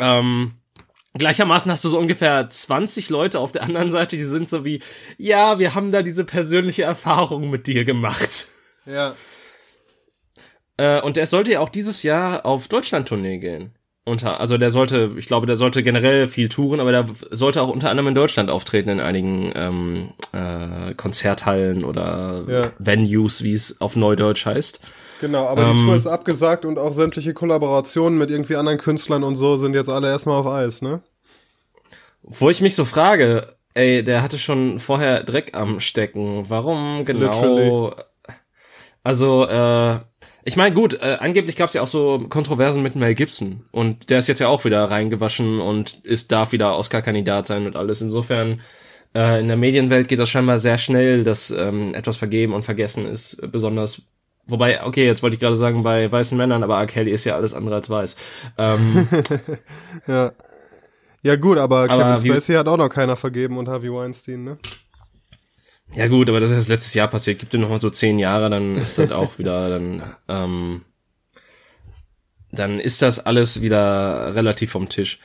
Ähm, 0.00 0.52
Gleichermaßen 1.16 1.70
hast 1.70 1.84
du 1.84 1.88
so 1.88 1.98
ungefähr 1.98 2.48
20 2.48 3.08
Leute 3.08 3.38
auf 3.38 3.52
der 3.52 3.62
anderen 3.62 3.90
Seite, 3.90 4.16
die 4.16 4.24
sind 4.24 4.48
so 4.48 4.64
wie, 4.64 4.80
ja, 5.16 5.60
wir 5.60 5.74
haben 5.74 5.92
da 5.92 6.02
diese 6.02 6.24
persönliche 6.24 6.82
Erfahrung 6.82 7.50
mit 7.50 7.68
dir 7.68 7.84
gemacht. 7.84 8.48
Ja. 8.84 9.14
Äh, 10.76 11.00
und 11.02 11.16
der 11.16 11.26
sollte 11.26 11.52
ja 11.52 11.60
auch 11.60 11.68
dieses 11.68 12.02
Jahr 12.02 12.44
auf 12.44 12.66
Deutschland-Tournee 12.66 13.38
gehen. 13.38 13.70
Unter, 14.06 14.40
also 14.40 14.58
der 14.58 14.70
sollte, 14.70 15.12
ich 15.16 15.26
glaube, 15.26 15.46
der 15.46 15.56
sollte 15.56 15.82
generell 15.82 16.26
viel 16.26 16.48
touren, 16.48 16.80
aber 16.80 16.90
der 16.90 17.08
sollte 17.30 17.62
auch 17.62 17.68
unter 17.68 17.90
anderem 17.90 18.08
in 18.08 18.14
Deutschland 18.14 18.50
auftreten 18.50 18.90
in 18.90 19.00
einigen 19.00 19.52
ähm, 19.54 20.10
äh, 20.32 20.94
Konzerthallen 20.94 21.84
oder 21.84 22.44
ja. 22.46 22.72
Venues, 22.78 23.44
wie 23.44 23.52
es 23.52 23.80
auf 23.80 23.96
Neudeutsch 23.96 24.44
heißt. 24.44 24.80
Genau, 25.24 25.46
aber 25.46 25.62
ähm, 25.62 25.78
die 25.78 25.82
Tour 25.82 25.96
ist 25.96 26.06
abgesagt 26.06 26.66
und 26.66 26.78
auch 26.78 26.92
sämtliche 26.92 27.32
Kollaborationen 27.32 28.18
mit 28.18 28.30
irgendwie 28.30 28.56
anderen 28.56 28.76
Künstlern 28.76 29.24
und 29.24 29.36
so 29.36 29.56
sind 29.56 29.74
jetzt 29.74 29.88
alle 29.88 30.08
erstmal 30.08 30.38
auf 30.38 30.46
Eis, 30.46 30.82
ne? 30.82 31.00
Wo 32.22 32.50
ich 32.50 32.60
mich 32.60 32.74
so 32.74 32.84
frage, 32.84 33.56
ey, 33.72 34.04
der 34.04 34.22
hatte 34.22 34.38
schon 34.38 34.78
vorher 34.78 35.24
Dreck 35.24 35.54
am 35.54 35.80
Stecken. 35.80 36.44
Warum 36.50 37.06
genau? 37.06 37.24
Literally. 37.24 38.02
Also, 39.02 39.46
äh, 39.46 40.00
ich 40.44 40.56
meine, 40.56 40.74
gut, 40.74 41.00
äh, 41.00 41.16
angeblich 41.18 41.56
gab 41.56 41.68
es 41.68 41.74
ja 41.74 41.80
auch 41.80 41.88
so 41.88 42.26
Kontroversen 42.28 42.82
mit 42.82 42.94
Mel 42.94 43.14
Gibson 43.14 43.64
und 43.72 44.10
der 44.10 44.18
ist 44.18 44.28
jetzt 44.28 44.40
ja 44.40 44.48
auch 44.48 44.66
wieder 44.66 44.84
reingewaschen 44.84 45.58
und 45.58 46.04
ist 46.04 46.32
darf 46.32 46.52
wieder 46.52 46.76
Oscar-Kandidat 46.76 47.46
sein 47.46 47.64
und 47.64 47.76
alles. 47.76 48.02
Insofern, 48.02 48.60
äh, 49.14 49.40
in 49.40 49.48
der 49.48 49.56
Medienwelt 49.56 50.06
geht 50.08 50.18
das 50.18 50.28
scheinbar 50.28 50.58
sehr 50.58 50.76
schnell, 50.76 51.24
dass 51.24 51.50
ähm, 51.50 51.94
etwas 51.94 52.18
vergeben 52.18 52.52
und 52.52 52.62
vergessen 52.62 53.06
ist, 53.06 53.40
besonders 53.50 54.02
Wobei, 54.46 54.84
okay, 54.84 55.06
jetzt 55.06 55.22
wollte 55.22 55.34
ich 55.34 55.40
gerade 55.40 55.56
sagen, 55.56 55.82
bei 55.82 56.10
weißen 56.10 56.36
Männern, 56.36 56.62
aber 56.62 56.78
R. 56.78 56.86
Kelly 56.86 57.10
ist 57.10 57.24
ja 57.24 57.34
alles 57.34 57.54
andere 57.54 57.76
als 57.76 57.88
weiß. 57.88 58.16
Ähm, 58.58 59.08
ja. 60.06 60.32
Ja, 61.22 61.36
gut, 61.36 61.56
aber, 61.56 61.88
aber 61.88 62.14
Kevin 62.16 62.18
Spacey 62.18 62.54
hat 62.54 62.68
auch 62.68 62.76
noch 62.76 62.90
keiner 62.90 63.16
vergeben 63.16 63.56
und 63.56 63.68
Harvey 63.68 63.90
Weinstein, 63.90 64.44
ne? 64.44 64.58
Ja, 65.94 66.08
gut, 66.08 66.28
aber 66.28 66.40
das 66.40 66.50
ist 66.50 66.68
letztes 66.68 66.92
Jahr 66.92 67.08
passiert. 67.08 67.38
Gibt 67.38 67.54
dir 67.54 67.58
noch 67.58 67.70
mal 67.70 67.80
so 67.80 67.88
zehn 67.88 68.18
Jahre, 68.18 68.50
dann 68.50 68.76
ist 68.76 68.98
das 68.98 69.10
auch 69.10 69.38
wieder, 69.38 69.70
dann, 69.70 70.02
ähm, 70.28 70.82
dann 72.52 72.78
ist 72.80 73.00
das 73.00 73.24
alles 73.24 73.62
wieder 73.62 74.34
relativ 74.34 74.72
vom 74.72 74.90
Tisch. 74.90 75.18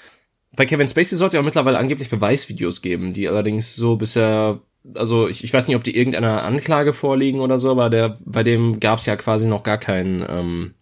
Bei 0.56 0.66
Kevin 0.66 0.88
Spacey 0.88 1.18
soll 1.18 1.28
es 1.28 1.34
ja 1.34 1.42
auch 1.42 1.46
mittlerweile 1.46 1.78
angeblich 1.78 2.10
Beweisvideos 2.10 2.82
geben, 2.82 3.14
die 3.14 3.28
allerdings 3.28 3.76
so 3.76 3.98
bisher 3.98 4.62
also 4.94 5.28
ich, 5.28 5.44
ich 5.44 5.54
weiß 5.54 5.68
nicht, 5.68 5.76
ob 5.76 5.84
die 5.84 5.96
irgendeiner 5.96 6.44
Anklage 6.44 6.94
vorliegen 6.94 7.42
oder 7.42 7.60
so, 7.60 7.72
aber 7.72 7.90
der, 7.90 8.18
bei 8.26 8.44
dem 8.44 8.80
gab 8.80 9.00
es 9.00 9.06
ja 9.06 9.16
quasi 9.16 9.48
noch 9.48 9.64
gar 9.64 9.78
keinen, 9.78 10.26
ähm, 10.28 10.74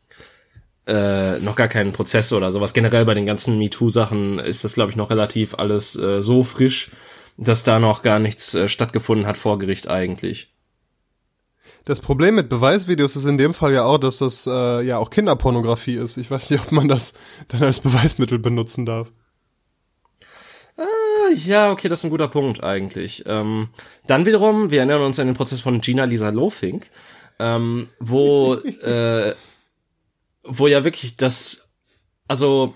äh, 0.85 1.39
noch 1.39 1.55
gar 1.55 1.67
keinen 1.67 1.93
Prozess 1.93 2.31
oder 2.31 2.51
sowas. 2.51 2.73
Generell 2.73 3.05
bei 3.05 3.13
den 3.13 3.25
ganzen 3.25 3.57
MeToo-Sachen 3.57 4.39
ist 4.39 4.63
das, 4.63 4.73
glaube 4.73 4.91
ich, 4.91 4.97
noch 4.97 5.09
relativ 5.09 5.55
alles 5.55 5.97
äh, 5.97 6.21
so 6.21 6.43
frisch, 6.43 6.91
dass 7.37 7.63
da 7.63 7.79
noch 7.79 8.03
gar 8.03 8.19
nichts 8.19 8.53
äh, 8.53 8.69
stattgefunden 8.69 9.27
hat 9.27 9.37
vor 9.37 9.59
Gericht 9.59 9.89
eigentlich. 9.89 10.53
Das 11.85 12.01
Problem 12.01 12.35
mit 12.35 12.49
Beweisvideos 12.49 13.15
ist 13.15 13.25
in 13.25 13.37
dem 13.37 13.53
Fall 13.53 13.73
ja 13.73 13.85
auch, 13.85 13.97
dass 13.97 14.17
das 14.17 14.45
äh, 14.45 14.81
ja 14.81 14.97
auch 14.97 15.09
Kinderpornografie 15.09 15.95
ist. 15.95 16.17
Ich 16.17 16.29
weiß 16.29 16.49
nicht, 16.49 16.61
ob 16.61 16.71
man 16.71 16.87
das 16.87 17.13
dann 17.47 17.63
als 17.63 17.79
Beweismittel 17.79 18.39
benutzen 18.39 18.85
darf. 18.85 19.11
Ja, 21.35 21.71
okay, 21.71 21.89
das 21.89 21.99
ist 21.99 22.05
ein 22.05 22.09
guter 22.09 22.27
Punkt 22.27 22.63
eigentlich. 22.63 23.23
Ähm, 23.25 23.69
dann 24.05 24.25
wiederum, 24.25 24.71
wir 24.71 24.79
erinnern 24.79 25.01
uns 25.01 25.19
an 25.19 25.27
den 25.27 25.35
Prozess 25.35 25.61
von 25.61 25.81
Gina 25.81 26.05
Lisa 26.05 26.29
Lofink, 26.29 26.89
ähm, 27.39 27.89
wo, 27.99 28.53
äh, 28.81 29.33
wo 30.43 30.67
ja 30.67 30.83
wirklich 30.83 31.17
das, 31.17 31.69
also 32.27 32.75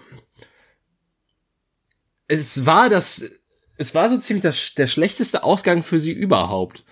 es 2.28 2.66
war 2.66 2.90
das, 2.90 3.30
es 3.78 3.94
war 3.96 4.10
so 4.10 4.18
ziemlich 4.18 4.44
das, 4.44 4.74
der 4.76 4.88
schlechteste 4.88 5.44
Ausgang 5.44 5.84
für 5.84 6.00
sie 6.00 6.12
überhaupt. 6.12 6.84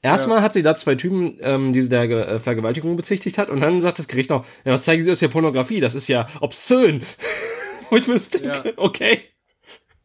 Erstmal 0.00 0.38
ja. 0.38 0.42
hat 0.42 0.52
sie 0.52 0.62
da 0.62 0.74
zwei 0.76 0.94
Typen, 0.94 1.36
ähm, 1.40 1.72
die 1.72 1.80
sie 1.80 1.88
der 1.88 2.04
äh, 2.04 2.38
Vergewaltigung 2.38 2.96
bezichtigt 2.96 3.36
hat, 3.36 3.50
und 3.50 3.60
dann 3.60 3.80
sagt 3.80 3.98
das 3.98 4.08
Gericht 4.08 4.30
noch, 4.30 4.44
ja, 4.64 4.72
was 4.72 4.84
zeigen 4.84 5.04
sie 5.04 5.10
aus 5.10 5.18
der 5.18 5.28
Pornografie? 5.28 5.80
Das 5.80 5.94
ist 5.94 6.08
ja 6.08 6.28
obszön. 6.40 7.02
Wo 7.90 7.96
ich 7.96 8.06
mir 8.06 8.18
denke, 8.18 8.68
ja. 8.68 8.72
okay. 8.76 9.22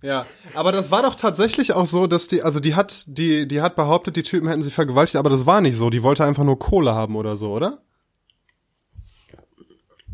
Ja, 0.03 0.25
aber 0.53 0.73
das 0.73 0.91
war 0.91 1.01
doch 1.01 1.15
tatsächlich 1.15 1.71
auch 1.71 1.85
so, 1.85 2.07
dass 2.07 2.27
die, 2.27 2.43
also 2.43 2.59
die 2.59 2.75
hat, 2.75 3.05
die, 3.07 3.47
die 3.47 3.61
hat 3.61 3.77
behauptet, 3.77 4.17
die 4.17 4.23
Typen 4.23 4.49
hätten 4.49 4.61
sie 4.61 4.69
vergewaltigt, 4.69 5.15
aber 5.15 5.29
das 5.29 5.45
war 5.45 5.61
nicht 5.61 5.77
so. 5.77 5.89
Die 5.89 6.03
wollte 6.03 6.25
einfach 6.25 6.43
nur 6.43 6.59
Kohle 6.59 6.93
haben 6.93 7.15
oder 7.15 7.37
so, 7.37 7.53
oder? 7.53 7.81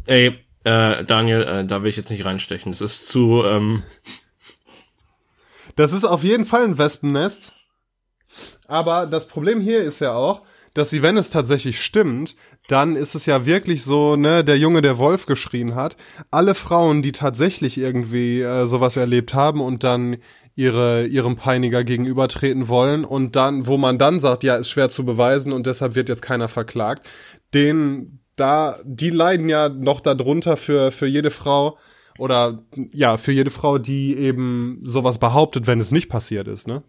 Ey, 0.06 0.40
äh, 0.64 1.04
Daniel, 1.04 1.42
äh, 1.42 1.64
da 1.66 1.82
will 1.82 1.90
ich 1.90 1.98
jetzt 1.98 2.12
nicht 2.12 2.24
reinstechen. 2.24 2.72
Das 2.72 2.82
ist 2.82 3.08
zu, 3.08 3.44
ähm 3.44 3.82
Das 5.76 5.92
ist 5.94 6.04
auf 6.04 6.24
jeden 6.24 6.46
Fall 6.46 6.66
ein 6.66 6.78
Wespennest. 6.78 7.54
Aber 8.68 9.08
das 9.08 9.28
Problem 9.28 9.60
hier 9.60 9.80
ist 9.80 10.02
ja 10.02 10.14
auch, 10.14 10.44
dass 10.76 10.92
sie, 10.92 11.02
wenn 11.02 11.18
es 11.18 11.32
tatsächlich 11.32 11.82
stimmt, 11.82 12.36
dann 12.72 12.96
ist 12.96 13.16
es 13.16 13.26
ja 13.26 13.46
wirklich 13.46 13.84
so, 13.84 14.16
ne, 14.16 14.44
der 14.44 14.58
Junge, 14.58 14.82
der 14.82 14.98
Wolf 14.98 15.26
geschrien 15.26 15.76
hat. 15.76 15.98
Alle 16.32 16.54
Frauen, 16.56 17.02
die 17.02 17.12
tatsächlich 17.12 17.78
irgendwie 17.78 18.42
äh, 18.42 18.68
sowas 18.68 18.96
erlebt 18.96 19.34
haben 19.34 19.62
und 19.62 19.84
dann 19.84 20.18
ihre 20.56 21.08
ihrem 21.08 21.36
Peiniger 21.36 21.84
gegenübertreten 21.84 22.68
wollen 22.68 23.06
und 23.06 23.36
dann, 23.36 23.66
wo 23.66 23.78
man 23.78 23.98
dann 23.98 24.20
sagt, 24.20 24.44
ja, 24.44 24.58
ist 24.58 24.70
schwer 24.70 24.90
zu 24.90 25.06
beweisen 25.06 25.54
und 25.54 25.66
deshalb 25.68 25.96
wird 25.96 26.10
jetzt 26.10 26.22
keiner 26.22 26.50
verklagt, 26.50 27.08
den 27.54 28.20
da, 28.36 28.78
die 28.84 29.10
leiden 29.10 29.50
ja 29.50 29.70
noch 29.70 30.02
darunter 30.02 30.58
für 30.58 30.92
für 30.92 31.08
jede 31.08 31.32
Frau 31.32 31.78
oder 32.18 32.64
ja 32.92 33.18
für 33.18 33.32
jede 33.32 33.52
Frau, 33.52 33.78
die 33.78 34.18
eben 34.18 34.80
sowas 34.82 35.18
behauptet, 35.18 35.66
wenn 35.66 35.80
es 35.80 35.92
nicht 35.92 36.10
passiert 36.10 36.48
ist, 36.48 36.68
ne? 36.68 36.84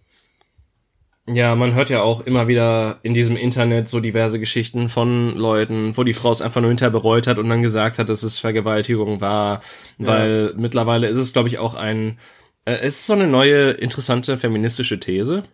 Ja, 1.33 1.55
man 1.55 1.75
hört 1.75 1.91
ja 1.91 2.03
auch 2.03 2.23
immer 2.23 2.49
wieder 2.49 2.99
in 3.05 3.15
diesem 3.15 3.37
Internet 3.37 3.89
so 3.89 4.01
diverse 4.01 4.41
Geschichten 4.41 4.89
von 4.89 5.37
Leuten, 5.37 5.97
wo 5.97 6.03
die 6.03 6.13
Frau 6.13 6.33
es 6.33 6.43
einfach 6.43 6.61
nur 6.61 6.71
hinterher 6.71 6.91
bereut 6.91 7.29
hat 7.29 7.39
und 7.39 7.49
dann 7.49 7.63
gesagt 7.63 8.01
hat, 8.01 8.09
dass 8.09 8.25
es 8.25 8.41
Vergewaltigung 8.41 9.21
war, 9.21 9.61
weil 9.99 10.51
ja. 10.53 10.59
mittlerweile 10.61 11.07
ist 11.07 11.19
es, 11.19 11.33
glaube 11.33 11.49
ich, 11.49 11.59
auch 11.59 11.75
ein, 11.75 12.19
äh, 12.65 12.73
es 12.73 12.99
ist 12.99 13.07
so 13.07 13.13
eine 13.13 13.29
neue 13.29 13.71
interessante 13.71 14.39
feministische 14.39 14.99
These, 14.99 15.45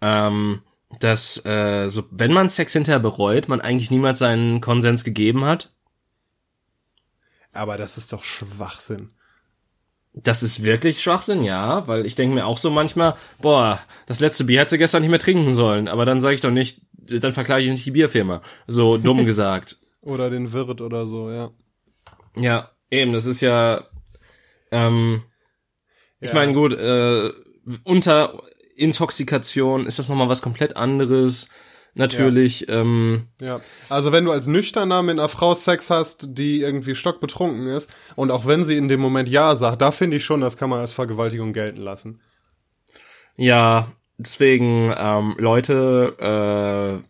ähm, 0.00 0.62
dass 0.98 1.44
äh, 1.46 1.88
so, 1.90 2.02
wenn 2.10 2.32
man 2.32 2.48
Sex 2.48 2.72
hinterher 2.72 3.00
bereut, 3.00 3.46
man 3.48 3.60
eigentlich 3.60 3.92
niemals 3.92 4.18
seinen 4.18 4.60
Konsens 4.60 5.04
gegeben 5.04 5.44
hat. 5.44 5.72
Aber 7.52 7.76
das 7.76 7.98
ist 7.98 8.12
doch 8.12 8.24
Schwachsinn. 8.24 9.10
Das 10.16 10.44
ist 10.44 10.62
wirklich 10.62 11.02
Schwachsinn, 11.02 11.42
ja, 11.42 11.88
weil 11.88 12.06
ich 12.06 12.14
denke 12.14 12.36
mir 12.36 12.46
auch 12.46 12.58
so 12.58 12.70
manchmal, 12.70 13.14
boah, 13.42 13.80
das 14.06 14.20
letzte 14.20 14.44
Bier 14.44 14.60
hätte 14.60 14.78
gestern 14.78 15.02
nicht 15.02 15.10
mehr 15.10 15.18
trinken 15.18 15.54
sollen, 15.54 15.88
aber 15.88 16.04
dann 16.06 16.20
sage 16.20 16.36
ich 16.36 16.40
doch 16.40 16.52
nicht, 16.52 16.82
dann 16.92 17.32
verklage 17.32 17.64
ich 17.64 17.70
nicht 17.72 17.86
die 17.86 17.90
Bierfirma. 17.90 18.40
So 18.68 18.96
dumm 18.96 19.26
gesagt. 19.26 19.76
oder 20.02 20.30
den 20.30 20.52
Wirt 20.52 20.80
oder 20.80 21.06
so, 21.06 21.30
ja. 21.30 21.50
Ja, 22.36 22.70
eben, 22.90 23.12
das 23.12 23.26
ist 23.26 23.40
ja, 23.40 23.84
ähm, 24.70 25.22
Ich 26.20 26.32
meine, 26.32 26.52
gut, 26.54 26.72
äh, 26.72 27.30
unter 27.82 28.40
Intoxikation 28.76 29.86
ist 29.86 29.98
das 29.98 30.08
nochmal 30.08 30.28
was 30.28 30.42
komplett 30.42 30.76
anderes. 30.76 31.48
Natürlich, 31.94 32.62
ja. 32.62 32.80
ähm. 32.80 33.28
Ja. 33.40 33.60
Also 33.88 34.10
wenn 34.12 34.24
du 34.24 34.32
als 34.32 34.46
Nüchterner 34.46 35.02
mit 35.02 35.18
einer 35.18 35.28
Frau 35.28 35.54
Sex 35.54 35.90
hast, 35.90 36.38
die 36.38 36.60
irgendwie 36.60 36.94
stockbetrunken 36.94 37.68
ist, 37.68 37.88
und 38.16 38.30
auch 38.30 38.46
wenn 38.46 38.64
sie 38.64 38.76
in 38.76 38.88
dem 38.88 39.00
Moment 39.00 39.28
Ja 39.28 39.54
sagt, 39.54 39.80
da 39.80 39.90
finde 39.90 40.16
ich 40.16 40.24
schon, 40.24 40.40
das 40.40 40.56
kann 40.56 40.70
man 40.70 40.80
als 40.80 40.92
Vergewaltigung 40.92 41.52
gelten 41.52 41.80
lassen. 41.80 42.20
Ja, 43.36 43.92
deswegen, 44.18 44.92
ähm, 44.96 45.36
Leute, 45.38 47.02
äh, 47.02 47.08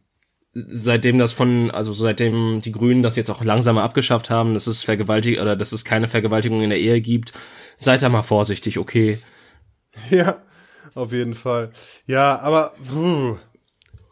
seitdem 0.54 1.18
das 1.18 1.32
von, 1.32 1.70
also 1.70 1.92
seitdem 1.92 2.60
die 2.60 2.72
Grünen 2.72 3.02
das 3.02 3.16
jetzt 3.16 3.30
auch 3.30 3.42
langsamer 3.42 3.82
abgeschafft 3.82 4.30
haben, 4.30 4.54
dass 4.54 4.66
es 4.66 4.84
Vergewaltigung 4.84 5.42
oder 5.42 5.56
dass 5.56 5.72
es 5.72 5.84
keine 5.84 6.08
Vergewaltigung 6.08 6.62
in 6.62 6.70
der 6.70 6.78
Ehe 6.78 7.00
gibt, 7.00 7.32
seid 7.78 8.02
da 8.02 8.08
mal 8.08 8.22
vorsichtig, 8.22 8.78
okay? 8.78 9.18
Ja, 10.10 10.36
auf 10.94 11.12
jeden 11.12 11.34
Fall. 11.34 11.70
Ja, 12.06 12.38
aber 12.40 12.72
puh, 12.88 13.36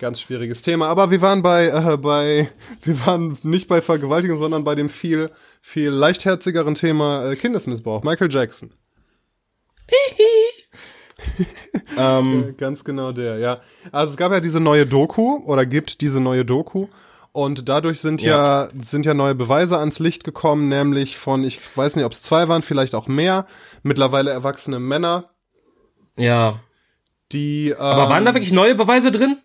ganz 0.03 0.21
schwieriges 0.21 0.63
Thema. 0.63 0.89
Aber 0.89 1.11
wir 1.11 1.23
waren 1.23 1.43
bei, 1.43 1.69
äh, 1.69 1.97
bei, 1.97 2.51
wir 2.83 3.07
waren 3.07 3.39
nicht 3.43 3.69
bei 3.69 3.81
Vergewaltigung, 3.81 4.37
sondern 4.37 4.65
bei 4.65 4.75
dem 4.75 4.91
viel, 4.91 5.31
viel 5.63 5.91
leichtherzigeren 5.91 6.75
Thema 6.75 7.31
äh, 7.31 7.37
Kindesmissbrauch. 7.37 8.03
Michael 8.03 8.31
Jackson. 8.31 8.75
ähm, 11.97 12.55
Ganz 12.59 12.85
genau 12.85 13.13
der, 13.13 13.39
ja. 13.39 13.61
Also 13.93 14.11
es 14.11 14.17
gab 14.17 14.33
ja 14.33 14.41
diese 14.41 14.61
neue 14.61 14.87
Doku 14.87 15.41
oder 15.45 15.65
gibt 15.65 16.01
diese 16.01 16.21
neue 16.21 16.45
Doku. 16.45 16.89
Und 17.31 17.69
dadurch 17.69 18.01
sind 18.01 18.21
ja. 18.21 18.65
ja. 18.65 18.69
sind 18.83 19.07
ja 19.07 19.15
neue 19.15 19.35
Beweise 19.35 19.79
ans 19.79 20.01
Licht 20.01 20.25
gekommen, 20.25 20.69
nämlich 20.69 21.17
von, 21.17 21.45
ich 21.45 21.61
weiß 21.77 21.97
nicht, 21.97 22.05
ob 22.05 22.13
es 22.13 22.23
zwei 22.23 22.49
waren, 22.49 22.63
vielleicht 22.63 22.95
auch 22.95 23.07
mehr, 23.07 23.47
mittlerweile 23.83 24.33
erwachsene 24.33 24.81
Männer. 24.81 25.31
Ja. 26.17 26.61
Die. 27.31 27.71
Ähm, 27.71 27.77
Aber 27.79 28.11
waren 28.11 28.25
da 28.25 28.35
wirklich 28.35 28.53
neue 28.53 28.75
Beweise 28.75 29.13
drin? 29.13 29.39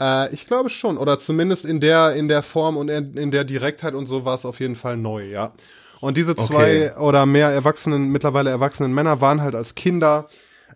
Äh, 0.00 0.32
ich 0.34 0.46
glaube 0.46 0.70
schon. 0.70 0.98
Oder 0.98 1.18
zumindest 1.18 1.64
in 1.64 1.80
der, 1.80 2.14
in 2.14 2.28
der 2.28 2.42
Form 2.42 2.76
und 2.76 2.88
in, 2.88 3.30
der 3.30 3.44
Direktheit 3.44 3.94
und 3.94 4.06
so 4.06 4.24
war 4.24 4.34
es 4.34 4.44
auf 4.44 4.60
jeden 4.60 4.76
Fall 4.76 4.96
neu, 4.96 5.24
ja. 5.24 5.52
Und 6.00 6.16
diese 6.16 6.34
zwei 6.34 6.90
okay. 6.90 7.00
oder 7.00 7.24
mehr 7.24 7.48
erwachsenen, 7.48 8.10
mittlerweile 8.10 8.50
erwachsenen 8.50 8.92
Männer 8.92 9.22
waren 9.22 9.40
halt 9.40 9.54
als 9.54 9.74
Kinder 9.74 10.28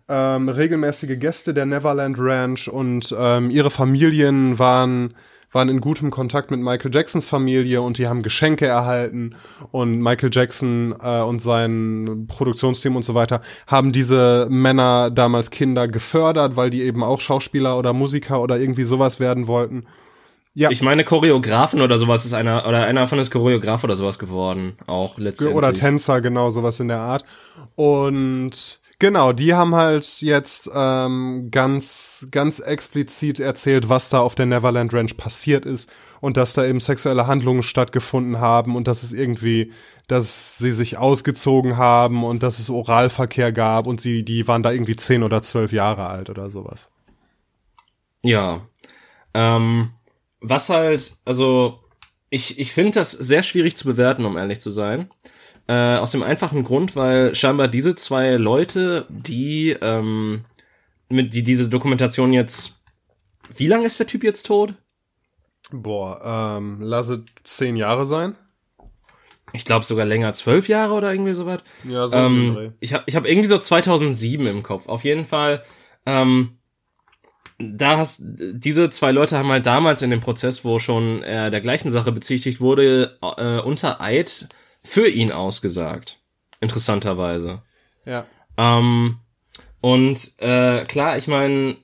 ähm, 0.07 0.49
regelmäßige 0.49 1.19
Gäste 1.19 1.53
der 1.53 1.67
Neverland 1.67 2.17
Ranch 2.19 2.67
und 2.67 3.15
ähm, 3.17 3.51
ihre 3.51 3.69
Familien 3.69 4.57
waren 4.57 5.13
waren 5.51 5.69
in 5.69 5.81
gutem 5.81 6.11
Kontakt 6.11 6.51
mit 6.51 6.59
Michael 6.59 6.93
Jacksons 6.93 7.27
Familie 7.27 7.81
und 7.81 7.97
die 7.97 8.07
haben 8.07 8.21
Geschenke 8.21 8.65
erhalten 8.65 9.35
und 9.71 9.99
Michael 9.99 10.29
Jackson 10.31 10.95
äh, 11.01 11.21
und 11.21 11.41
sein 11.41 12.25
Produktionsteam 12.27 12.95
und 12.95 13.03
so 13.03 13.15
weiter 13.15 13.41
haben 13.67 13.91
diese 13.91 14.47
Männer 14.49 15.09
damals 15.09 15.49
Kinder 15.49 15.87
gefördert, 15.87 16.55
weil 16.55 16.69
die 16.69 16.83
eben 16.83 17.03
auch 17.03 17.19
Schauspieler 17.19 17.77
oder 17.77 17.93
Musiker 17.93 18.41
oder 18.41 18.59
irgendwie 18.59 18.83
sowas 18.83 19.19
werden 19.19 19.47
wollten. 19.47 19.85
Ja. 20.55 20.71
Ich 20.71 20.81
meine, 20.81 21.03
Choreografen 21.03 21.79
oder 21.79 21.97
sowas 21.97 22.25
ist 22.25 22.33
einer, 22.33 22.67
oder 22.67 22.83
einer 22.83 23.07
von 23.07 23.19
ist 23.19 23.31
Choreograf 23.31 23.83
oder 23.83 23.95
sowas 23.95 24.19
geworden, 24.19 24.73
auch 24.87 25.17
letztendlich. 25.17 25.55
Oder 25.55 25.73
Tänzer, 25.73 26.21
genau, 26.21 26.49
sowas 26.49 26.79
in 26.79 26.87
der 26.87 26.99
Art. 26.99 27.23
Und 27.75 28.81
Genau, 28.99 29.31
die 29.31 29.53
haben 29.53 29.75
halt 29.75 30.19
jetzt 30.19 30.69
ähm, 30.73 31.47
ganz, 31.51 32.27
ganz 32.31 32.59
explizit 32.59 33.39
erzählt, 33.39 33.87
was 33.87 34.09
da 34.09 34.19
auf 34.19 34.35
der 34.35 34.45
Neverland 34.45 34.93
Ranch 34.93 35.15
passiert 35.15 35.65
ist 35.65 35.89
und 36.19 36.35
dass 36.35 36.53
da 36.53 36.65
eben 36.65 36.81
sexuelle 36.81 37.25
Handlungen 37.25 37.63
stattgefunden 37.63 38.41
haben 38.41 38.75
und 38.75 38.89
dass 38.89 39.03
es 39.03 39.13
irgendwie, 39.13 39.71
dass 40.07 40.57
sie 40.57 40.73
sich 40.73 40.97
ausgezogen 40.97 41.77
haben 41.77 42.25
und 42.25 42.43
dass 42.43 42.59
es 42.59 42.69
Oralverkehr 42.69 43.53
gab 43.53 43.87
und 43.87 44.01
sie, 44.01 44.23
die 44.23 44.49
waren 44.49 44.63
da 44.63 44.71
irgendwie 44.71 44.97
zehn 44.97 45.23
oder 45.23 45.41
zwölf 45.41 45.71
Jahre 45.71 46.07
alt 46.07 46.29
oder 46.29 46.49
sowas. 46.49 46.89
Ja. 48.21 48.67
Ähm, 49.33 49.91
was 50.41 50.67
halt, 50.67 51.13
also 51.23 51.79
ich, 52.29 52.59
ich 52.59 52.73
finde 52.73 52.91
das 52.91 53.11
sehr 53.11 53.43
schwierig 53.43 53.77
zu 53.77 53.85
bewerten, 53.85 54.25
um 54.25 54.37
ehrlich 54.37 54.59
zu 54.59 54.71
sein. 54.71 55.09
Äh, 55.69 55.97
aus 55.97 56.09
dem 56.09 56.23
einfachen 56.23 56.63
Grund, 56.63 56.95
weil 56.95 57.35
scheinbar 57.35 57.67
diese 57.67 57.93
zwei 57.93 58.31
Leute, 58.37 59.05
die 59.07 59.69
ähm, 59.79 60.41
mit 61.09 61.35
die 61.35 61.43
diese 61.43 61.69
Dokumentation 61.69 62.33
jetzt. 62.33 62.81
Wie 63.55 63.67
lange 63.67 63.85
ist 63.85 63.99
der 63.99 64.07
Typ 64.07 64.23
jetzt 64.23 64.47
tot? 64.47 64.73
Boah, 65.69 66.57
ähm, 66.57 66.81
lasse 66.81 67.23
zehn 67.43 67.75
Jahre 67.75 68.07
sein. 68.07 68.35
Ich 69.53 69.63
glaube 69.63 69.85
sogar 69.85 70.07
länger, 70.07 70.33
zwölf 70.33 70.69
Jahre 70.69 70.95
oder 70.95 71.11
irgendwie 71.11 71.35
sowas. 71.35 71.61
Ja, 71.83 72.07
so 72.07 72.15
ähm, 72.15 72.73
Ich 72.79 72.95
habe 72.95 73.03
ich 73.05 73.15
hab 73.15 73.27
irgendwie 73.27 73.47
so 73.47 73.59
2007 73.59 74.47
im 74.47 74.63
Kopf. 74.63 74.89
Auf 74.89 75.03
jeden 75.03 75.25
Fall. 75.25 75.61
Ähm, 76.07 76.57
da 77.59 77.97
hast 77.97 78.23
diese 78.23 78.89
zwei 78.89 79.11
Leute 79.11 79.37
haben 79.37 79.51
halt 79.51 79.67
damals 79.67 80.01
in 80.01 80.09
dem 80.09 80.21
Prozess, 80.21 80.65
wo 80.65 80.79
schon 80.79 81.21
er 81.21 81.51
der 81.51 81.61
gleichen 81.61 81.91
Sache 81.91 82.11
bezichtigt 82.11 82.59
wurde, 82.59 83.19
äh, 83.21 83.59
unter 83.59 84.01
Eid 84.01 84.47
für 84.83 85.07
ihn 85.07 85.31
ausgesagt. 85.31 86.19
Interessanterweise. 86.59 87.61
Ja. 88.05 88.25
Ähm, 88.57 89.19
und 89.81 90.33
äh, 90.39 90.83
klar, 90.85 91.17
ich 91.17 91.27
meine, 91.27 91.77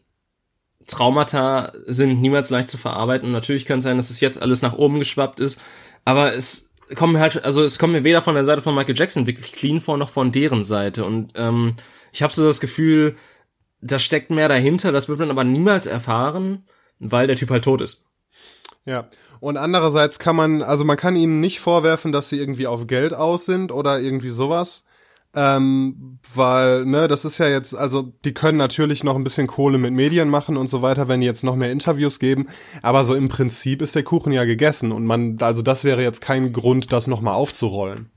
Traumata 0.87 1.73
sind 1.85 2.21
niemals 2.21 2.49
leicht 2.49 2.69
zu 2.69 2.77
verarbeiten. 2.77 3.27
Und 3.27 3.33
natürlich 3.33 3.65
kann 3.65 3.79
es 3.79 3.83
sein, 3.83 3.97
dass 3.97 4.09
es 4.09 4.19
jetzt 4.19 4.41
alles 4.41 4.61
nach 4.61 4.73
oben 4.73 4.99
geschwappt 4.99 5.39
ist. 5.39 5.59
Aber 6.03 6.33
es 6.33 6.71
kommt 6.95 7.13
mir 7.13 7.19
halt, 7.19 7.43
also 7.43 7.63
es 7.63 7.79
kommt 7.79 7.93
mir 7.93 8.03
weder 8.03 8.21
von 8.21 8.35
der 8.35 8.43
Seite 8.43 8.61
von 8.61 8.75
Michael 8.75 8.97
Jackson 8.97 9.27
wirklich 9.27 9.53
clean 9.53 9.79
vor, 9.79 9.97
noch 9.97 10.09
von 10.09 10.31
deren 10.31 10.63
Seite. 10.63 11.05
Und 11.05 11.31
ähm, 11.35 11.75
ich 12.11 12.21
habe 12.21 12.33
so 12.33 12.45
das 12.45 12.59
Gefühl, 12.59 13.15
da 13.81 13.99
steckt 13.99 14.29
mehr 14.29 14.49
dahinter. 14.49 14.91
Das 14.91 15.09
wird 15.09 15.19
man 15.19 15.31
aber 15.31 15.43
niemals 15.43 15.85
erfahren, 15.85 16.65
weil 16.99 17.27
der 17.27 17.35
Typ 17.35 17.49
halt 17.49 17.63
tot 17.63 17.81
ist. 17.81 18.05
Ja, 18.85 19.07
und 19.45 19.57
andererseits 19.57 20.17
kann 20.17 20.35
man, 20.35 20.63
also 20.63 20.85
man 20.85 20.97
kann 20.97 21.15
ihnen 21.15 21.39
nicht 21.39 21.59
vorwerfen, 21.59 22.11
dass 22.11 22.29
sie 22.29 22.39
irgendwie 22.39 22.65
auf 22.65 22.87
Geld 22.87 23.13
aus 23.13 23.45
sind 23.45 23.71
oder 23.71 23.99
irgendwie 23.99 24.29
sowas. 24.29 24.85
Ähm, 25.35 26.17
weil, 26.33 26.85
ne, 26.85 27.07
das 27.07 27.25
ist 27.25 27.37
ja 27.37 27.47
jetzt, 27.47 27.75
also 27.75 28.11
die 28.23 28.33
können 28.33 28.57
natürlich 28.57 29.03
noch 29.03 29.15
ein 29.15 29.23
bisschen 29.23 29.45
Kohle 29.45 29.77
mit 29.77 29.93
Medien 29.93 30.29
machen 30.29 30.57
und 30.57 30.67
so 30.67 30.81
weiter, 30.81 31.07
wenn 31.07 31.19
die 31.19 31.27
jetzt 31.27 31.43
noch 31.43 31.55
mehr 31.55 31.71
Interviews 31.71 32.17
geben. 32.17 32.47
Aber 32.81 33.05
so 33.05 33.13
im 33.13 33.29
Prinzip 33.29 33.83
ist 33.83 33.93
der 33.93 34.01
Kuchen 34.01 34.31
ja 34.33 34.45
gegessen 34.45 34.91
und 34.91 35.05
man, 35.05 35.37
also 35.39 35.61
das 35.61 35.83
wäre 35.83 36.01
jetzt 36.01 36.21
kein 36.21 36.51
Grund, 36.51 36.91
das 36.91 37.05
nochmal 37.05 37.35
aufzurollen. 37.35 38.09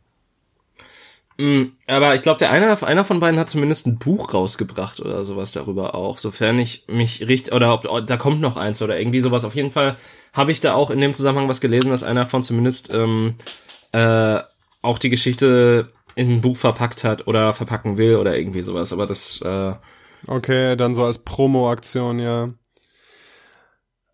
Mm, 1.40 1.66
aber 1.86 2.16
ich 2.16 2.22
glaube, 2.22 2.38
der 2.38 2.50
einer, 2.50 2.82
einer 2.82 3.04
von 3.04 3.20
beiden 3.20 3.38
hat 3.38 3.48
zumindest 3.48 3.86
ein 3.86 3.98
Buch 3.98 4.34
rausgebracht 4.34 4.98
oder 4.98 5.24
sowas 5.24 5.52
darüber 5.52 5.94
auch, 5.94 6.18
sofern 6.18 6.58
ich 6.58 6.84
mich 6.88 7.28
richtig, 7.28 7.54
oder 7.54 7.72
ob, 7.72 7.88
oh, 7.88 8.00
da 8.00 8.16
kommt 8.16 8.40
noch 8.40 8.56
eins 8.56 8.82
oder 8.82 8.98
irgendwie 8.98 9.20
sowas. 9.20 9.44
Auf 9.44 9.54
jeden 9.54 9.70
Fall 9.70 9.96
habe 10.32 10.50
ich 10.50 10.60
da 10.60 10.74
auch 10.74 10.90
in 10.90 11.00
dem 11.00 11.14
Zusammenhang 11.14 11.48
was 11.48 11.60
gelesen, 11.60 11.90
dass 11.90 12.02
einer 12.02 12.26
von 12.26 12.42
zumindest 12.42 12.92
ähm, 12.92 13.36
äh, 13.92 14.40
auch 14.82 14.98
die 14.98 15.10
Geschichte 15.10 15.92
in 16.16 16.32
ein 16.32 16.40
Buch 16.40 16.56
verpackt 16.56 17.04
hat 17.04 17.28
oder 17.28 17.52
verpacken 17.52 17.98
will 17.98 18.16
oder 18.16 18.36
irgendwie 18.36 18.62
sowas. 18.62 18.92
Aber 18.92 19.06
das. 19.06 19.40
Äh, 19.40 19.74
okay, 20.26 20.76
dann 20.76 20.96
so 20.96 21.04
als 21.04 21.18
Promo-Aktion, 21.18 22.18
ja. 22.18 22.50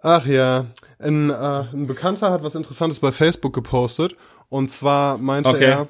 Ach 0.03 0.27
ja, 0.27 0.67
ein, 0.99 1.31
äh, 1.31 1.65
ein 1.73 1.87
Bekannter 1.87 2.31
hat 2.31 2.43
was 2.43 2.55
Interessantes 2.55 3.01
bei 3.01 3.13
Facebook 3.13 3.55
gepostet 3.55 4.15
und 4.51 4.71
zwar 4.71 5.17
meinte 5.17 5.49
okay. 5.49 5.65
er 5.65 5.89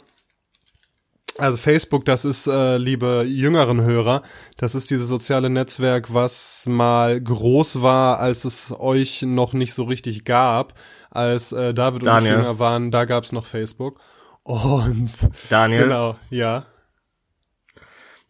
also 1.39 1.57
Facebook, 1.57 2.05
das 2.05 2.25
ist, 2.25 2.47
äh, 2.47 2.77
liebe 2.77 3.25
jüngeren 3.27 3.83
Hörer, 3.83 4.23
das 4.57 4.75
ist 4.75 4.91
dieses 4.91 5.09
soziale 5.09 5.51
Netzwerk, 5.51 6.13
was 6.15 6.67
mal 6.67 7.21
groß 7.21 7.83
war, 7.83 8.21
als 8.21 8.45
es 8.45 8.73
euch 8.79 9.23
noch 9.23 9.53
nicht 9.53 9.75
so 9.75 9.85
richtig 9.85 10.25
gab. 10.25 10.75
Als 11.11 11.53
äh, 11.53 11.73
David 11.73 12.07
und 12.07 12.19
ich 12.19 12.25
jünger 12.25 12.59
waren, 12.59 12.91
da 12.91 13.05
gab's 13.05 13.33
noch 13.33 13.47
Facebook. 13.47 14.01
Und 14.43 15.11
Daniel. 15.49 15.85
Genau, 15.85 16.17
ja. 16.31 16.67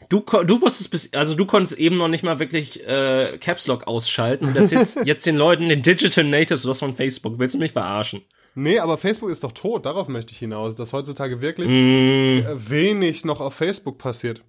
Du, 0.08 0.20
du 0.20 0.60
wusstest 0.60 0.90
bis, 0.90 1.12
also 1.14 1.34
du 1.34 1.46
konntest 1.46 1.78
eben 1.78 1.96
noch 1.96 2.08
nicht 2.08 2.22
mal 2.22 2.38
wirklich 2.38 2.86
äh, 2.86 3.38
Caps 3.38 3.66
Lock 3.66 3.86
ausschalten. 3.86 4.52
Das 4.54 4.70
jetzt, 4.70 4.98
jetzt 5.04 5.26
den 5.26 5.36
Leuten, 5.36 5.68
den 5.68 5.82
Digital 5.82 6.24
Natives, 6.24 6.66
was 6.66 6.78
von 6.78 6.94
Facebook, 6.94 7.38
willst 7.38 7.54
du 7.54 7.58
mich 7.58 7.72
verarschen? 7.72 8.22
Nee, 8.54 8.78
aber 8.78 8.98
Facebook 8.98 9.30
ist 9.30 9.42
doch 9.42 9.52
tot, 9.52 9.84
darauf 9.84 10.08
möchte 10.08 10.32
ich 10.32 10.38
hinaus, 10.38 10.76
dass 10.76 10.92
heutzutage 10.92 11.40
wirklich 11.40 11.68
mm. 11.68 12.46
wenig 12.70 13.24
noch 13.24 13.40
auf 13.40 13.54
Facebook 13.54 13.98
passiert. 13.98 14.42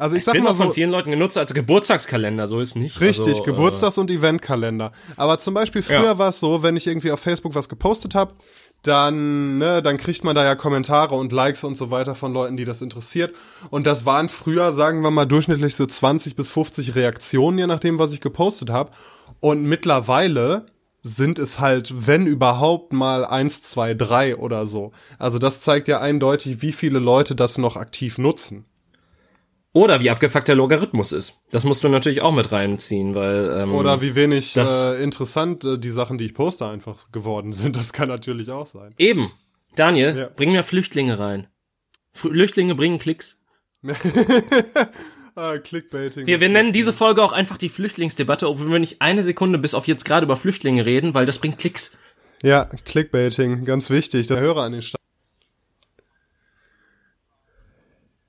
Also 0.00 0.16
ich 0.16 0.20
es 0.20 0.26
sag 0.26 0.34
wird 0.34 0.44
mal 0.44 0.54
so, 0.54 0.64
von 0.64 0.72
vielen 0.72 0.90
Leuten 0.90 1.10
genutzt 1.10 1.36
als 1.36 1.52
Geburtstagskalender, 1.52 2.46
so 2.46 2.58
ist 2.60 2.74
nicht. 2.74 3.00
Richtig, 3.02 3.40
also, 3.40 3.42
Geburtstags- 3.42 3.98
äh, 3.98 4.00
und 4.00 4.10
Eventkalender. 4.10 4.92
Aber 5.16 5.38
zum 5.38 5.52
Beispiel 5.52 5.82
früher 5.82 6.04
ja. 6.04 6.18
war 6.18 6.30
es 6.30 6.40
so, 6.40 6.62
wenn 6.62 6.74
ich 6.76 6.86
irgendwie 6.86 7.12
auf 7.12 7.20
Facebook 7.20 7.54
was 7.54 7.68
gepostet 7.68 8.14
habe, 8.14 8.32
dann, 8.82 9.58
ne, 9.58 9.82
dann 9.82 9.98
kriegt 9.98 10.24
man 10.24 10.34
da 10.34 10.42
ja 10.42 10.54
Kommentare 10.54 11.14
und 11.14 11.32
Likes 11.32 11.64
und 11.64 11.76
so 11.76 11.90
weiter 11.90 12.14
von 12.14 12.32
Leuten, 12.32 12.56
die 12.56 12.64
das 12.64 12.80
interessiert. 12.80 13.34
Und 13.68 13.86
das 13.86 14.06
waren 14.06 14.30
früher, 14.30 14.72
sagen 14.72 15.02
wir 15.02 15.10
mal, 15.10 15.26
durchschnittlich 15.26 15.74
so 15.74 15.84
20 15.84 16.34
bis 16.34 16.48
50 16.48 16.94
Reaktionen, 16.94 17.58
je 17.58 17.66
nachdem, 17.66 17.98
was 17.98 18.14
ich 18.14 18.22
gepostet 18.22 18.70
habe. 18.70 18.92
Und 19.40 19.64
mittlerweile 19.64 20.64
sind 21.02 21.38
es 21.38 21.60
halt, 21.60 22.06
wenn 22.06 22.26
überhaupt 22.26 22.92
mal 22.92 23.24
eins, 23.24 23.62
zwei, 23.62 23.94
drei 23.94 24.36
oder 24.36 24.66
so. 24.66 24.92
Also 25.18 25.38
das 25.38 25.60
zeigt 25.60 25.88
ja 25.88 26.00
eindeutig, 26.00 26.62
wie 26.62 26.72
viele 26.72 26.98
Leute 26.98 27.34
das 27.34 27.58
noch 27.58 27.76
aktiv 27.76 28.18
nutzen. 28.18 28.66
Oder 29.72 30.00
wie 30.00 30.10
abgefuckt 30.10 30.48
der 30.48 30.56
Logarithmus 30.56 31.12
ist. 31.12 31.38
Das 31.52 31.64
musst 31.64 31.84
du 31.84 31.88
natürlich 31.88 32.22
auch 32.22 32.32
mit 32.32 32.50
reinziehen, 32.50 33.14
weil. 33.14 33.56
Ähm, 33.56 33.72
Oder 33.72 34.02
wie 34.02 34.16
wenig 34.16 34.56
äh, 34.56 35.00
interessant 35.02 35.64
äh, 35.64 35.78
die 35.78 35.90
Sachen, 35.92 36.18
die 36.18 36.24
ich 36.26 36.34
poste, 36.34 36.66
einfach 36.66 37.12
geworden 37.12 37.52
sind. 37.52 37.76
Das 37.76 37.92
kann 37.92 38.08
natürlich 38.08 38.50
auch 38.50 38.66
sein. 38.66 38.94
Eben. 38.98 39.30
Daniel, 39.76 40.18
Ja. 40.18 40.28
bring 40.34 40.50
mir 40.50 40.64
Flüchtlinge 40.64 41.20
rein. 41.20 41.46
Flüchtlinge 42.12 42.74
bringen 42.74 42.98
Klicks. 42.98 43.38
Ah, 45.40 45.56
Clickbaiting. 45.56 46.26
Wir, 46.26 46.38
wir 46.38 46.50
nennen 46.50 46.70
diese 46.74 46.92
Folge 46.92 47.22
auch 47.22 47.32
einfach 47.32 47.56
die 47.56 47.70
Flüchtlingsdebatte, 47.70 48.46
obwohl 48.46 48.72
wir 48.72 48.78
nicht 48.78 49.00
eine 49.00 49.22
Sekunde 49.22 49.58
bis 49.58 49.72
auf 49.72 49.88
jetzt 49.88 50.04
gerade 50.04 50.26
über 50.26 50.36
Flüchtlinge 50.36 50.84
reden, 50.84 51.14
weil 51.14 51.24
das 51.24 51.38
bringt 51.38 51.56
Klicks. 51.56 51.96
Ja, 52.42 52.66
Clickbaiting, 52.84 53.64
ganz 53.64 53.88
wichtig. 53.88 54.26
Der 54.26 54.38
Hörer 54.38 54.64
an 54.64 54.72
den 54.72 54.82
Start. 54.82 55.00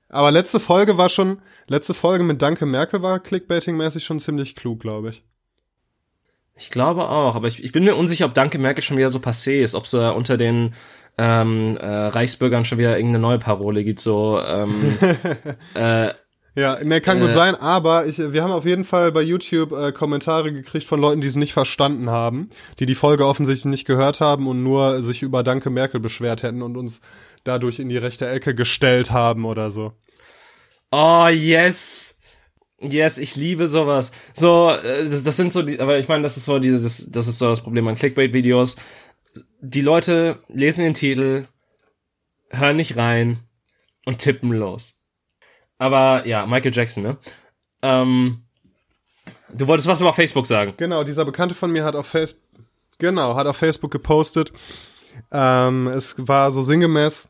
Aber 0.08 0.30
letzte 0.30 0.58
Folge 0.58 0.96
war 0.96 1.10
schon, 1.10 1.42
letzte 1.66 1.92
Folge 1.92 2.24
mit 2.24 2.40
Danke 2.40 2.64
Merkel 2.64 3.02
war 3.02 3.18
Clickbaiting-mäßig 3.18 4.00
schon 4.00 4.18
ziemlich 4.18 4.56
klug, 4.56 4.80
glaube 4.80 5.10
ich. 5.10 5.22
Ich 6.54 6.70
glaube 6.70 7.10
auch, 7.10 7.34
aber 7.34 7.46
ich, 7.46 7.62
ich 7.62 7.72
bin 7.72 7.84
mir 7.84 7.96
unsicher, 7.96 8.24
ob 8.24 8.32
Danke 8.32 8.56
Merkel 8.56 8.82
schon 8.82 8.96
wieder 8.96 9.10
so 9.10 9.18
passé 9.18 9.60
ist, 9.60 9.74
ob 9.74 9.84
es 9.84 9.90
da 9.90 10.10
unter 10.10 10.38
den 10.38 10.72
ähm, 11.18 11.76
äh, 11.76 11.86
Reichsbürgern 11.86 12.64
schon 12.64 12.78
wieder 12.78 12.96
irgendeine 12.96 13.20
neue 13.20 13.38
Parole 13.38 13.84
gibt, 13.84 14.00
so 14.00 14.40
ähm, 14.40 14.98
äh, 15.74 16.08
Ja, 16.54 16.82
ne, 16.84 17.00
kann 17.00 17.18
gut 17.20 17.30
Äh. 17.30 17.32
sein, 17.32 17.54
aber 17.54 18.06
ich, 18.06 18.18
wir 18.18 18.42
haben 18.42 18.52
auf 18.52 18.66
jeden 18.66 18.84
Fall 18.84 19.10
bei 19.10 19.22
YouTube 19.22 19.72
äh, 19.72 19.90
Kommentare 19.92 20.52
gekriegt 20.52 20.84
von 20.86 21.00
Leuten, 21.00 21.22
die 21.22 21.26
es 21.26 21.36
nicht 21.36 21.54
verstanden 21.54 22.10
haben, 22.10 22.50
die 22.78 22.84
die 22.84 22.94
Folge 22.94 23.26
offensichtlich 23.26 23.70
nicht 23.70 23.86
gehört 23.86 24.20
haben 24.20 24.46
und 24.46 24.62
nur 24.62 25.02
sich 25.02 25.22
über 25.22 25.42
Danke 25.42 25.70
Merkel 25.70 25.98
beschwert 25.98 26.42
hätten 26.42 26.60
und 26.60 26.76
uns 26.76 27.00
dadurch 27.44 27.78
in 27.78 27.88
die 27.88 27.96
rechte 27.96 28.28
Ecke 28.28 28.54
gestellt 28.54 29.10
haben 29.10 29.46
oder 29.46 29.70
so. 29.70 29.92
Oh, 30.90 31.26
yes. 31.28 32.18
Yes, 32.80 33.16
ich 33.16 33.34
liebe 33.36 33.66
sowas. 33.66 34.12
So, 34.34 34.70
äh, 34.72 35.08
das, 35.08 35.22
das 35.22 35.36
sind 35.38 35.52
so 35.54 35.62
die, 35.62 35.80
aber 35.80 35.98
ich 35.98 36.08
meine, 36.08 36.22
das 36.22 36.36
ist 36.36 36.44
so 36.44 36.58
diese, 36.58 36.82
das, 36.82 37.08
das 37.10 37.28
ist 37.28 37.38
so 37.38 37.48
das 37.48 37.62
Problem 37.62 37.88
an 37.88 37.94
Clickbait-Videos. 37.94 38.76
Die 39.60 39.80
Leute 39.80 40.40
lesen 40.48 40.82
den 40.84 40.94
Titel, 40.94 41.44
hören 42.50 42.76
nicht 42.76 42.96
rein 42.96 43.38
und 44.04 44.18
tippen 44.18 44.52
los. 44.52 44.98
Aber 45.82 46.24
ja, 46.28 46.46
Michael 46.46 46.72
Jackson, 46.72 47.02
ne? 47.02 47.16
Ähm, 47.82 48.44
du 49.52 49.66
wolltest 49.66 49.88
was 49.88 50.00
über 50.00 50.12
Facebook 50.12 50.46
sagen. 50.46 50.74
Genau, 50.76 51.02
dieser 51.02 51.24
Bekannte 51.24 51.56
von 51.56 51.72
mir 51.72 51.82
hat 51.84 51.96
auf 51.96 52.06
Facebook, 52.06 52.40
genau, 52.98 53.34
hat 53.34 53.48
auf 53.48 53.56
Facebook 53.56 53.90
gepostet. 53.90 54.52
Ähm, 55.32 55.88
es 55.88 56.14
war 56.18 56.52
so 56.52 56.62
sinngemäß, 56.62 57.26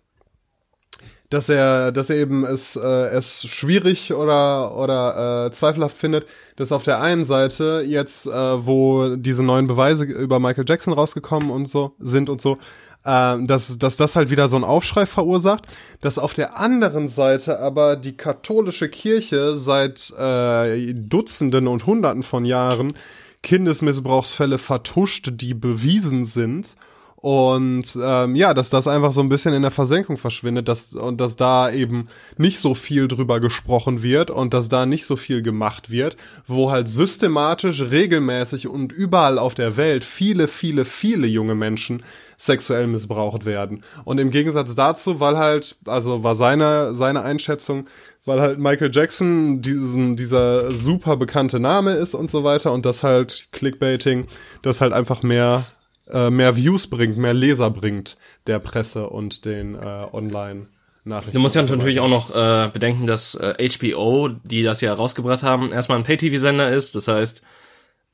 dass 1.30 1.48
er, 1.48 1.92
dass 1.92 2.10
er 2.10 2.16
eben 2.16 2.44
es, 2.44 2.76
äh, 2.76 3.06
es 3.16 3.42
schwierig 3.46 4.12
oder 4.12 4.76
oder 4.76 5.46
äh, 5.46 5.50
zweifelhaft 5.52 5.96
findet, 5.96 6.26
dass 6.56 6.72
auf 6.72 6.82
der 6.82 7.00
einen 7.00 7.24
Seite 7.24 7.82
jetzt, 7.86 8.26
äh, 8.26 8.30
wo 8.30 9.16
diese 9.16 9.42
neuen 9.42 9.66
Beweise 9.66 10.04
über 10.04 10.40
Michael 10.40 10.66
Jackson 10.68 10.92
rausgekommen 10.92 11.48
und 11.48 11.70
so 11.70 11.94
sind 12.00 12.28
und 12.28 12.42
so, 12.42 12.58
äh, 13.04 13.36
dass, 13.42 13.78
dass 13.78 13.96
das 13.96 14.16
halt 14.16 14.30
wieder 14.30 14.48
so 14.48 14.56
einen 14.56 14.64
Aufschrei 14.64 15.06
verursacht, 15.06 15.66
dass 16.00 16.18
auf 16.18 16.34
der 16.34 16.58
anderen 16.58 17.08
Seite 17.08 17.60
aber 17.60 17.96
die 17.96 18.16
katholische 18.16 18.88
Kirche 18.88 19.56
seit 19.56 20.12
äh, 20.18 20.94
Dutzenden 20.94 21.68
und 21.68 21.86
Hunderten 21.86 22.22
von 22.22 22.44
Jahren 22.44 22.94
Kindesmissbrauchsfälle 23.42 24.58
vertuscht, 24.58 25.30
die 25.34 25.54
bewiesen 25.54 26.24
sind. 26.24 26.76
Und 27.16 27.96
ähm, 28.02 28.34
ja, 28.34 28.52
dass 28.52 28.68
das 28.68 28.88
einfach 28.88 29.12
so 29.12 29.20
ein 29.20 29.28
bisschen 29.28 29.54
in 29.54 29.62
der 29.62 29.70
Versenkung 29.70 30.16
verschwindet 30.16 30.66
dass, 30.66 30.92
und 30.92 31.20
dass 31.20 31.36
da 31.36 31.70
eben 31.70 32.08
nicht 32.36 32.58
so 32.58 32.74
viel 32.74 33.06
drüber 33.06 33.38
gesprochen 33.38 34.02
wird 34.02 34.32
und 34.32 34.52
dass 34.52 34.68
da 34.68 34.86
nicht 34.86 35.06
so 35.06 35.14
viel 35.14 35.40
gemacht 35.40 35.90
wird, 35.90 36.16
wo 36.48 36.72
halt 36.72 36.88
systematisch, 36.88 37.80
regelmäßig 37.80 38.66
und 38.66 38.90
überall 38.90 39.38
auf 39.38 39.54
der 39.54 39.76
Welt 39.76 40.02
viele, 40.02 40.48
viele, 40.48 40.84
viele 40.84 41.28
junge 41.28 41.54
Menschen 41.54 42.02
sexuell 42.44 42.86
missbraucht 42.86 43.44
werden. 43.44 43.84
Und 44.04 44.18
im 44.18 44.30
Gegensatz 44.30 44.74
dazu, 44.74 45.20
weil 45.20 45.38
halt, 45.38 45.76
also 45.86 46.22
war 46.22 46.34
seine, 46.34 46.94
seine 46.94 47.22
Einschätzung, 47.22 47.86
weil 48.24 48.40
halt 48.40 48.58
Michael 48.58 48.90
Jackson 48.92 49.60
diesen, 49.60 50.16
dieser 50.16 50.74
super 50.74 51.16
bekannte 51.16 51.60
Name 51.60 51.94
ist 51.94 52.14
und 52.14 52.30
so 52.30 52.44
weiter 52.44 52.72
und 52.72 52.84
das 52.86 53.02
halt 53.02 53.48
Clickbaiting, 53.52 54.26
das 54.62 54.80
halt 54.80 54.92
einfach 54.92 55.22
mehr 55.22 55.64
äh, 56.10 56.30
mehr 56.30 56.56
Views 56.56 56.88
bringt, 56.88 57.16
mehr 57.16 57.34
Leser 57.34 57.70
bringt 57.70 58.16
der 58.46 58.58
Presse 58.58 59.08
und 59.08 59.44
den 59.44 59.74
äh, 59.74 60.06
Online-Nachrichten. 60.12 61.32
Du 61.32 61.40
musst 61.40 61.54
ja 61.54 61.62
natürlich 61.62 62.00
auch 62.00 62.08
noch 62.08 62.34
äh, 62.34 62.68
bedenken, 62.72 63.06
dass 63.06 63.34
äh, 63.34 63.68
HBO, 63.68 64.28
die 64.28 64.62
das 64.62 64.80
ja 64.80 64.92
rausgebracht 64.92 65.42
haben, 65.42 65.72
erstmal 65.72 65.98
ein 65.98 66.04
Pay-TV-Sender 66.04 66.70
ist. 66.70 66.96
Das 66.96 67.08
heißt, 67.08 67.42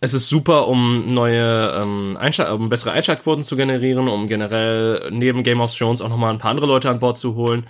es 0.00 0.14
ist 0.14 0.28
super, 0.28 0.68
um 0.68 1.12
neue 1.12 1.80
ähm, 1.82 2.16
Einschalt 2.18 2.52
um 2.52 2.68
bessere 2.68 2.92
Einschaltquoten 2.92 3.42
zu 3.42 3.56
generieren, 3.56 4.08
um 4.08 4.28
generell 4.28 5.11
neben 5.11 5.42
Game 5.42 5.61
of 5.61 5.76
Thrones 5.76 6.00
auch 6.00 6.08
nochmal 6.08 6.32
ein 6.32 6.38
paar 6.38 6.52
andere 6.52 6.66
Leute 6.66 6.88
an 6.90 7.00
Bord 7.00 7.18
zu 7.18 7.34
holen. 7.34 7.66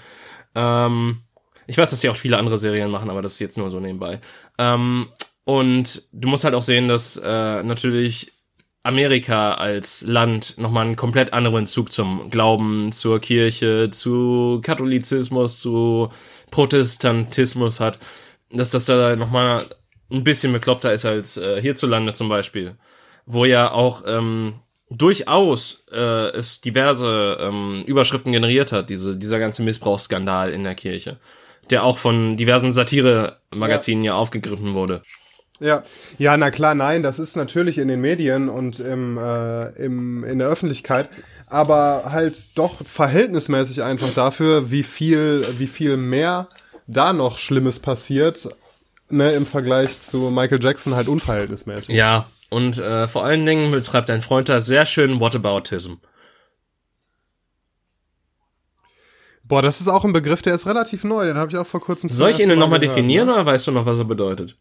Ähm, 0.55 1.23
ich 1.67 1.79
weiß, 1.79 1.91
dass 1.91 2.01
sie 2.01 2.09
auch 2.09 2.17
viele 2.17 2.39
andere 2.39 2.59
Serien 2.59 2.91
machen, 2.91 3.11
aber 3.11 3.23
das 3.23 3.33
ist 3.33 3.41
jetzt 3.41 3.59
nur 3.59 3.71
so 3.71 3.81
nebenbei. 3.81 4.21
Ähm, 4.59 5.09
und 5.45 6.03
du 6.13 6.29
musst 6.29 6.45
halt 6.45 6.55
auch 6.55 6.63
sehen, 6.63 6.89
dass 6.89 7.17
äh, 7.17 7.63
natürlich 7.63 8.33
Amerika 8.83 9.55
als 9.55 10.03
Land 10.03 10.57
nochmal 10.59 10.87
einen 10.87 10.97
komplett 10.97 11.33
anderen 11.33 11.67
Zug 11.67 11.93
zum 11.93 12.31
Glauben, 12.31 12.93
zur 12.93 13.21
Kirche, 13.21 13.91
zu 13.91 14.61
Katholizismus, 14.63 15.61
zu 15.61 16.11
Protestantismus 16.51 17.81
hat, 17.81 17.99
dass 18.51 18.71
das 18.71 18.85
da 18.85 19.17
nochmal 19.17 19.67
ein 20.11 20.25
bisschen 20.25 20.53
bekloppter 20.53 20.93
ist 20.93 21.05
als 21.05 21.37
äh, 21.37 21.61
hierzulande 21.61 22.13
zum 22.13 22.29
Beispiel, 22.29 22.77
wo 23.27 23.45
ja 23.45 23.71
auch 23.71 24.05
ähm, 24.07 24.55
durchaus 24.91 25.85
äh, 25.93 26.31
es 26.37 26.61
diverse 26.61 27.39
ähm, 27.41 27.85
Überschriften 27.87 28.33
generiert 28.33 28.73
hat, 28.73 28.91
diese, 28.91 29.17
dieser 29.17 29.39
ganze 29.39 29.63
Missbrauchsskandal 29.63 30.51
in 30.51 30.65
der 30.65 30.75
Kirche, 30.75 31.19
der 31.71 31.85
auch 31.85 31.99
von 31.99 32.37
diversen 32.37 32.73
Satire-Magazinen 32.73 34.05
ja. 34.05 34.15
aufgegriffen 34.15 34.75
wurde. 34.75 35.03
Ja, 35.61 35.83
ja, 36.19 36.37
na 36.37 36.51
klar, 36.53 36.75
nein, 36.77 37.03
das 37.03 37.19
ist 37.19 37.37
natürlich 37.37 37.79
in 37.79 37.89
den 37.89 38.01
Medien 38.01 38.49
und 38.49 38.79
im, 38.79 39.19
äh, 39.19 39.71
im, 39.71 40.23
in 40.23 40.39
der 40.39 40.49
Öffentlichkeit, 40.49 41.09
aber 41.49 42.05
halt 42.13 42.57
doch 42.57 42.77
verhältnismäßig 42.85 43.83
einfach 43.83 44.15
dafür, 44.15 44.71
wie 44.71 44.85
viel, 44.85 45.45
wie 45.59 45.67
viel 45.67 45.97
mehr 45.97 46.49
da 46.87 47.13
noch 47.13 47.39
Schlimmes 47.39 47.81
passiert, 47.81 48.49
ne, 49.11 49.33
im 49.33 49.47
Vergleich 49.47 50.01
zu 50.01 50.31
Michael 50.31 50.63
Jackson 50.63 50.95
halt 50.95 51.09
unverhältnismäßig. 51.09 51.95
Ja, 51.95 52.27
und 52.51 52.79
äh, 52.79 53.09
vor 53.09 53.25
allen 53.25 53.45
Dingen 53.45 53.71
betreibt 53.71 54.09
dein 54.09 54.23
Freund 54.23 54.49
da 54.49 54.61
sehr 54.61 54.87
schön 54.87 55.21
Whataboutism. 55.21 55.95
Boah, 59.45 59.63
das 59.63 59.81
ist 59.81 59.89
auch 59.89 60.05
ein 60.05 60.13
Begriff, 60.13 60.43
der 60.43 60.55
ist 60.55 60.67
relativ 60.67 61.05
neu, 61.05 61.25
den 61.25 61.39
habe 61.39 61.51
ich 61.51 61.57
auch 61.57 61.67
vor 61.67 61.81
kurzem 61.81 62.11
Soll 62.11 62.31
ich 62.31 62.41
ihn 62.41 62.49
Mal 62.49 62.57
nochmal 62.57 62.81
definieren 62.81 63.29
Ne? 63.29 63.35
oder 63.35 63.47
weißt 63.47 63.67
du 63.67 63.73
noch, 63.73 63.87
was 63.87 63.99
er 63.99 64.05
bedeutet? 64.05 64.57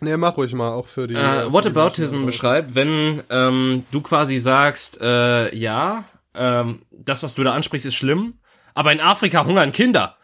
Nee, 0.00 0.16
mach 0.16 0.36
ruhig 0.36 0.52
mal, 0.52 0.72
auch 0.72 0.86
für 0.86 1.06
die. 1.06 1.14
Äh, 1.14 1.52
Whataboutism 1.52 2.26
beschreibt, 2.26 2.74
wenn 2.74 3.22
ähm, 3.30 3.84
du 3.92 4.00
quasi 4.02 4.38
sagst, 4.38 5.00
äh, 5.00 5.54
ja, 5.54 6.04
ähm, 6.34 6.82
das, 6.92 7.22
was 7.22 7.34
du 7.34 7.44
da 7.44 7.54
ansprichst, 7.54 7.86
ist 7.86 7.94
schlimm, 7.94 8.34
aber 8.74 8.92
in 8.92 9.00
Afrika 9.00 9.44
hungern 9.44 9.72
Kinder. 9.72 10.16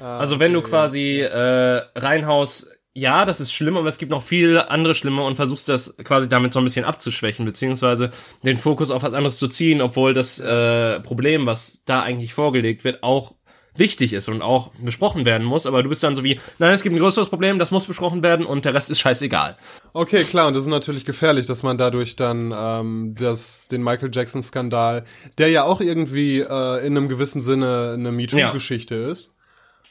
Ah, 0.00 0.18
Also 0.18 0.38
wenn 0.38 0.52
du 0.52 0.62
quasi 0.62 1.20
äh, 1.20 1.82
reinhaust, 1.96 2.68
ja, 2.92 3.24
das 3.24 3.40
ist 3.40 3.52
schlimm, 3.52 3.76
aber 3.76 3.88
es 3.88 3.98
gibt 3.98 4.10
noch 4.10 4.22
viel 4.22 4.58
andere 4.58 4.94
Schlimme 4.94 5.22
und 5.22 5.36
versuchst 5.36 5.68
das 5.68 5.96
quasi 6.04 6.28
damit 6.28 6.52
so 6.52 6.58
ein 6.58 6.64
bisschen 6.64 6.84
abzuschwächen, 6.84 7.44
beziehungsweise 7.46 8.10
den 8.44 8.56
Fokus 8.58 8.90
auf 8.90 9.02
was 9.02 9.14
anderes 9.14 9.38
zu 9.38 9.48
ziehen, 9.48 9.80
obwohl 9.80 10.12
das 10.12 10.40
äh, 10.40 10.98
Problem, 11.00 11.46
was 11.46 11.82
da 11.84 12.02
eigentlich 12.02 12.34
vorgelegt 12.34 12.82
wird, 12.84 13.02
auch 13.02 13.34
wichtig 13.76 14.12
ist 14.12 14.28
und 14.28 14.42
auch 14.42 14.72
besprochen 14.80 15.24
werden 15.24 15.46
muss, 15.46 15.64
aber 15.66 15.82
du 15.84 15.88
bist 15.88 16.02
dann 16.02 16.16
so 16.16 16.24
wie, 16.24 16.40
nein, 16.58 16.72
es 16.72 16.82
gibt 16.82 16.94
ein 16.94 16.98
größeres 16.98 17.28
Problem, 17.28 17.60
das 17.60 17.70
muss 17.70 17.86
besprochen 17.86 18.22
werden 18.24 18.44
und 18.44 18.64
der 18.64 18.74
Rest 18.74 18.90
ist 18.90 18.98
scheißegal. 18.98 19.56
Okay, 19.92 20.24
klar, 20.24 20.48
und 20.48 20.54
das 20.54 20.64
ist 20.64 20.70
natürlich 20.70 21.04
gefährlich, 21.04 21.46
dass 21.46 21.62
man 21.62 21.78
dadurch 21.78 22.16
dann 22.16 22.52
ähm, 22.56 23.14
das, 23.16 23.68
den 23.68 23.82
Michael 23.84 24.10
Jackson-Skandal, 24.12 25.04
der 25.38 25.48
ja 25.48 25.62
auch 25.64 25.80
irgendwie 25.80 26.40
äh, 26.40 26.86
in 26.86 26.96
einem 26.96 27.08
gewissen 27.08 27.40
Sinne 27.40 27.92
eine 27.94 28.10
MeToo-Geschichte 28.10 28.96
ist, 28.96 29.34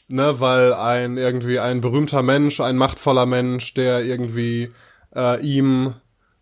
ne, 0.09 0.39
weil 0.39 0.73
ein 0.73 1.17
irgendwie 1.17 1.59
ein 1.59 1.79
berühmter 1.81 2.21
Mensch, 2.21 2.59
ein 2.59 2.75
machtvoller 2.75 3.25
Mensch, 3.25 3.73
der 3.73 4.03
irgendwie 4.03 4.71
äh, 5.15 5.39
ihm 5.41 5.93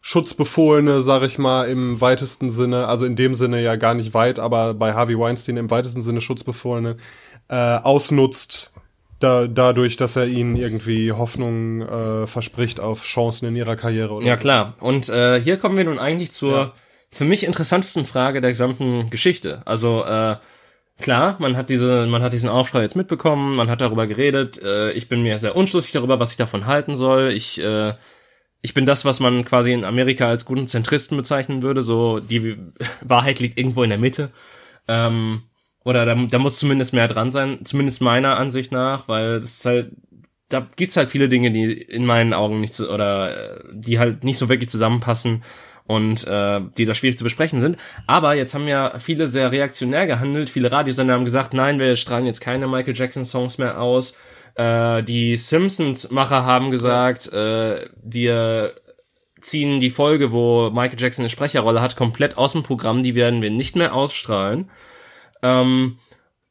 Schutzbefohlene, 0.02 1.04
sag 1.04 1.24
ich 1.24 1.38
mal, 1.38 1.68
im 1.68 2.00
weitesten 2.00 2.50
Sinne, 2.50 2.88
also 2.88 3.06
in 3.06 3.16
dem 3.16 3.36
Sinne 3.36 3.62
ja 3.62 3.76
gar 3.76 3.94
nicht 3.94 4.14
weit, 4.14 4.40
aber 4.40 4.74
bei 4.74 4.94
Harvey 4.94 5.20
Weinstein 5.20 5.58
im 5.58 5.70
weitesten 5.70 6.02
Sinne 6.02 6.22
Schutzbefohlene, 6.22 6.96
äh, 7.50 7.56
ausnutzt, 7.56 8.72
da, 9.20 9.48
dadurch, 9.48 9.98
dass 9.98 10.16
er 10.16 10.28
ihnen 10.28 10.56
irgendwie 10.56 11.12
Hoffnung 11.12 11.82
äh, 11.82 12.28
verspricht 12.28 12.80
auf 12.80 13.04
Chancen 13.04 13.48
in 13.48 13.56
ihrer 13.56 13.76
Karriere. 13.76 14.14
Oder 14.14 14.26
Ja, 14.26 14.38
klar. 14.38 14.76
Und 14.80 15.10
äh, 15.10 15.42
hier 15.42 15.58
kommen 15.58 15.76
wir 15.76 15.84
nun 15.86 16.00
eigentlich 16.00 16.32
zur 16.32 16.58
Ja. 16.58 16.74
für 17.12 17.26
mich 17.26 17.44
interessantesten 17.44 18.06
Frage 18.06 18.42
der 18.42 18.52
gesamten 18.52 19.10
Geschichte. 19.10 19.62
Also, 19.66 20.06
äh, 20.06 20.36
klar, 21.00 21.38
man 21.40 21.56
hat 21.56 21.70
diese, 21.70 22.06
man 22.08 22.22
hat 22.22 22.34
diesen 22.34 22.50
Aufschrei 22.50 22.82
jetzt 22.82 22.96
mitbekommen, 22.96 23.56
man 23.56 23.70
hat 23.70 23.82
darüber 23.82 24.06
geredet. 24.06 24.62
Äh, 24.62 24.92
ich 24.92 25.10
bin 25.10 25.22
mir 25.22 25.40
sehr 25.40 25.56
unschlüssig 25.56 25.92
darüber, 25.92 26.20
was 26.20 26.32
ich 26.32 26.38
davon 26.38 26.66
halten 26.66 26.96
soll. 26.96 27.32
Ich, 27.32 27.62
äh, 27.62 27.94
ich 28.62 28.74
bin 28.74 28.86
das, 28.86 29.06
was 29.06 29.20
man 29.20 29.46
quasi 29.46 29.72
in 29.72 29.86
Amerika 29.86 30.28
als 30.28 30.46
guten 30.46 30.68
Zentristen 30.68 31.18
bezeichnen 31.18 31.62
würde. 31.62 31.84
So 31.84 32.20
die 32.20 32.58
Wahrheit 33.02 33.40
liegt 33.40 33.58
irgendwo 33.58 33.84
in 33.84 33.90
der 33.90 34.00
Mitte. 34.00 34.32
Ähm, 34.88 35.44
oder 35.84 36.06
da, 36.06 36.16
da 36.16 36.40
muss 36.40 36.60
zumindest 36.60 36.94
mehr 36.94 37.08
dran 37.08 37.32
sein, 37.32 37.60
zumindest 37.64 38.02
meiner 38.02 38.38
Ansicht 38.38 38.72
nach, 38.72 39.08
weil 39.08 39.36
es 39.36 39.60
ist 39.60 39.66
halt, 39.66 39.92
da 40.50 40.68
gibt's 40.76 40.98
halt 40.98 41.12
viele 41.12 41.30
Dinge, 41.30 41.52
die 41.52 41.72
in 41.74 42.06
meinen 42.06 42.34
Augen 42.34 42.60
nicht 42.60 42.74
so, 42.74 42.92
oder 42.92 43.60
äh, 43.60 43.64
die 43.72 44.00
halt 44.00 44.24
nicht 44.24 44.38
so 44.38 44.50
wirklich 44.50 44.70
zusammenpassen 44.70 45.44
und 45.88 46.28
äh, 46.28 46.62
die 46.78 46.86
da 46.86 46.94
schwierig 46.94 47.18
zu 47.18 47.24
besprechen 47.24 47.62
sind. 47.62 47.78
Aber 48.06 48.36
jetzt 48.36 48.54
haben 48.54 48.68
ja 48.68 49.00
viele 49.00 49.28
sehr 49.28 49.52
reaktionär 49.52 50.06
gehandelt. 50.06 50.50
Viele 50.50 50.72
Radiosender 50.72 51.14
haben 51.14 51.26
gesagt, 51.26 51.54
nein, 51.54 51.80
wir 51.80 51.96
strahlen 51.96 52.26
jetzt 52.26 52.42
keine 52.42 52.68
Michael 52.68 52.96
Jackson 52.96 53.26
Songs 53.26 53.58
mehr 53.58 53.82
aus. 53.82 54.16
Äh, 54.56 55.04
die 55.04 55.38
Simpsons-Macher 55.38 56.46
haben 56.46 56.72
gesagt, 56.72 57.32
äh, 57.32 57.88
wir 58.04 58.76
ziehen 59.40 59.80
die 59.80 59.90
Folge, 59.90 60.32
wo 60.32 60.70
Michael 60.72 61.00
Jackson 61.00 61.24
eine 61.24 61.30
Sprecherrolle 61.30 61.82
hat, 61.82 61.96
komplett 61.96 62.38
aus 62.38 62.52
dem 62.52 62.64
Programm. 62.64 63.02
Die 63.02 63.16
werden 63.16 63.42
wir 63.42 63.50
nicht 63.50 63.76
mehr 63.76 63.94
ausstrahlen. 63.94 64.70
Ähm, 65.42 66.00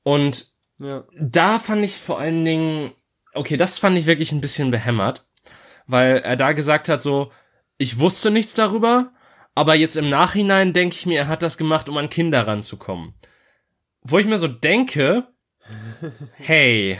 und 0.02 0.46
ja. 0.78 1.04
da 1.20 1.58
fand 1.58 1.84
ich 1.84 1.96
vor 1.96 2.18
allen 2.18 2.44
Dingen, 2.44 2.92
okay, 3.34 3.56
das 3.56 3.78
fand 3.78 3.98
ich 3.98 4.06
wirklich 4.06 4.32
ein 4.32 4.40
bisschen 4.40 4.70
behämmert, 4.70 5.26
weil 5.86 6.18
er 6.18 6.36
da 6.36 6.52
gesagt 6.52 6.88
hat 6.88 7.02
so, 7.02 7.32
ich 7.76 7.98
wusste 7.98 8.30
nichts 8.30 8.54
darüber, 8.54 9.12
aber 9.56 9.74
jetzt 9.74 9.96
im 9.96 10.10
Nachhinein 10.10 10.74
denke 10.74 10.94
ich 10.94 11.06
mir, 11.06 11.20
er 11.20 11.28
hat 11.28 11.42
das 11.42 11.56
gemacht, 11.56 11.88
um 11.88 11.96
an 11.96 12.10
Kinder 12.10 12.46
ranzukommen. 12.46 13.14
Wo 14.02 14.18
ich 14.18 14.26
mir 14.26 14.36
so 14.38 14.48
denke, 14.48 15.26
hey, 16.36 16.98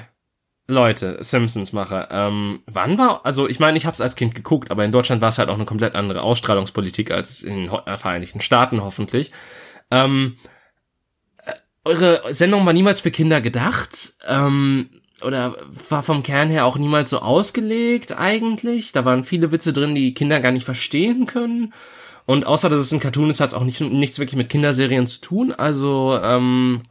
Leute, 0.66 1.18
Simpsons-Macher, 1.20 2.08
ähm, 2.10 2.60
wann 2.66 2.96
war, 2.96 3.24
also 3.26 3.46
ich 3.46 3.60
meine, 3.60 3.76
ich 3.76 3.84
habe 3.84 3.94
es 3.94 4.00
als 4.00 4.16
Kind 4.16 4.34
geguckt, 4.34 4.70
aber 4.70 4.86
in 4.86 4.90
Deutschland 4.90 5.20
war 5.20 5.28
es 5.28 5.38
halt 5.38 5.50
auch 5.50 5.54
eine 5.54 5.66
komplett 5.66 5.94
andere 5.94 6.24
Ausstrahlungspolitik 6.24 7.10
als 7.10 7.42
in 7.42 7.66
den 7.66 7.68
äh, 7.68 7.98
Vereinigten 7.98 8.40
Staaten 8.40 8.82
hoffentlich. 8.82 9.32
Ähm, 9.90 10.38
äh, 11.44 11.52
eure 11.84 12.22
Sendung 12.32 12.64
war 12.64 12.72
niemals 12.72 13.02
für 13.02 13.10
Kinder 13.10 13.42
gedacht, 13.42 14.14
ähm, 14.26 14.88
oder 15.20 15.56
war 15.88 16.02
vom 16.02 16.22
Kern 16.22 16.48
her 16.48 16.64
auch 16.64 16.78
niemals 16.78 17.10
so 17.10 17.18
ausgelegt 17.18 18.18
eigentlich. 18.18 18.92
Da 18.92 19.04
waren 19.04 19.24
viele 19.24 19.52
Witze 19.52 19.74
drin, 19.74 19.94
die 19.94 20.14
Kinder 20.14 20.40
gar 20.40 20.52
nicht 20.52 20.64
verstehen 20.64 21.26
können. 21.26 21.74
Und 22.26 22.44
außer 22.44 22.68
dass 22.68 22.80
es 22.80 22.92
ein 22.92 23.00
Cartoon 23.00 23.30
ist, 23.30 23.40
hat 23.40 23.50
es 23.50 23.54
auch 23.54 23.64
nicht, 23.64 23.80
nichts 23.80 24.18
wirklich 24.18 24.36
mit 24.36 24.48
Kinderserien 24.48 25.06
zu 25.06 25.20
tun. 25.20 25.52
Also, 25.52 26.18
ähm, 26.22 26.82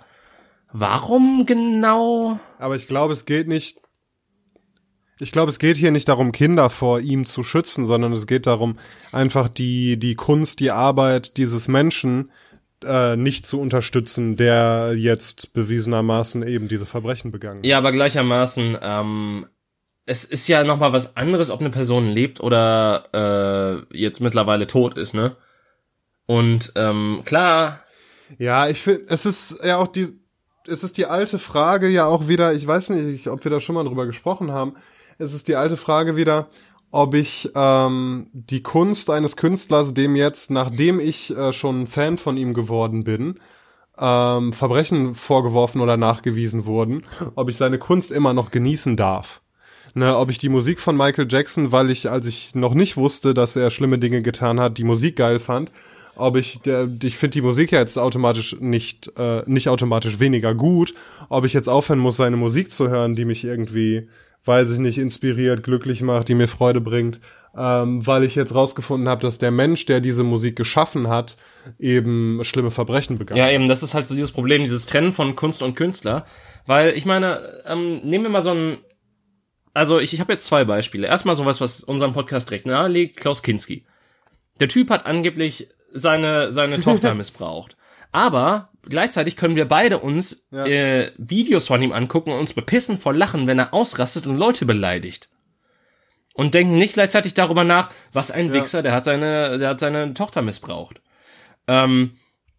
warum 0.72 1.46
genau? 1.46 2.40
Aber 2.58 2.76
ich 2.76 2.88
glaube, 2.88 3.14
es 3.14 3.26
geht 3.26 3.48
nicht. 3.48 3.80
Ich 5.20 5.32
glaube, 5.32 5.50
es 5.50 5.60
geht 5.60 5.78
hier 5.78 5.92
nicht 5.92 6.10
darum, 6.10 6.34
Kinder 6.34 6.70
vor 6.70 7.00
ihm 7.00 7.26
zu 7.26 7.44
schützen, 7.44 7.86
sondern 7.86 8.12
es 8.12 8.28
geht 8.28 8.48
darum, 8.48 8.78
einfach 9.14 9.48
die, 9.48 9.98
die 9.98 10.16
Kunst, 10.16 10.60
die 10.60 10.72
Arbeit 10.72 11.38
dieses 11.38 11.70
Menschen 11.70 12.32
äh, 12.84 13.16
nicht 13.16 13.46
zu 13.46 13.60
unterstützen, 13.60 14.36
der 14.36 14.94
jetzt 14.98 15.54
bewiesenermaßen 15.54 16.46
eben 16.46 16.68
diese 16.68 16.86
Verbrechen 16.86 17.32
begangen 17.32 17.60
hat. 17.60 17.66
Ja, 17.66 17.78
aber 17.78 17.94
gleichermaßen, 17.94 18.78
ähm, 18.82 19.46
es 20.06 20.24
ist 20.24 20.48
ja 20.48 20.64
noch 20.64 20.80
mal 20.80 20.94
was 20.94 21.18
anderes, 21.18 21.50
ob 21.50 21.62
eine 21.62 21.72
Person 21.72 22.08
lebt 22.08 22.40
oder 22.40 23.86
äh, 23.92 23.98
jetzt 23.98 24.22
mittlerweile 24.22 24.68
tot 24.68 24.98
ist, 24.98 25.14
ne? 25.14 25.36
Und 26.28 26.74
ähm, 26.76 27.22
klar. 27.26 27.82
Ja, 28.38 28.68
ich 28.68 28.82
finde, 28.82 29.06
es 29.10 29.26
ist 29.26 29.64
ja 29.64 29.78
auch 29.78 29.88
die, 29.88 30.08
es 30.68 30.84
ist 30.84 30.98
die 30.98 31.06
alte 31.06 31.40
Frage 31.40 31.88
ja 31.90 32.06
auch 32.06 32.28
wieder. 32.28 32.54
Ich 32.54 32.66
weiß 32.66 32.92
nicht, 32.92 33.28
ob 33.28 33.44
wir 33.44 33.52
da 33.52 33.60
schon 33.60 33.76
mal 33.76 33.84
drüber 33.84 34.06
gesprochen 34.06 34.52
haben. 34.52 34.76
Es 35.18 35.34
ist 35.34 35.48
die 35.48 35.56
alte 35.56 35.78
Frage 35.78 36.16
wieder, 36.16 36.50
ob 36.92 37.14
ich 37.14 37.50
ähm, 37.56 38.30
die 38.34 38.64
Kunst 38.64 39.10
eines 39.10 39.36
Künstlers, 39.36 39.94
dem 39.94 40.16
jetzt, 40.16 40.52
nachdem 40.52 41.00
ich 41.00 41.36
äh, 41.36 41.52
schon 41.52 41.88
Fan 41.88 42.18
von 42.18 42.38
ihm 42.38 42.54
geworden 42.54 43.04
bin, 43.04 43.40
ähm, 43.98 44.54
Verbrechen 44.54 45.16
vorgeworfen 45.16 45.82
oder 45.82 45.98
nachgewiesen 45.98 46.66
wurden, 46.66 47.06
ob 47.36 47.50
ich 47.50 47.58
seine 47.58 47.80
Kunst 47.80 48.12
immer 48.12 48.34
noch 48.34 48.52
genießen 48.52 48.98
darf 48.98 49.42
ne, 49.96 50.16
ob 50.16 50.30
ich 50.30 50.38
die 50.38 50.50
Musik 50.50 50.80
von 50.80 50.96
Michael 50.96 51.28
Jackson, 51.30 51.72
weil 51.72 51.90
ich, 51.90 52.10
als 52.12 52.28
ich 52.28 52.54
noch 52.54 52.76
nicht 52.76 52.98
wusste, 52.98 53.34
dass 53.34 53.56
er 53.56 53.72
schlimme 53.72 53.98
Dinge 53.98 54.22
getan 54.22 54.60
hat, 54.60 54.78
die 54.78 54.84
Musik 54.84 55.16
geil 55.16 55.40
fand, 55.40 55.72
ob 56.16 56.38
ich, 56.38 56.60
der, 56.60 56.88
ich 57.04 57.18
finde 57.18 57.34
die 57.34 57.42
Musik 57.42 57.72
ja 57.72 57.80
jetzt 57.80 57.98
automatisch 57.98 58.58
nicht, 58.60 59.12
äh, 59.18 59.42
nicht 59.48 59.70
automatisch 59.70 60.20
weniger 60.20 60.54
gut, 60.54 60.94
ob 61.30 61.46
ich 61.46 61.54
jetzt 61.54 61.68
aufhören 61.68 62.00
muss, 62.00 62.18
seine 62.18 62.38
Musik 62.38 62.72
zu 62.72 62.90
hören, 62.90 63.16
die 63.16 63.26
mich 63.26 63.44
irgendwie, 63.44 64.08
weiß 64.44 64.70
ich 64.70 64.80
nicht, 64.80 64.98
inspiriert, 64.98 65.64
glücklich 65.64 66.02
macht, 66.02 66.28
die 66.28 66.36
mir 66.36 66.48
Freude 66.48 66.82
bringt, 66.82 67.20
ähm, 67.58 68.06
weil 68.06 68.24
ich 68.24 68.36
jetzt 68.36 68.54
rausgefunden 68.54 69.08
habe, 69.08 69.22
dass 69.22 69.38
der 69.38 69.52
Mensch, 69.52 69.86
der 69.86 70.02
diese 70.02 70.24
Musik 70.24 70.58
geschaffen 70.58 71.08
hat, 71.08 71.38
eben 71.80 72.42
schlimme 72.44 72.72
Verbrechen 72.72 73.18
begangen. 73.18 73.40
Ja, 73.40 73.50
eben, 73.50 73.68
das 73.70 73.82
ist 73.82 73.94
halt 73.94 74.08
so 74.08 74.14
dieses 74.14 74.34
Problem, 74.34 74.62
dieses 74.62 74.86
Trennen 74.88 75.14
von 75.14 75.36
Kunst 75.36 75.64
und 75.64 75.76
Künstler, 75.76 76.26
weil 76.66 76.96
ich 76.98 77.06
meine, 77.06 77.64
ähm, 77.66 78.02
nehmen 78.04 78.26
wir 78.26 78.32
mal 78.32 78.42
so 78.42 78.52
ein 78.52 78.78
also 79.76 80.00
ich, 80.00 80.14
ich 80.14 80.22
habe 80.22 80.32
jetzt 80.32 80.46
zwei 80.46 80.64
Beispiele. 80.64 81.06
Erstmal 81.06 81.36
sowas, 81.36 81.60
was 81.60 81.84
unserem 81.84 82.14
Podcast 82.14 82.50
recht 82.52 82.66
nahe 82.66 82.88
liegt, 82.88 83.18
Klaus 83.18 83.44
Kinski. 83.44 83.86
Der 84.62 84.70
Typ 84.70 84.90
hat 84.90 85.06
angeblich 85.06 85.68
seine, 85.94 86.54
seine 86.54 86.80
Tochter 86.80 87.14
missbraucht. 87.14 87.76
Aber 88.14 88.70
gleichzeitig 88.84 89.36
können 89.36 89.58
wir 89.58 89.68
beide 89.68 90.00
uns 90.00 90.48
ja. 90.50 90.66
äh, 90.66 91.12
Videos 91.18 91.68
von 91.68 91.82
ihm 91.82 91.92
angucken 91.92 92.32
und 92.32 92.40
uns 92.40 92.54
bepissen 92.54 92.98
vor 92.98 93.14
Lachen, 93.14 93.48
wenn 93.48 93.60
er 93.60 93.74
ausrastet 93.74 94.26
und 94.26 94.38
Leute 94.38 94.66
beleidigt. 94.66 95.28
Und 96.34 96.54
denken 96.54 96.78
nicht 96.78 96.94
gleichzeitig 96.94 97.34
darüber 97.34 97.66
nach, 97.66 97.90
was 98.14 98.32
ein 98.32 98.48
ja. 98.48 98.54
Wichser, 98.54 98.82
der 98.82 98.94
hat 98.94 99.04
seine, 99.04 99.60
der 99.60 99.70
hat 99.70 99.82
seine 99.82 100.14
Tochter 100.14 100.42
missbraucht. 100.42 101.02
Ähm, 101.68 102.12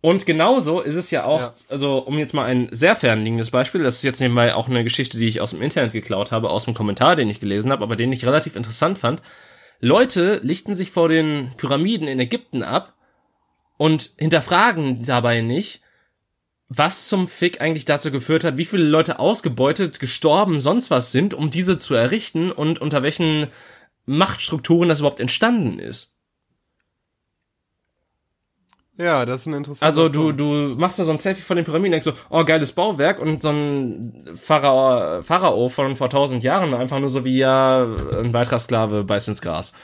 und 0.06 0.24
genauso 0.24 0.82
ist 0.82 0.94
es 0.94 1.10
ja 1.10 1.24
auch, 1.24 1.40
ja. 1.40 1.52
also 1.68 1.98
um 1.98 2.16
jetzt 2.16 2.32
mal 2.32 2.44
ein 2.44 2.68
sehr 2.70 2.94
fernliegendes 2.94 3.50
Beispiel, 3.50 3.82
das 3.82 3.96
ist 3.96 4.04
jetzt 4.04 4.20
nebenbei 4.20 4.54
auch 4.54 4.68
eine 4.68 4.84
Geschichte, 4.84 5.18
die 5.18 5.26
ich 5.26 5.40
aus 5.40 5.50
dem 5.50 5.62
Internet 5.62 5.92
geklaut 5.94 6.30
habe, 6.30 6.50
aus 6.50 6.66
dem 6.66 6.74
Kommentar, 6.74 7.16
den 7.16 7.28
ich 7.28 7.40
gelesen 7.40 7.72
habe, 7.72 7.82
aber 7.82 7.96
den 7.96 8.12
ich 8.12 8.24
relativ 8.24 8.54
interessant 8.54 8.98
fand. 8.98 9.20
Leute 9.80 10.38
lichten 10.44 10.74
sich 10.74 10.92
vor 10.92 11.08
den 11.08 11.50
Pyramiden 11.56 12.06
in 12.06 12.20
Ägypten 12.20 12.62
ab 12.62 12.94
und 13.78 14.12
hinterfragen 14.16 15.04
dabei 15.04 15.40
nicht, 15.40 15.80
was 16.68 17.08
zum 17.08 17.26
Fick 17.26 17.60
eigentlich 17.60 17.84
dazu 17.84 18.12
geführt 18.12 18.44
hat, 18.44 18.58
wie 18.58 18.64
viele 18.64 18.84
Leute 18.84 19.18
ausgebeutet, 19.18 19.98
gestorben, 19.98 20.60
sonst 20.60 20.92
was 20.92 21.10
sind, 21.10 21.34
um 21.34 21.50
diese 21.50 21.78
zu 21.78 21.96
errichten 21.96 22.52
und 22.52 22.80
unter 22.80 23.02
welchen 23.02 23.48
Machtstrukturen 24.04 24.88
das 24.88 25.00
überhaupt 25.00 25.18
entstanden 25.18 25.80
ist. 25.80 26.15
Ja, 28.98 29.26
das 29.26 29.42
ist 29.42 29.46
ein 29.46 29.54
interessanter 29.54 29.84
Also 29.84 30.08
du, 30.08 30.32
du 30.32 30.74
machst 30.76 30.98
da 30.98 31.04
so 31.04 31.12
ein 31.12 31.18
Selfie 31.18 31.42
von 31.42 31.56
den 31.56 31.66
Pyramiden, 31.66 31.92
denkst 31.92 32.06
so, 32.06 32.14
oh, 32.30 32.44
geiles 32.44 32.72
Bauwerk 32.72 33.20
und 33.20 33.42
so 33.42 33.50
ein 33.50 34.24
Pharao, 34.34 35.22
Pharao 35.22 35.68
von 35.68 35.96
vor 35.96 36.08
tausend 36.08 36.42
Jahren, 36.42 36.72
einfach 36.72 36.98
nur 36.98 37.10
so 37.10 37.24
wie 37.24 37.36
ja 37.36 37.84
ein 38.18 38.32
weiterer 38.32 38.58
Sklave 38.58 39.04
beißt 39.04 39.28
ins 39.28 39.42
Gras. 39.42 39.74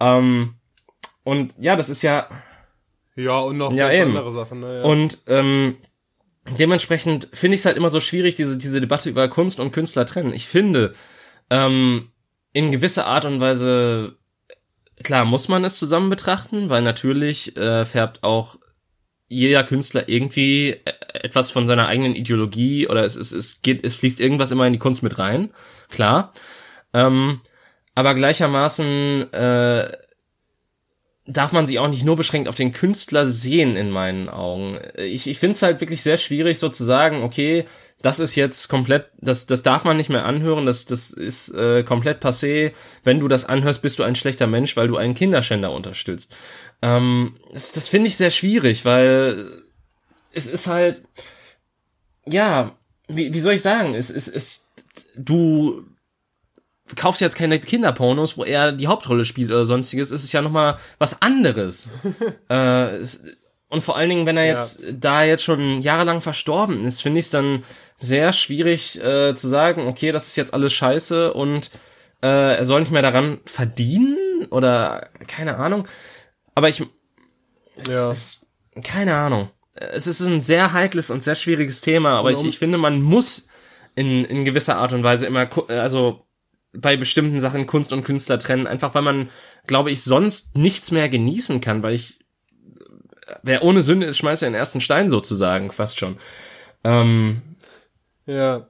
Ähm, 0.00 0.54
und 1.22 1.54
ja, 1.58 1.76
das 1.76 1.88
ist 1.88 2.02
ja. 2.02 2.28
Ja, 3.14 3.38
und 3.40 3.56
noch 3.56 3.72
ja, 3.72 3.88
ganz 3.88 4.00
andere 4.00 4.32
Sachen. 4.32 4.60
Ne, 4.60 4.78
ja. 4.78 4.82
Und 4.84 5.18
ähm, 5.28 5.76
dementsprechend 6.58 7.28
finde 7.32 7.54
ich 7.54 7.60
es 7.60 7.66
halt 7.66 7.76
immer 7.76 7.88
so 7.88 8.00
schwierig, 8.00 8.34
diese, 8.34 8.58
diese 8.58 8.80
Debatte 8.80 9.08
über 9.08 9.28
Kunst 9.28 9.60
und 9.60 9.72
Künstler 9.72 10.06
trennen. 10.06 10.34
Ich 10.34 10.46
finde, 10.46 10.92
ähm, 11.50 12.10
in 12.52 12.72
gewisser 12.72 13.06
Art 13.06 13.24
und 13.24 13.40
Weise 13.40 14.16
klar 15.02 15.24
muss 15.24 15.48
man 15.48 15.64
es 15.64 15.78
zusammen 15.78 16.10
betrachten, 16.10 16.68
weil 16.70 16.82
natürlich 16.82 17.56
äh, 17.56 17.84
färbt 17.84 18.22
auch 18.22 18.56
jeder 19.28 19.64
Künstler 19.64 20.08
irgendwie 20.08 20.70
äh, 20.70 20.92
etwas 21.12 21.50
von 21.50 21.66
seiner 21.66 21.88
eigenen 21.88 22.14
Ideologie 22.14 22.88
oder 22.88 23.04
es, 23.04 23.16
es, 23.16 23.32
es 23.32 23.62
geht, 23.62 23.84
es 23.84 23.96
fließt 23.96 24.20
irgendwas 24.20 24.50
immer 24.50 24.66
in 24.66 24.72
die 24.72 24.78
Kunst 24.78 25.02
mit 25.02 25.18
rein, 25.18 25.50
klar. 25.88 26.32
Ähm, 26.92 27.40
aber 27.94 28.14
gleichermaßen 28.14 29.32
äh, 29.32 29.96
darf 31.26 31.52
man 31.52 31.66
sich 31.66 31.78
auch 31.78 31.88
nicht 31.88 32.04
nur 32.04 32.16
beschränkt 32.16 32.48
auf 32.48 32.54
den 32.54 32.72
Künstler 32.72 33.26
sehen 33.26 33.76
in 33.76 33.90
meinen 33.90 34.28
Augen. 34.28 34.78
Ich, 34.96 35.26
ich 35.26 35.38
finde 35.38 35.54
es 35.54 35.62
halt 35.62 35.80
wirklich 35.80 36.02
sehr 36.02 36.18
schwierig 36.18 36.58
so 36.58 36.68
zu 36.68 36.84
sagen, 36.84 37.22
okay, 37.22 37.66
das 38.02 38.20
ist 38.20 38.36
jetzt 38.36 38.68
komplett, 38.68 39.06
das, 39.20 39.46
das 39.46 39.62
darf 39.62 39.84
man 39.84 39.96
nicht 39.96 40.10
mehr 40.10 40.24
anhören, 40.24 40.66
das, 40.66 40.84
das 40.84 41.10
ist 41.10 41.52
äh, 41.54 41.82
komplett 41.82 42.22
passé. 42.22 42.72
Wenn 43.02 43.20
du 43.20 43.26
das 43.26 43.44
anhörst, 43.46 43.82
bist 43.82 43.98
du 43.98 44.04
ein 44.04 44.14
schlechter 44.14 44.46
Mensch, 44.46 44.76
weil 44.76 44.88
du 44.88 44.96
einen 44.96 45.14
Kinderschänder 45.14 45.72
unterstützt. 45.72 46.36
Ähm, 46.82 47.36
das 47.52 47.72
das 47.72 47.88
finde 47.88 48.08
ich 48.08 48.16
sehr 48.16 48.30
schwierig, 48.30 48.84
weil 48.84 49.62
es 50.32 50.46
ist 50.46 50.66
halt, 50.66 51.02
ja, 52.26 52.76
wie, 53.08 53.32
wie 53.32 53.40
soll 53.40 53.54
ich 53.54 53.62
sagen, 53.62 53.94
es 53.94 54.10
ist, 54.10 54.28
es, 54.28 54.68
du 55.16 55.84
kaufst 56.94 57.20
jetzt 57.20 57.36
keine 57.36 57.58
Kinderpornos, 57.58 58.38
wo 58.38 58.44
er 58.44 58.70
die 58.72 58.86
Hauptrolle 58.86 59.24
spielt 59.24 59.50
oder 59.50 59.64
sonstiges, 59.64 60.10
es 60.12 60.22
ist 60.22 60.32
ja 60.32 60.42
nochmal 60.42 60.78
was 60.98 61.20
anderes. 61.20 61.88
äh, 62.50 62.96
es, 62.98 63.24
und 63.68 63.82
vor 63.82 63.96
allen 63.96 64.08
Dingen, 64.08 64.26
wenn 64.26 64.36
er 64.36 64.44
Ja. 64.46 64.52
jetzt 64.54 64.82
da 64.92 65.24
jetzt 65.24 65.42
schon 65.42 65.82
jahrelang 65.82 66.20
verstorben 66.20 66.84
ist, 66.84 67.02
finde 67.02 67.18
ich 67.18 67.26
es 67.26 67.30
dann 67.32 67.64
sehr 67.96 68.32
schwierig 68.32 69.02
äh, 69.02 69.34
zu 69.34 69.48
sagen, 69.48 69.88
okay, 69.88 70.12
das 70.12 70.28
ist 70.28 70.36
jetzt 70.36 70.54
alles 70.54 70.72
scheiße 70.72 71.32
und 71.34 71.70
äh, 72.22 72.56
er 72.56 72.64
soll 72.64 72.80
nicht 72.80 72.92
mehr 72.92 73.02
daran 73.02 73.38
verdienen 73.44 74.16
oder 74.50 75.08
keine 75.26 75.56
Ahnung. 75.56 75.88
Aber 76.54 76.68
ich, 76.68 76.82
es 77.82 77.88
Ja. 77.92 78.10
ist, 78.10 78.46
keine 78.84 79.14
Ahnung. 79.16 79.50
Es 79.74 80.06
ist 80.06 80.20
ein 80.20 80.40
sehr 80.40 80.72
heikles 80.72 81.10
und 81.10 81.22
sehr 81.22 81.34
schwieriges 81.34 81.80
Thema, 81.80 82.18
aber 82.18 82.28
Und 82.28 82.34
ich, 82.34 82.40
um- 82.40 82.46
ich 82.48 82.58
finde, 82.58 82.78
man 82.78 83.02
muss 83.02 83.48
in, 83.94 84.24
in 84.24 84.44
gewisser 84.44 84.76
Art 84.76 84.92
und 84.92 85.02
Weise 85.02 85.26
immer, 85.26 85.48
also 85.68 86.25
bei 86.78 86.96
bestimmten 86.96 87.40
Sachen 87.40 87.66
Kunst 87.66 87.92
und 87.92 88.04
Künstler 88.04 88.38
trennen, 88.38 88.66
einfach 88.66 88.94
weil 88.94 89.02
man, 89.02 89.28
glaube 89.66 89.90
ich, 89.90 90.02
sonst 90.02 90.56
nichts 90.56 90.90
mehr 90.90 91.08
genießen 91.08 91.60
kann, 91.60 91.82
weil 91.82 91.94
ich, 91.94 92.20
wer 93.42 93.62
ohne 93.62 93.82
Sünde 93.82 94.06
ist, 94.06 94.18
schmeißt 94.18 94.42
ja 94.42 94.48
den 94.48 94.54
ersten 94.54 94.80
Stein 94.80 95.10
sozusagen, 95.10 95.70
fast 95.70 95.98
schon. 95.98 96.18
Ähm, 96.84 97.42
Ja. 98.26 98.68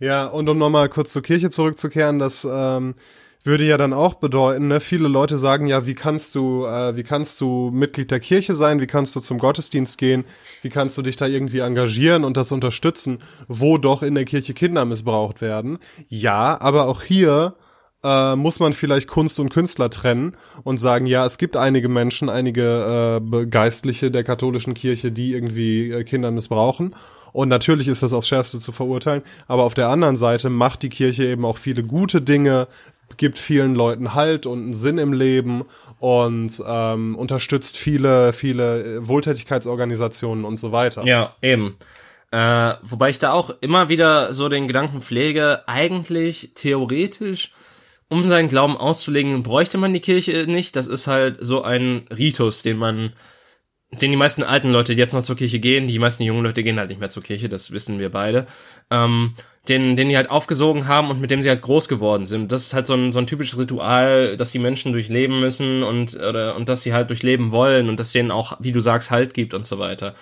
Ja, 0.00 0.26
und 0.26 0.48
um 0.48 0.58
nochmal 0.58 0.88
kurz 0.88 1.12
zur 1.12 1.22
Kirche 1.22 1.48
zurückzukehren, 1.48 2.18
das 2.18 2.44
ähm, 2.50 2.96
würde 3.44 3.64
ja 3.64 3.76
dann 3.76 3.92
auch 3.92 4.14
bedeuten, 4.14 4.68
ne, 4.68 4.80
viele 4.80 5.08
Leute 5.08 5.36
sagen 5.36 5.66
ja, 5.66 5.86
wie 5.86 5.94
kannst 5.94 6.34
du, 6.34 6.64
äh, 6.64 6.96
wie 6.96 7.02
kannst 7.02 7.40
du 7.40 7.70
Mitglied 7.72 8.10
der 8.10 8.20
Kirche 8.20 8.54
sein, 8.54 8.80
wie 8.80 8.86
kannst 8.86 9.16
du 9.16 9.20
zum 9.20 9.38
Gottesdienst 9.38 9.98
gehen, 9.98 10.24
wie 10.62 10.70
kannst 10.70 10.96
du 10.96 11.02
dich 11.02 11.16
da 11.16 11.26
irgendwie 11.26 11.58
engagieren 11.58 12.24
und 12.24 12.36
das 12.36 12.52
unterstützen, 12.52 13.18
wo 13.48 13.78
doch 13.78 14.02
in 14.02 14.14
der 14.14 14.24
Kirche 14.24 14.54
Kinder 14.54 14.84
missbraucht 14.84 15.40
werden. 15.40 15.78
Ja, 16.08 16.60
aber 16.60 16.86
auch 16.86 17.02
hier 17.02 17.56
äh, 18.04 18.36
muss 18.36 18.60
man 18.60 18.72
vielleicht 18.72 19.08
Kunst 19.08 19.40
und 19.40 19.50
Künstler 19.50 19.90
trennen 19.90 20.36
und 20.62 20.78
sagen, 20.78 21.06
ja, 21.06 21.26
es 21.26 21.38
gibt 21.38 21.56
einige 21.56 21.88
Menschen, 21.88 22.28
einige 22.28 23.20
äh, 23.32 23.46
Geistliche 23.46 24.10
der 24.10 24.24
katholischen 24.24 24.74
Kirche, 24.74 25.12
die 25.12 25.32
irgendwie 25.32 25.90
äh, 25.90 26.04
Kinder 26.04 26.30
missbrauchen. 26.30 26.94
Und 27.32 27.48
natürlich 27.48 27.88
ist 27.88 28.02
das 28.02 28.12
aufs 28.12 28.28
Schärfste 28.28 28.58
zu 28.58 28.72
verurteilen. 28.72 29.22
Aber 29.46 29.62
auf 29.64 29.74
der 29.74 29.88
anderen 29.88 30.18
Seite 30.18 30.50
macht 30.50 30.82
die 30.82 30.90
Kirche 30.90 31.24
eben 31.24 31.46
auch 31.46 31.56
viele 31.56 31.82
gute 31.82 32.20
Dinge, 32.20 32.68
gibt 33.16 33.38
vielen 33.38 33.74
Leuten 33.74 34.14
Halt 34.14 34.46
und 34.46 34.62
einen 34.62 34.74
Sinn 34.74 34.98
im 34.98 35.12
Leben 35.12 35.64
und 35.98 36.62
ähm, 36.66 37.14
unterstützt 37.16 37.76
viele, 37.76 38.32
viele 38.32 38.82
äh, 38.82 39.08
Wohltätigkeitsorganisationen 39.08 40.44
und 40.44 40.56
so 40.56 40.72
weiter. 40.72 41.04
Ja, 41.04 41.36
eben. 41.42 41.76
Äh, 42.32 42.74
wobei 42.82 43.10
ich 43.10 43.18
da 43.18 43.32
auch 43.32 43.50
immer 43.60 43.88
wieder 43.88 44.32
so 44.32 44.48
den 44.48 44.66
Gedanken 44.66 45.02
pflege, 45.02 45.62
eigentlich 45.66 46.52
theoretisch, 46.54 47.52
um 48.08 48.24
seinen 48.24 48.48
Glauben 48.48 48.76
auszulegen, 48.76 49.42
bräuchte 49.42 49.78
man 49.78 49.92
die 49.92 50.00
Kirche 50.00 50.46
nicht. 50.46 50.74
Das 50.74 50.86
ist 50.86 51.06
halt 51.06 51.38
so 51.40 51.62
ein 51.62 52.06
Ritus, 52.10 52.62
den 52.62 52.78
man, 52.78 53.12
den 53.90 54.10
die 54.10 54.16
meisten 54.16 54.42
alten 54.42 54.70
Leute, 54.70 54.94
jetzt 54.94 55.12
noch 55.12 55.22
zur 55.22 55.36
Kirche 55.36 55.60
gehen, 55.60 55.88
die 55.88 55.98
meisten 55.98 56.22
jungen 56.22 56.42
Leute 56.42 56.62
gehen 56.62 56.78
halt 56.78 56.88
nicht 56.88 57.00
mehr 57.00 57.10
zur 57.10 57.22
Kirche, 57.22 57.50
das 57.50 57.70
wissen 57.70 57.98
wir 57.98 58.10
beide, 58.10 58.46
ähm, 58.90 59.34
den, 59.68 59.96
den 59.96 60.08
die 60.08 60.16
halt 60.16 60.28
aufgesogen 60.30 60.88
haben 60.88 61.10
und 61.10 61.20
mit 61.20 61.30
dem 61.30 61.40
sie 61.40 61.48
halt 61.48 61.62
groß 61.62 61.88
geworden 61.88 62.26
sind. 62.26 62.50
Das 62.50 62.62
ist 62.62 62.74
halt 62.74 62.86
so 62.86 62.94
ein, 62.94 63.12
so 63.12 63.20
ein 63.20 63.28
typisches 63.28 63.58
Ritual, 63.58 64.36
dass 64.36 64.50
die 64.50 64.58
Menschen 64.58 64.92
durchleben 64.92 65.38
müssen 65.38 65.84
und, 65.84 66.16
oder, 66.16 66.56
und 66.56 66.68
dass 66.68 66.82
sie 66.82 66.92
halt 66.92 67.10
durchleben 67.10 67.52
wollen 67.52 67.88
und 67.88 68.00
dass 68.00 68.12
denen 68.12 68.32
auch, 68.32 68.56
wie 68.58 68.72
du 68.72 68.80
sagst, 68.80 69.10
Halt 69.12 69.34
gibt 69.34 69.54
und 69.54 69.64
so 69.64 69.78
weiter. 69.78 70.14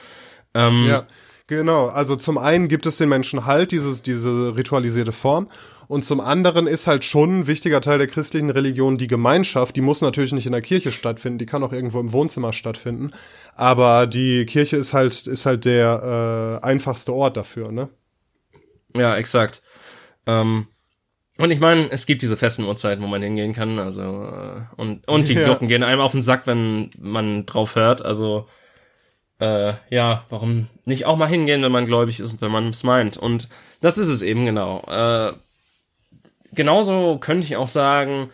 Ähm, 0.53 0.85
Ja, 0.87 1.07
genau. 1.47 1.87
Also 1.87 2.17
zum 2.17 2.37
einen 2.37 2.69
gibt 2.69 2.85
es 2.85 2.99
den 2.99 3.09
Menschen 3.09 3.47
halt 3.47 3.73
dieses, 3.73 4.03
diese 4.03 4.57
ritualisierte 4.57 5.13
Form. 5.13 5.49
Und 5.89 6.05
zum 6.05 6.21
anderen 6.21 6.69
ist 6.69 6.87
halt 6.87 7.03
schon 7.03 7.41
ein 7.41 7.47
wichtiger 7.49 7.81
Teil 7.81 7.99
der 7.99 8.07
christlichen 8.07 8.51
Religion 8.51 8.97
die 8.97 9.09
Gemeinschaft. 9.09 9.75
Die 9.75 9.81
muss 9.81 10.03
natürlich 10.03 10.33
nicht 10.33 10.47
in 10.47 10.53
der 10.53 10.61
Kirche 10.61 10.93
stattfinden, 10.93 11.39
die 11.39 11.47
kann 11.47 11.65
auch 11.65 11.73
irgendwo 11.73 11.99
im 11.99 12.13
Wohnzimmer 12.13 12.53
stattfinden. 12.53 13.11
Aber 13.57 14.07
die 14.07 14.45
Kirche 14.47 14.77
ist 14.77 14.93
halt, 14.93 15.27
ist 15.27 15.47
halt 15.47 15.65
der 15.65 16.61
äh, 16.63 16.65
einfachste 16.65 17.13
Ort 17.13 17.37
dafür, 17.37 17.73
ne? 17.73 17.89
Ja, 18.97 19.17
exakt. 19.17 19.63
Ähm, 20.27 20.67
und 21.39 21.51
ich 21.51 21.61
meine, 21.61 21.91
es 21.91 22.05
gibt 22.07 22.23
diese 22.23 22.37
festen 22.37 22.65
Uhrzeiten, 22.65 23.03
wo 23.03 23.07
man 23.07 23.23
hingehen 23.23 23.55
kann, 23.55 23.79
also 23.79 24.03
äh, 24.03 24.61
und 24.77 25.09
und 25.09 25.29
die 25.29 25.35
Ja. 25.41 25.45
Glocken 25.45 25.69
gehen 25.69 25.83
einem 25.83 26.01
auf 26.01 26.13
den 26.13 26.23
Sack, 26.23 26.47
wenn 26.47 26.91
man 27.01 27.47
drauf 27.47 27.77
hört. 27.77 28.05
Also 28.05 28.47
äh, 29.39 29.73
ja, 29.89 30.27
warum 30.29 30.69
nicht 30.85 31.07
auch 31.07 31.17
mal 31.17 31.29
hingehen, 31.29 31.63
wenn 31.63 31.73
man 31.73 31.87
gläubig 31.87 32.21
ist 32.21 32.33
und 32.33 32.43
wenn 32.43 32.51
man 32.51 32.69
es 32.69 32.83
meint? 32.83 33.17
Und 33.17 33.49
das 33.81 33.97
ist 33.97 34.09
es 34.09 34.23
eben 34.23 34.45
genau. 34.45 34.83
Äh, 34.87 35.33
genauso 36.53 37.17
könnte 37.19 37.47
ich 37.47 37.57
auch 37.57 37.69
sagen, 37.69 38.31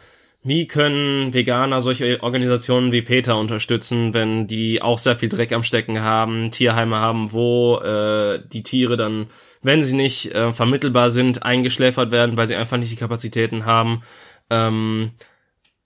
wie 0.47 0.69
können 0.69 1.35
Veganer 1.35 1.81
solche 1.81 2.23
Organisationen 2.23 2.93
wie 2.93 3.03
Peter 3.03 3.37
unterstützen, 3.37 4.15
wenn 4.15 4.47
die 4.47 4.81
auch 4.81 5.01
sehr 5.01 5.17
viel 5.17 5.29
Dreck 5.29 5.53
am 5.53 5.65
Stecken 5.65 6.03
haben, 6.03 6.53
Tierheime 6.53 6.99
haben, 6.99 7.33
wo 7.33 7.79
äh, 7.81 8.41
die 8.47 8.63
Tiere 8.63 8.97
dann, 8.97 9.27
wenn 9.63 9.83
sie 9.83 9.97
nicht 9.97 10.33
äh, 10.33 10.53
vermittelbar 10.53 11.11
sind, 11.11 11.43
eingeschläfert 11.43 12.13
werden, 12.13 12.37
weil 12.37 12.47
sie 12.47 12.55
einfach 12.55 12.77
nicht 12.77 12.93
die 12.93 12.97
Kapazitäten 12.97 13.67
haben, 13.67 14.03
ähm, 14.49 15.11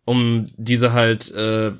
um 0.04 0.44
diese 0.58 0.92
halt 0.92 1.34
äh, 1.34 1.72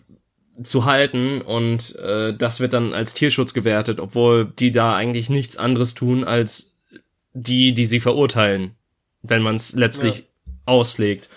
zu 0.62 0.86
halten 0.86 1.42
und 1.42 1.96
äh, 1.96 2.34
das 2.34 2.60
wird 2.60 2.72
dann 2.72 2.94
als 2.94 3.12
Tierschutz 3.12 3.52
gewertet, 3.52 4.00
obwohl 4.00 4.46
die 4.46 4.72
da 4.72 4.96
eigentlich 4.96 5.28
nichts 5.28 5.58
anderes 5.58 5.92
tun 5.92 6.24
als 6.24 6.78
die, 7.34 7.74
die 7.74 7.84
sie 7.84 8.00
verurteilen, 8.00 8.74
wenn 9.20 9.42
man 9.42 9.56
es 9.56 9.74
letztlich 9.74 10.24
auslegt. 10.64 11.28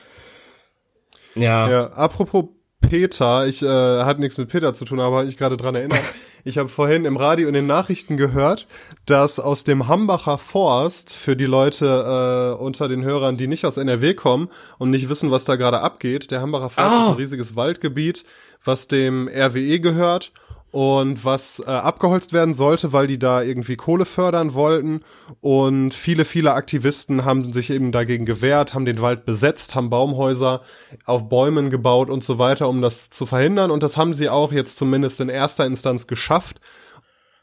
Ja. 1.36 1.70
Ja, 1.70 1.86
apropos 1.94 2.46
Peter, 2.82 3.48
ich 3.48 3.62
äh, 3.64 3.68
hat 3.68 4.20
nichts 4.20 4.38
mit 4.38 4.50
Peter 4.50 4.74
zu 4.74 4.86
tun, 4.86 5.00
aber 5.00 5.20
hab 5.20 5.28
ich 5.28 5.38
gerade 5.38 5.58
dran 5.58 5.76
erinnert. 5.76 6.02
Ich 6.46 6.58
habe 6.58 6.68
vorhin 6.68 7.06
im 7.06 7.16
Radio 7.16 7.48
in 7.48 7.54
den 7.54 7.68
Nachrichten 7.68 8.18
gehört, 8.18 8.68
dass 9.06 9.40
aus 9.40 9.64
dem 9.64 9.88
Hambacher 9.88 10.38
Forst 10.38 11.14
für 11.14 11.38
die 11.38 11.46
Leute 11.46 12.56
äh, 12.60 12.62
unter 12.62 12.90
den 12.90 13.02
Hörern, 13.06 13.38
die 13.38 13.48
nicht 13.48 13.66
aus 13.66 13.78
NRW 13.78 14.14
kommen 14.14 14.50
und 14.78 14.90
nicht 14.90 15.08
wissen, 15.08 15.32
was 15.32 15.46
da 15.46 15.56
gerade 15.56 15.80
abgeht, 15.80 16.32
der 16.32 16.42
Hambacher 16.42 16.70
Forst 16.70 16.92
Oh. 16.92 17.00
ist 17.04 17.08
ein 17.08 17.14
riesiges 17.16 17.56
Waldgebiet, 17.56 18.26
was 18.62 18.90
dem 18.90 19.30
RWE 19.30 19.80
gehört 19.80 20.34
und 20.74 21.24
was 21.24 21.60
äh, 21.60 21.70
abgeholzt 21.70 22.34
werden 22.34 22.56
sollte, 22.56 22.94
weil 22.94 23.06
die 23.06 23.20
da 23.20 23.44
irgendwie 23.44 23.76
Kohle 23.76 24.06
fördern 24.06 24.56
wollten. 24.56 25.02
Und 25.40 25.94
viele, 25.94 26.26
viele 26.26 26.54
Aktivisten 26.54 27.26
haben 27.26 27.54
sich 27.54 27.70
eben 27.70 27.92
dagegen 27.92 28.26
gewehrt, 28.26 28.74
haben 28.74 28.86
den 28.86 29.00
Wald 29.00 29.24
besetzt, 29.24 29.76
haben 29.76 29.92
Baumhäuser 29.92 30.62
auf 31.06 31.30
Bäumen 31.30 31.70
gebaut 31.70 32.10
und 32.10 32.24
so 32.24 32.40
weiter, 32.40 32.68
um 32.70 32.82
das 32.82 33.12
zu 33.12 33.28
verhindern. 33.28 33.70
Und 33.70 33.84
das 33.84 33.98
haben 33.98 34.16
sie 34.16 34.30
auch 34.30 34.52
jetzt 34.52 34.76
zumindest 34.76 35.22
in 35.22 35.30
erster 35.30 35.68
Instanz 35.68 36.08
geschafft. 36.08 36.60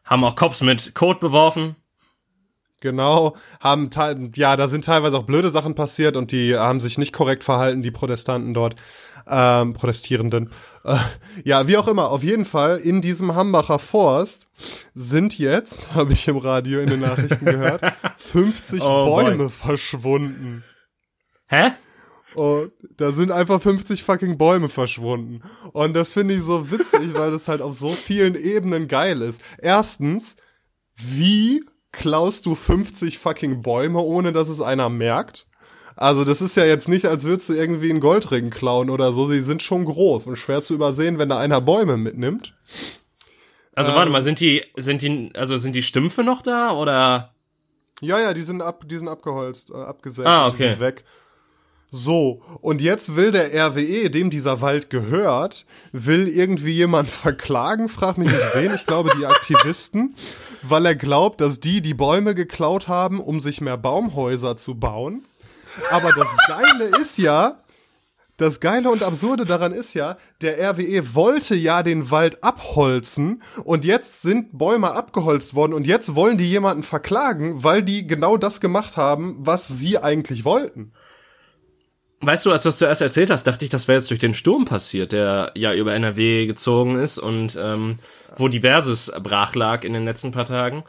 Haben 0.04 0.24
auch 0.24 0.34
Cops 0.34 0.60
mit 0.60 0.96
Kot 0.96 1.20
beworfen. 1.20 1.76
Genau, 2.80 3.36
haben 3.60 3.90
teil- 3.90 4.32
ja, 4.34 4.56
da 4.56 4.66
sind 4.66 4.86
teilweise 4.86 5.18
auch 5.18 5.24
blöde 5.24 5.50
Sachen 5.50 5.74
passiert 5.74 6.16
und 6.16 6.32
die 6.32 6.56
haben 6.56 6.80
sich 6.80 6.96
nicht 6.96 7.12
korrekt 7.12 7.44
verhalten, 7.44 7.82
die 7.82 7.90
Protestanten 7.90 8.54
dort, 8.54 8.74
ähm, 9.30 9.74
Protestierenden. 9.74 10.50
Äh, 10.84 10.96
ja, 11.44 11.66
wie 11.68 11.76
auch 11.76 11.88
immer, 11.88 12.10
auf 12.10 12.22
jeden 12.22 12.44
Fall 12.44 12.78
in 12.78 13.00
diesem 13.00 13.34
Hambacher 13.34 13.78
Forst 13.78 14.48
sind 14.94 15.38
jetzt, 15.38 15.94
habe 15.94 16.12
ich 16.12 16.26
im 16.28 16.36
Radio 16.36 16.80
in 16.80 16.88
den 16.88 17.00
Nachrichten 17.00 17.44
gehört, 17.44 17.82
50 18.16 18.82
Oh 18.82 19.04
boy. 19.04 19.24
Bäume 19.24 19.50
verschwunden. 19.50 20.64
Hä? 21.48 21.72
Und 22.34 22.72
da 22.96 23.10
sind 23.10 23.32
einfach 23.32 23.60
50 23.60 24.04
fucking 24.04 24.38
Bäume 24.38 24.68
verschwunden. 24.68 25.42
Und 25.72 25.94
das 25.94 26.12
finde 26.12 26.34
ich 26.34 26.42
so 26.42 26.70
witzig, 26.70 27.14
weil 27.14 27.32
das 27.32 27.48
halt 27.48 27.60
auf 27.60 27.76
so 27.76 27.88
vielen 27.88 28.36
Ebenen 28.36 28.86
geil 28.86 29.20
ist. 29.22 29.42
Erstens, 29.58 30.36
wie 30.94 31.64
klaust 31.92 32.46
du 32.46 32.54
50 32.54 33.18
fucking 33.18 33.62
Bäume, 33.62 33.98
ohne 34.00 34.32
dass 34.32 34.48
es 34.48 34.60
einer 34.60 34.88
merkt? 34.88 35.48
Also 35.96 36.24
das 36.24 36.40
ist 36.40 36.56
ja 36.56 36.64
jetzt 36.64 36.88
nicht, 36.88 37.06
als 37.06 37.24
würdest 37.24 37.48
du 37.48 37.54
irgendwie 37.54 37.90
einen 37.90 38.00
Goldring 38.00 38.50
klauen 38.50 38.90
oder 38.90 39.12
so. 39.12 39.26
Sie 39.28 39.42
sind 39.42 39.62
schon 39.62 39.84
groß 39.84 40.26
und 40.26 40.36
schwer 40.36 40.62
zu 40.62 40.74
übersehen, 40.74 41.18
wenn 41.18 41.28
da 41.28 41.38
einer 41.38 41.60
Bäume 41.60 41.96
mitnimmt. 41.96 42.54
Also 43.74 43.92
Ähm. 43.92 43.96
warte 43.98 44.10
mal, 44.10 44.22
sind 44.22 44.40
die, 44.40 44.62
sind 44.76 45.02
die, 45.02 45.30
also 45.34 45.56
sind 45.56 45.74
die 45.74 45.82
Stümpfe 45.82 46.22
noch 46.24 46.42
da 46.42 46.72
oder? 46.72 47.34
Ja, 48.00 48.18
ja, 48.18 48.32
die 48.32 48.42
sind 48.42 48.62
ab, 48.62 48.84
die 48.88 48.96
sind 48.98 49.08
abgeholzt, 49.08 49.70
äh, 49.72 49.74
abgesägt, 49.76 50.26
Ah, 50.26 50.48
die 50.48 50.54
okay. 50.54 50.68
sind 50.70 50.80
weg. 50.80 51.04
So, 51.92 52.40
und 52.60 52.80
jetzt 52.80 53.16
will 53.16 53.32
der 53.32 53.52
RWE, 53.52 54.10
dem 54.10 54.30
dieser 54.30 54.60
Wald 54.60 54.90
gehört, 54.90 55.66
will 55.90 56.28
irgendwie 56.28 56.70
jemand 56.72 57.10
verklagen, 57.10 57.88
frag 57.88 58.16
mich 58.16 58.30
nicht 58.30 58.54
wen, 58.54 58.72
ich 58.74 58.86
glaube 58.86 59.10
die 59.18 59.26
Aktivisten, 59.26 60.14
weil 60.62 60.86
er 60.86 60.94
glaubt, 60.94 61.40
dass 61.40 61.58
die 61.58 61.82
die 61.82 61.94
Bäume 61.94 62.36
geklaut 62.36 62.86
haben, 62.86 63.20
um 63.20 63.40
sich 63.40 63.60
mehr 63.60 63.76
Baumhäuser 63.76 64.56
zu 64.56 64.76
bauen. 64.76 65.24
Aber 65.90 66.12
das 66.12 66.28
Geile 66.46 66.84
ist 67.00 67.18
ja, 67.18 67.60
das 68.40 68.58
Geile 68.58 68.90
und 68.90 69.02
Absurde 69.02 69.44
daran 69.44 69.72
ist 69.72 69.92
ja, 69.92 70.16
der 70.40 70.58
RWE 70.70 71.14
wollte 71.14 71.54
ja 71.54 71.82
den 71.82 72.10
Wald 72.10 72.42
abholzen 72.42 73.42
und 73.64 73.84
jetzt 73.84 74.22
sind 74.22 74.56
Bäume 74.56 74.92
abgeholzt 74.92 75.54
worden 75.54 75.74
und 75.74 75.86
jetzt 75.86 76.14
wollen 76.14 76.38
die 76.38 76.48
jemanden 76.48 76.82
verklagen, 76.82 77.62
weil 77.62 77.82
die 77.82 78.06
genau 78.06 78.38
das 78.38 78.62
gemacht 78.62 78.96
haben, 78.96 79.36
was 79.40 79.68
sie 79.68 79.98
eigentlich 79.98 80.46
wollten. 80.46 80.92
weißt 82.22 82.46
du, 82.46 82.52
als 82.52 82.62
du 82.62 82.70
das 82.70 82.78
zuerst 82.78 83.02
erzählt 83.02 83.30
hast, 83.30 83.46
dachte 83.46 83.64
ich, 83.66 83.70
das 83.70 83.88
wäre 83.88 83.98
jetzt 83.98 84.08
durch 84.08 84.20
den 84.20 84.32
Sturm 84.32 84.64
passiert, 84.64 85.12
der 85.12 85.52
ja 85.54 85.74
über 85.74 85.92
NRW 85.92 86.46
gezogen 86.46 86.98
ist 86.98 87.18
und 87.18 87.58
ähm, 87.60 87.98
wo 88.38 88.48
diverses 88.48 89.12
brach 89.22 89.54
lag 89.54 89.84
in 89.84 89.92
den 89.92 90.06
letzten 90.06 90.32
paar 90.32 90.46
Tagen. 90.46 90.84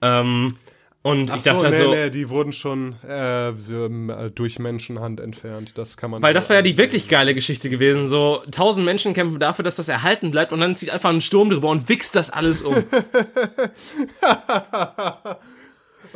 Ähm, 0.00 0.56
und 1.04 1.30
Ach 1.30 1.36
ich 1.36 1.42
dachte 1.42 1.58
so, 1.58 1.64
halt 1.66 1.74
nee, 1.74 1.82
so, 1.82 1.90
nee, 1.90 2.08
die 2.08 2.30
wurden 2.30 2.54
schon 2.54 2.96
äh, 3.06 3.50
ähm, 3.50 4.08
äh, 4.08 4.30
durch 4.30 4.58
Menschenhand 4.58 5.20
entfernt. 5.20 5.76
Das 5.76 5.98
kann 5.98 6.10
man. 6.10 6.22
weil 6.22 6.32
das 6.32 6.48
wäre 6.48 6.60
ja 6.60 6.62
die 6.62 6.78
wirklich 6.78 7.08
geile 7.10 7.34
Geschichte 7.34 7.68
gewesen. 7.68 8.08
So 8.08 8.42
tausend 8.50 8.86
Menschen 8.86 9.12
kämpfen 9.12 9.38
dafür, 9.38 9.64
dass 9.64 9.76
das 9.76 9.88
erhalten 9.88 10.30
bleibt 10.30 10.54
und 10.54 10.60
dann 10.60 10.76
zieht 10.76 10.88
einfach 10.88 11.10
ein 11.10 11.20
Sturm 11.20 11.50
drüber 11.50 11.68
und 11.68 11.90
wichst 11.90 12.16
das 12.16 12.30
alles 12.30 12.62
um. 12.62 12.74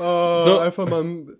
Oh, 0.01 0.43
So. 0.45 0.59
einfach 0.59 0.89
mal, 0.89 1.03
ein, 1.03 1.37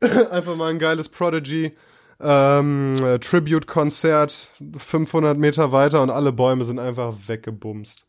einfach 0.30 0.56
mal 0.56 0.70
ein 0.70 0.78
geiles 0.78 1.08
Prodigy. 1.08 1.72
Ähm, 2.20 2.94
äh, 3.02 3.18
Tribute-Konzert 3.18 4.50
500 4.76 5.38
Meter 5.38 5.72
weiter 5.72 6.02
und 6.02 6.10
alle 6.10 6.30
Bäume 6.30 6.64
sind 6.64 6.78
einfach 6.78 7.14
weggebumst. 7.26 8.04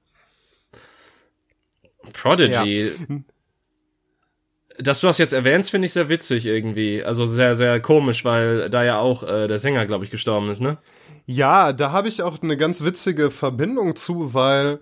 Prodigy. 2.11 2.91
Dass 4.78 5.01
du 5.01 5.07
das 5.07 5.17
jetzt 5.17 5.34
erwähnst, 5.34 5.71
finde 5.71 5.86
ich 5.86 5.93
sehr 5.93 6.09
witzig 6.09 6.45
irgendwie. 6.45 7.03
Also 7.03 7.26
sehr, 7.26 7.55
sehr 7.55 7.80
komisch, 7.80 8.26
weil 8.26 8.69
da 8.69 8.84
ja 8.84 8.99
auch 8.99 9.23
äh, 9.23 9.47
der 9.47 9.59
Sänger, 9.59 9.86
glaube 9.86 10.05
ich, 10.05 10.11
gestorben 10.11 10.49
ist, 10.49 10.61
ne? 10.61 10.78
Ja, 11.26 11.73
da 11.73 11.91
habe 11.91 12.07
ich 12.07 12.21
auch 12.21 12.41
eine 12.41 12.57
ganz 12.57 12.84
witzige 12.84 13.32
Verbindung 13.32 13.95
zu, 13.95 14.34
weil 14.34 14.80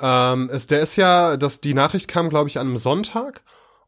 ähm, 0.00 0.50
es, 0.52 0.66
der 0.66 0.80
ist 0.80 0.96
ja, 0.96 1.36
dass 1.36 1.60
die 1.60 1.74
Nachricht 1.74 2.08
kam, 2.08 2.30
glaube 2.30 2.48
ich, 2.48 2.58
an 2.58 2.68
einem 2.68 2.78
Sonntag. 2.78 3.42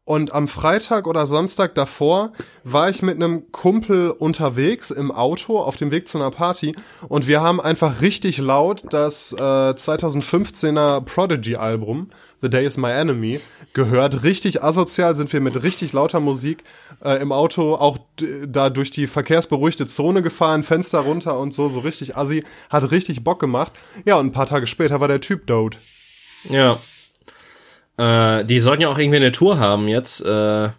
Und 0.07 0.33
am 0.33 0.47
Freitag 0.47 1.05
oder 1.05 1.27
Samstag 1.27 1.75
davor 1.75 2.31
war 2.63 2.89
ich 2.89 3.01
mit 3.01 3.15
einem 3.15 3.51
Kumpel 3.51 4.11
unterwegs 4.11 4.89
im 4.89 5.11
Auto 5.11 5.59
auf 5.59 5.75
dem 5.75 5.91
Weg 5.91 6.07
zu 6.07 6.17
einer 6.17 6.31
Party 6.31 6.73
und 7.09 7.27
wir 7.27 7.41
haben 7.41 7.59
einfach 7.59 7.99
richtig 7.99 8.37
laut 8.37 8.85
das 8.91 9.33
äh, 9.33 9.35
2015er 9.35 11.01
Prodigy-Album 11.01 12.07
The 12.41 12.49
Day 12.49 12.65
is 12.65 12.77
My 12.77 12.91
Enemy 12.91 13.41
gehört. 13.77 14.23
Richtig 14.23 14.63
asozial 14.63 15.15
sind 15.15 15.31
wir 15.31 15.39
mit 15.39 15.63
richtig 15.63 15.93
lauter 15.93 16.19
Musik 16.19 16.63
äh, 17.05 17.21
im 17.21 17.31
Auto 17.31 17.75
auch 17.75 17.99
da 18.45 18.69
durch 18.69 18.89
die 18.91 19.05
verkehrsberuhigte 19.07 19.85
Zone 19.87 20.21
gefahren, 20.21 20.63
Fenster 20.63 20.99
runter 20.99 21.39
und 21.39 21.53
so, 21.53 21.69
so 21.69 21.79
richtig 21.79 22.17
assi. 22.17 22.43
Hat 22.69 22.91
richtig 22.91 23.23
Bock 23.23 23.39
gemacht. 23.39 23.71
Ja, 24.03 24.17
und 24.17 24.25
ein 24.25 24.31
paar 24.31 24.47
Tage 24.47 24.67
später 24.67 24.99
war 24.99 25.07
der 25.07 25.21
Typ 25.21 25.45
tot. 25.45 25.77
Ja. 26.49 26.77
Äh, 27.97 28.45
die 28.45 28.59
sollten 28.59 28.81
ja 28.81 28.89
auch 28.89 28.97
irgendwie 28.97 29.17
eine 29.17 29.31
Tour 29.31 29.59
haben 29.59 29.87
jetzt. 29.87 30.25
Äh, 30.25 30.69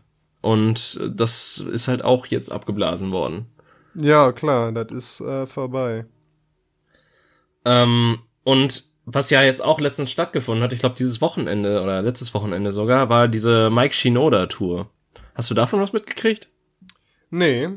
und 0.40 1.00
das 1.08 1.58
ist 1.58 1.86
halt 1.86 2.02
auch 2.02 2.26
jetzt 2.26 2.50
abgeblasen 2.50 3.12
worden. 3.12 3.46
Ja, 3.94 4.32
klar, 4.32 4.72
das 4.72 4.90
ist 4.90 5.20
äh, 5.20 5.46
vorbei. 5.46 6.04
Ähm, 7.64 8.18
und 8.42 8.84
was 9.10 9.30
ja 9.30 9.42
jetzt 9.42 9.64
auch 9.64 9.80
letztens 9.80 10.10
stattgefunden 10.10 10.62
hat, 10.62 10.72
ich 10.72 10.80
glaube 10.80 10.96
dieses 10.98 11.20
Wochenende 11.20 11.82
oder 11.82 12.02
letztes 12.02 12.34
Wochenende 12.34 12.72
sogar, 12.72 13.08
war 13.08 13.26
diese 13.26 13.70
Mike 13.70 13.94
Shinoda 13.94 14.46
Tour. 14.46 14.90
Hast 15.34 15.50
du 15.50 15.54
davon 15.54 15.80
was 15.80 15.94
mitgekriegt? 15.94 16.48
Nee. 17.30 17.70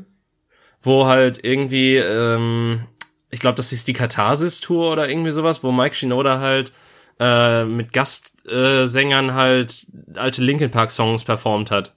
Wo 0.82 1.06
halt 1.06 1.42
irgendwie, 1.42 1.96
ähm, 1.96 2.86
ich 3.30 3.40
glaube, 3.40 3.56
das 3.56 3.72
ist 3.72 3.88
die 3.88 3.94
Katharsis 3.94 4.60
Tour 4.60 4.92
oder 4.92 5.08
irgendwie 5.08 5.32
sowas, 5.32 5.62
wo 5.62 5.72
Mike 5.72 5.94
Shinoda 5.94 6.38
halt 6.38 6.72
äh, 7.18 7.64
mit 7.64 7.92
Gastsängern 7.92 9.28
äh, 9.30 9.32
halt 9.32 9.86
alte 10.16 10.42
Linkin 10.42 10.70
Park 10.70 10.90
Songs 10.90 11.24
performt 11.24 11.70
hat. 11.70 11.94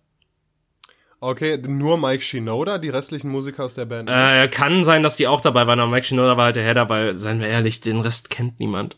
Okay, 1.20 1.58
nur 1.58 1.98
Mike 1.98 2.22
Shinoda, 2.22 2.78
die 2.78 2.90
restlichen 2.90 3.32
Musiker 3.32 3.66
aus 3.66 3.74
der 3.74 3.86
Band. 3.86 4.10
Äh, 4.10 4.48
kann 4.48 4.84
sein, 4.84 5.04
dass 5.04 5.16
die 5.18 5.28
auch 5.28 5.42
dabei 5.42 5.68
waren, 5.68 5.80
aber 5.80 5.92
Mike 5.92 6.06
Shinoda 6.06 6.38
war 6.38 6.46
halt 6.46 6.56
der 6.56 6.64
Header, 6.64 6.88
weil, 6.88 7.18
seien 7.18 7.40
wir 7.40 7.48
ehrlich, 7.48 7.82
den 7.82 8.00
Rest 8.00 8.30
kennt 8.30 8.60
niemand. 8.60 8.98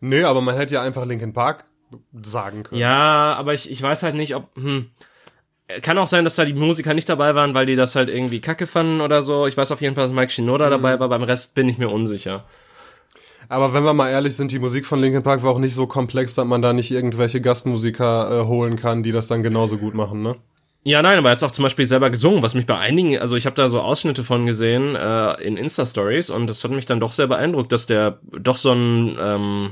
Nee, 0.00 0.22
aber 0.22 0.40
man 0.40 0.56
hätte 0.56 0.74
ja 0.74 0.82
einfach 0.82 1.04
Linkin 1.04 1.32
Park 1.32 1.64
sagen 2.22 2.62
können. 2.62 2.80
Ja, 2.80 3.34
aber 3.34 3.54
ich, 3.54 3.70
ich 3.70 3.80
weiß 3.80 4.02
halt 4.02 4.14
nicht, 4.14 4.34
ob. 4.34 4.48
Hm. 4.56 4.90
Kann 5.82 5.98
auch 5.98 6.08
sein, 6.08 6.24
dass 6.24 6.34
da 6.34 6.44
die 6.44 6.52
Musiker 6.52 6.94
nicht 6.94 7.08
dabei 7.08 7.36
waren, 7.36 7.54
weil 7.54 7.64
die 7.64 7.76
das 7.76 7.94
halt 7.94 8.08
irgendwie 8.08 8.40
kacke 8.40 8.66
fanden 8.66 9.00
oder 9.00 9.22
so. 9.22 9.46
Ich 9.46 9.56
weiß 9.56 9.70
auf 9.70 9.80
jeden 9.80 9.94
Fall, 9.94 10.04
dass 10.04 10.12
Mike 10.12 10.32
Shinoda 10.32 10.68
dabei 10.68 10.98
war, 10.98 11.08
beim 11.08 11.22
Rest 11.22 11.54
bin 11.54 11.68
ich 11.68 11.78
mir 11.78 11.88
unsicher. 11.88 12.44
Aber 13.48 13.72
wenn 13.72 13.84
wir 13.84 13.94
mal 13.94 14.10
ehrlich 14.10 14.36
sind, 14.36 14.52
die 14.52 14.58
Musik 14.58 14.86
von 14.86 15.00
Linkin 15.00 15.22
Park 15.22 15.42
war 15.42 15.50
auch 15.52 15.58
nicht 15.58 15.74
so 15.74 15.86
komplex, 15.86 16.34
dass 16.34 16.44
man 16.44 16.62
da 16.62 16.72
nicht 16.72 16.90
irgendwelche 16.90 17.40
Gastmusiker 17.40 18.42
äh, 18.42 18.46
holen 18.46 18.76
kann, 18.76 19.02
die 19.02 19.12
das 19.12 19.26
dann 19.26 19.42
genauso 19.42 19.76
gut 19.76 19.94
machen, 19.94 20.22
ne? 20.22 20.36
Ja, 20.82 21.02
nein, 21.02 21.18
aber 21.18 21.28
er 21.28 21.32
hat 21.32 21.42
auch 21.42 21.50
zum 21.50 21.64
Beispiel 21.64 21.84
selber 21.84 22.08
gesungen, 22.10 22.42
was 22.42 22.54
mich 22.54 22.64
bei 22.64 22.78
einigen, 22.78 23.18
also 23.18 23.36
ich 23.36 23.44
habe 23.44 23.56
da 23.56 23.68
so 23.68 23.80
Ausschnitte 23.80 24.24
von 24.24 24.46
gesehen 24.46 24.96
äh, 24.96 25.32
in 25.42 25.58
Insta-Stories 25.58 26.30
und 26.30 26.46
das 26.46 26.64
hat 26.64 26.70
mich 26.70 26.86
dann 26.86 27.00
doch 27.00 27.12
sehr 27.12 27.26
beeindruckt, 27.26 27.70
dass 27.70 27.86
der 27.86 28.18
doch 28.32 28.56
so 28.56 28.72
ein 28.72 29.18
ähm, 29.20 29.70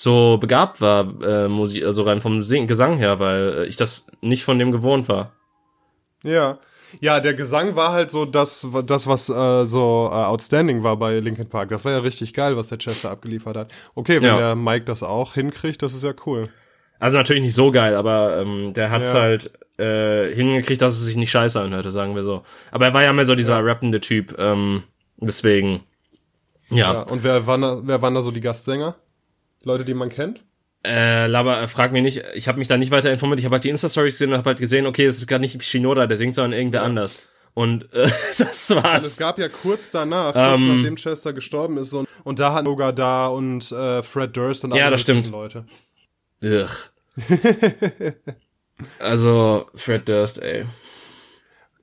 so 0.00 0.38
begabt 0.38 0.80
war, 0.80 1.20
äh, 1.22 1.48
Musik, 1.48 1.84
also 1.84 2.04
rein 2.04 2.20
vom 2.20 2.40
Sing 2.40 2.68
Gesang 2.68 2.98
her, 2.98 3.18
weil 3.18 3.58
äh, 3.58 3.66
ich 3.66 3.76
das 3.76 4.06
nicht 4.20 4.44
von 4.44 4.56
dem 4.56 4.70
gewohnt 4.70 5.08
war. 5.08 5.32
Ja. 6.22 6.58
Ja, 7.00 7.18
der 7.18 7.34
Gesang 7.34 7.74
war 7.74 7.90
halt 7.90 8.12
so 8.12 8.24
das, 8.24 8.66
das 8.86 9.08
was 9.08 9.28
äh, 9.28 9.64
so 9.66 10.08
äh, 10.10 10.14
outstanding 10.14 10.84
war 10.84 10.96
bei 10.98 11.18
Linkin 11.18 11.48
Park. 11.48 11.70
Das 11.70 11.84
war 11.84 11.90
ja 11.90 11.98
richtig 11.98 12.32
geil, 12.32 12.56
was 12.56 12.68
der 12.68 12.78
Chester 12.78 13.10
abgeliefert 13.10 13.56
hat. 13.56 13.72
Okay, 13.96 14.16
wenn 14.22 14.28
Ja. 14.28 14.36
der 14.38 14.54
Mike 14.54 14.84
das 14.84 15.02
auch 15.02 15.34
hinkriegt, 15.34 15.82
das 15.82 15.92
ist 15.94 16.04
ja 16.04 16.12
cool. 16.26 16.48
Also 17.00 17.18
natürlich 17.18 17.42
nicht 17.42 17.56
so 17.56 17.72
geil, 17.72 17.96
aber 17.96 18.38
ähm, 18.40 18.72
der 18.74 18.90
hat's 18.92 19.12
Ja. 19.12 19.20
halt 19.20 19.50
äh, 19.80 20.32
hingekriegt, 20.32 20.80
dass 20.80 20.94
es 20.94 21.04
sich 21.06 21.16
nicht 21.16 21.32
scheiße 21.32 21.60
anhörte, 21.60 21.90
sagen 21.90 22.14
wir 22.14 22.22
so. 22.22 22.42
Aber 22.70 22.86
er 22.86 22.94
war 22.94 23.02
ja 23.02 23.12
mehr 23.12 23.26
so 23.26 23.34
dieser 23.34 23.64
rappende 23.64 23.98
Typ, 24.00 24.36
ähm, 24.38 24.84
deswegen. 25.16 25.80
Ja. 26.70 26.92
Ja. 26.92 27.00
Und 27.02 27.24
wer 27.24 27.46
waren 27.48 27.62
da, 27.62 27.80
wer 27.82 28.00
waren 28.00 28.14
da 28.14 28.22
so 28.22 28.30
die 28.30 28.40
Gastsänger? 28.40 28.94
Leute, 29.64 29.84
die 29.84 29.94
man 29.94 30.08
kennt? 30.08 30.44
Äh, 30.84 31.26
Laber, 31.26 31.60
äh, 31.62 31.68
frag 31.68 31.92
mich 31.92 32.02
nicht, 32.02 32.22
ich 32.34 32.46
habe 32.48 32.58
mich 32.58 32.68
da 32.68 32.76
nicht 32.76 32.90
weiter 32.92 33.10
informiert, 33.12 33.40
ich 33.40 33.44
habe 33.44 33.54
halt 33.54 33.64
die 33.64 33.68
Insta-Stories 33.68 34.14
gesehen 34.14 34.30
und 34.32 34.38
habe 34.38 34.50
halt 34.50 34.58
gesehen, 34.60 34.86
okay, 34.86 35.04
es 35.06 35.18
ist 35.18 35.26
gar 35.26 35.38
nicht 35.40 35.62
Shinoda, 35.64 36.06
der 36.06 36.16
singt, 36.16 36.34
sondern 36.36 36.52
irgendwer 36.58 36.82
anders. 36.82 37.18
Und 37.54 37.92
äh, 37.92 38.08
das 38.38 38.40
Es 38.40 38.70
war's. 38.76 39.16
gab 39.16 39.38
ja 39.38 39.48
kurz 39.48 39.90
danach, 39.90 40.32
kurz 40.34 40.60
Ähm. 40.60 40.76
nachdem 40.76 40.94
Chester 40.96 41.32
gestorben 41.32 41.76
ist, 41.78 41.90
so, 41.90 42.04
und 42.22 42.38
da 42.38 42.54
hat 42.54 42.64
Noga 42.64 42.92
da 42.92 43.26
und 43.26 43.70
äh, 43.72 44.02
Fred 44.04 44.36
Durst 44.36 44.64
und 44.64 44.74
Ja, 44.74 44.84
alle 44.84 44.92
das 44.92 45.00
stimmt. 45.02 45.30
Leute. 45.30 45.64
Ugh. 46.42 46.68
also, 49.00 49.66
Fred 49.74 50.08
Durst, 50.08 50.40
ey. 50.40 50.64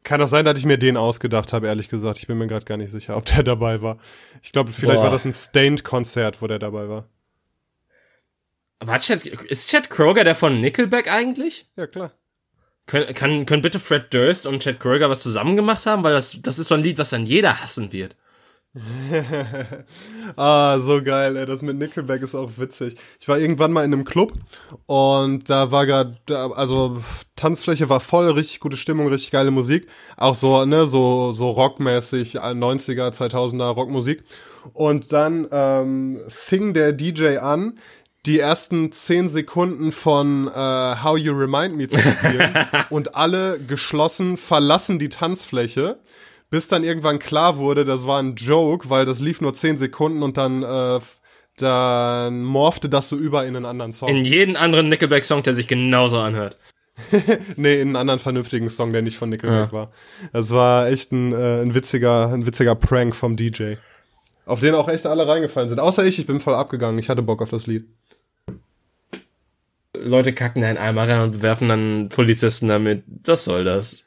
Kann 0.04 0.22
auch 0.22 0.28
sein, 0.28 0.46
dass 0.46 0.60
ich 0.60 0.66
mir 0.66 0.78
den 0.78 0.98
ausgedacht 0.98 1.52
habe, 1.52 1.68
ehrlich 1.68 1.90
gesagt. 1.90 2.20
Ich 2.20 2.28
bin 2.28 2.38
mir 2.38 2.48
gerade 2.48 2.66
gar 2.66 2.78
nicht 2.78 2.92
sicher, 2.92 3.18
ob 3.18 3.26
der 3.26 3.44
dabei 3.44 3.82
war. 3.82 3.98
Ich 4.44 4.52
glaube, 4.52 4.72
vielleicht 4.72 4.98
Boah. 5.00 5.06
war 5.06 5.12
das 5.12 5.26
ein 5.26 5.34
Stained-Konzert, 5.34 6.42
wo 6.42 6.48
der 6.48 6.60
dabei 6.60 6.88
war. 6.88 7.10
War 8.80 9.00
Chad, 9.00 9.26
ist 9.26 9.70
Chad 9.70 9.90
Kroger 9.90 10.24
der 10.24 10.36
von 10.36 10.60
Nickelback 10.60 11.08
eigentlich? 11.10 11.68
Ja, 11.76 11.88
klar. 11.88 12.12
Können, 12.86 13.14
kann, 13.16 13.46
können 13.46 13.62
bitte 13.62 13.80
Fred 13.80 14.14
Durst 14.14 14.46
und 14.46 14.62
Chad 14.62 14.80
Kroger 14.80 15.10
was 15.10 15.24
zusammen 15.24 15.56
gemacht 15.56 15.86
haben? 15.86 16.04
Weil 16.04 16.14
das, 16.14 16.42
das 16.42 16.60
ist 16.60 16.68
so 16.68 16.76
ein 16.76 16.82
Lied, 16.84 16.98
was 16.98 17.10
dann 17.10 17.26
jeder 17.26 17.62
hassen 17.62 17.92
wird. 17.92 18.16
Ah, 20.36 20.80
so 20.80 21.02
geil, 21.02 21.38
ey. 21.38 21.46
Das 21.46 21.62
mit 21.62 21.78
Nickelback 21.78 22.22
ist 22.22 22.36
auch 22.36 22.52
witzig. 22.58 22.96
Ich 23.22 23.28
war 23.28 23.38
irgendwann 23.38 23.72
mal 23.72 23.86
in 23.86 23.94
einem 23.94 24.04
Club 24.04 24.34
und 24.86 25.50
da 25.50 25.72
war 25.72 25.86
gerade, 25.86 26.18
also 26.56 27.02
Tanzfläche 27.36 27.88
war 27.90 28.00
voll, 28.02 28.30
richtig 28.32 28.60
gute 28.60 28.76
Stimmung, 28.76 29.08
richtig 29.08 29.32
geile 29.32 29.52
Musik. 29.52 29.88
Auch 30.18 30.36
so, 30.36 30.66
ne, 30.66 30.88
so, 30.88 31.32
so 31.32 31.52
rockmäßig, 31.52 32.36
äh, 32.36 32.40
90er, 32.40 33.14
2000er 33.14 33.70
Rockmusik. 33.70 34.24
Und 34.74 35.12
dann 35.14 35.48
ähm, 35.52 36.20
fing 36.28 36.74
der 36.74 36.92
DJ 36.92 37.38
an, 37.38 37.80
die 38.26 38.40
ersten 38.40 38.92
zehn 38.92 39.28
Sekunden 39.30 39.92
von 39.92 40.48
äh, 40.48 40.52
How 41.04 41.18
You 41.18 41.34
Remind 41.34 41.78
Me 41.78 41.88
zu 41.88 42.00
spielen 42.00 42.54
und 42.90 43.16
alle 43.16 43.60
geschlossen 43.60 44.38
verlassen 44.38 45.00
die 45.00 45.10
Tanzfläche, 45.10 46.00
bis 46.50 46.68
dann 46.68 46.84
irgendwann 46.84 47.20
klar 47.20 47.58
wurde, 47.58 47.86
das 47.86 48.08
war 48.08 48.22
ein 48.22 48.36
Joke, 48.36 48.90
weil 48.90 49.06
das 49.06 49.20
lief 49.20 49.42
nur 49.42 49.54
zehn 49.54 49.78
Sekunden 49.78 50.24
und 50.24 50.38
dann 50.38 50.64
äh, 50.64 51.00
dann 51.58 52.44
morphte 52.44 52.90
das 52.90 53.10
so 53.10 53.16
über 53.16 53.46
in 53.46 53.56
einen 53.56 53.66
anderen 53.66 53.94
Song. 53.94 54.10
In 54.10 54.26
jeden 54.26 54.58
anderen 54.58 54.90
Nickelback-Song, 54.90 55.44
der 55.44 55.54
sich 55.54 55.68
genauso 55.68 56.20
anhört. 56.20 56.58
nee, 57.56 57.76
in 57.76 57.90
einen 57.90 57.96
anderen 57.96 58.20
vernünftigen 58.20 58.70
Song, 58.70 58.94
der 58.94 59.02
nicht 59.02 59.18
von 59.18 59.30
Nickelback 59.30 59.68
Ja. 59.68 59.72
war. 59.72 59.92
Das 60.34 60.52
war 60.52 60.88
echt 60.88 61.12
ein, 61.12 61.34
äh, 61.34 61.62
ein 61.62 61.74
witziger, 61.74 62.30
ein 62.34 62.46
witziger 62.46 62.76
Prank 62.76 63.16
vom 63.16 63.36
DJ. 63.36 63.76
Auf 64.46 64.60
den 64.60 64.76
auch 64.76 64.88
echt 64.88 65.06
alle 65.06 65.28
reingefallen 65.28 65.70
sind. 65.70 65.80
Außer 65.80 66.06
ich, 66.06 66.20
ich 66.20 66.28
bin 66.28 66.40
voll 66.40 66.54
abgegangen. 66.54 67.00
Ich 67.00 67.10
hatte 67.10 67.22
Bock 67.22 67.42
auf 67.42 67.50
das 67.50 67.68
Lied. 67.68 67.86
Leute 70.04 70.34
kacken 70.34 70.62
da 70.62 70.70
in 70.70 70.78
Eimer 70.78 71.08
rein 71.08 71.22
und 71.22 71.32
bewerfen 71.32 71.70
dann 71.70 72.10
Polizisten 72.10 72.68
damit. 72.68 73.04
Was 73.26 73.44
soll 73.46 73.64
das? 73.64 74.04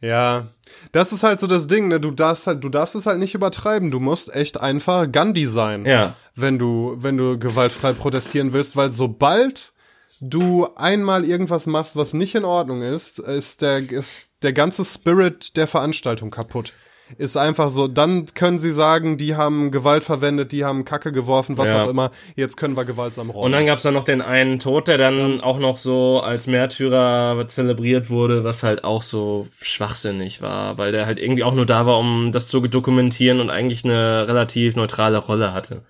Ja, 0.00 0.48
das 0.90 1.12
ist 1.12 1.22
halt 1.22 1.38
so 1.40 1.46
das 1.46 1.66
Ding, 1.68 1.88
ne? 1.88 2.00
Du 2.00 2.10
darfst 2.10 2.46
halt, 2.46 2.64
du 2.64 2.68
darfst 2.68 2.94
es 2.94 3.06
halt 3.06 3.18
nicht 3.18 3.34
übertreiben. 3.34 3.90
Du 3.90 4.00
musst 4.00 4.34
echt 4.34 4.60
einfach 4.60 5.10
Gandhi 5.10 5.46
sein, 5.46 5.86
Ja. 5.86 6.16
wenn 6.34 6.58
du, 6.58 6.96
wenn 6.98 7.16
du 7.16 7.38
gewaltfrei 7.38 7.92
protestieren 7.92 8.52
willst, 8.52 8.74
weil 8.76 8.90
sobald 8.90 9.72
du 10.20 10.68
einmal 10.76 11.24
irgendwas 11.24 11.66
machst, 11.66 11.96
was 11.96 12.14
nicht 12.14 12.34
in 12.34 12.44
Ordnung 12.44 12.82
ist, 12.82 13.18
ist 13.20 13.62
der, 13.62 13.90
ist 13.90 14.26
der 14.42 14.52
ganze 14.52 14.84
Spirit 14.84 15.56
der 15.56 15.66
Veranstaltung 15.68 16.30
kaputt. 16.30 16.72
Ist 17.18 17.36
einfach 17.36 17.70
so, 17.70 17.88
dann 17.88 18.26
können 18.34 18.58
sie 18.58 18.72
sagen, 18.72 19.16
die 19.16 19.34
haben 19.36 19.70
Gewalt 19.70 20.04
verwendet, 20.04 20.52
die 20.52 20.64
haben 20.64 20.84
Kacke 20.84 21.12
geworfen, 21.12 21.58
was 21.58 21.70
Ja. 21.70 21.84
auch 21.84 21.88
immer. 21.90 22.10
Jetzt 22.36 22.56
können 22.56 22.76
wir 22.76 22.84
gewaltsam 22.84 23.30
räumen. 23.30 23.46
Und 23.46 23.52
dann 23.52 23.66
gab's 23.66 23.82
dann 23.82 23.94
noch 23.94 24.04
den 24.04 24.22
einen 24.22 24.58
Tod, 24.58 24.88
der 24.88 24.98
dann 24.98 25.40
auch 25.40 25.58
noch 25.58 25.78
so 25.78 26.20
als 26.20 26.46
Märtyrer 26.46 27.46
zelebriert 27.46 28.10
wurde, 28.10 28.44
was 28.44 28.62
halt 28.62 28.84
auch 28.84 29.02
so 29.02 29.48
schwachsinnig 29.60 30.42
war, 30.42 30.78
weil 30.78 30.92
der 30.92 31.06
halt 31.06 31.18
irgendwie 31.18 31.44
auch 31.44 31.54
nur 31.54 31.66
da 31.66 31.86
war, 31.86 31.98
um 31.98 32.32
das 32.32 32.48
zu 32.48 32.60
dokumentieren 32.60 33.40
und 33.40 33.50
eigentlich 33.50 33.84
eine 33.84 34.26
relativ 34.28 34.76
neutrale 34.76 35.18
Rolle 35.18 35.52
hatte. 35.52 35.82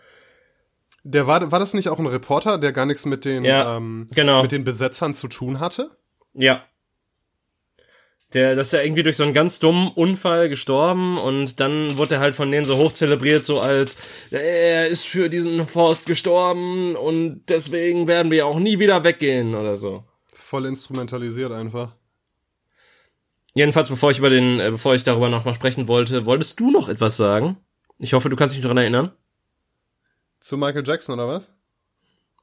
Der 1.04 1.26
war, 1.26 1.50
war 1.50 1.58
das 1.58 1.74
nicht 1.74 1.88
auch 1.88 1.98
ein 1.98 2.06
Reporter, 2.06 2.58
der 2.58 2.72
gar 2.72 2.86
nichts 2.86 3.06
mit 3.06 3.24
den, 3.24 3.44
Ja, 3.44 3.76
ähm, 3.76 4.06
genau. 4.14 4.42
mit 4.42 4.52
den 4.52 4.62
Besetzern 4.64 5.14
zu 5.14 5.26
tun 5.28 5.58
hatte? 5.58 5.90
Ja. 6.34 6.62
Der, 8.34 8.54
das 8.54 8.68
ist 8.68 8.72
ja 8.72 8.80
irgendwie 8.80 9.02
durch 9.02 9.16
so 9.16 9.24
einen 9.24 9.34
ganz 9.34 9.58
dummen 9.58 9.88
Unfall 9.88 10.48
gestorben 10.48 11.18
und 11.18 11.60
dann 11.60 11.98
wurde 11.98 12.14
er 12.14 12.20
halt 12.20 12.34
von 12.34 12.50
denen 12.50 12.64
so 12.64 12.78
hoch 12.78 12.92
zelebriert, 12.92 13.44
so 13.44 13.60
als 13.60 14.30
er 14.30 14.86
ist 14.86 15.06
für 15.06 15.28
diesen 15.28 15.66
Forst 15.66 16.06
gestorben 16.06 16.96
und 16.96 17.42
deswegen 17.48 18.06
werden 18.06 18.32
wir 18.32 18.46
auch 18.46 18.58
nie 18.58 18.78
wieder 18.78 19.04
weggehen 19.04 19.54
oder 19.54 19.76
so. 19.76 20.04
Voll 20.32 20.66
instrumentalisiert 20.66 21.52
einfach. 21.52 21.94
Jedenfalls, 23.54 23.90
bevor 23.90 24.10
ich 24.10 24.18
über 24.18 24.30
den, 24.30 24.60
äh, 24.60 24.70
bevor 24.70 24.94
ich 24.94 25.04
darüber 25.04 25.28
noch 25.28 25.44
mal 25.44 25.54
sprechen 25.54 25.86
wollte, 25.86 26.24
wolltest 26.24 26.58
du 26.58 26.70
noch 26.70 26.88
etwas 26.88 27.18
sagen? 27.18 27.58
Ich 27.98 28.14
hoffe, 28.14 28.30
du 28.30 28.36
kannst 28.36 28.54
dich 28.54 28.62
daran 28.62 28.78
erinnern. 28.78 29.12
Zu 30.40 30.56
Michael 30.56 30.86
Jackson 30.86 31.14
oder 31.14 31.28
was? 31.28 31.50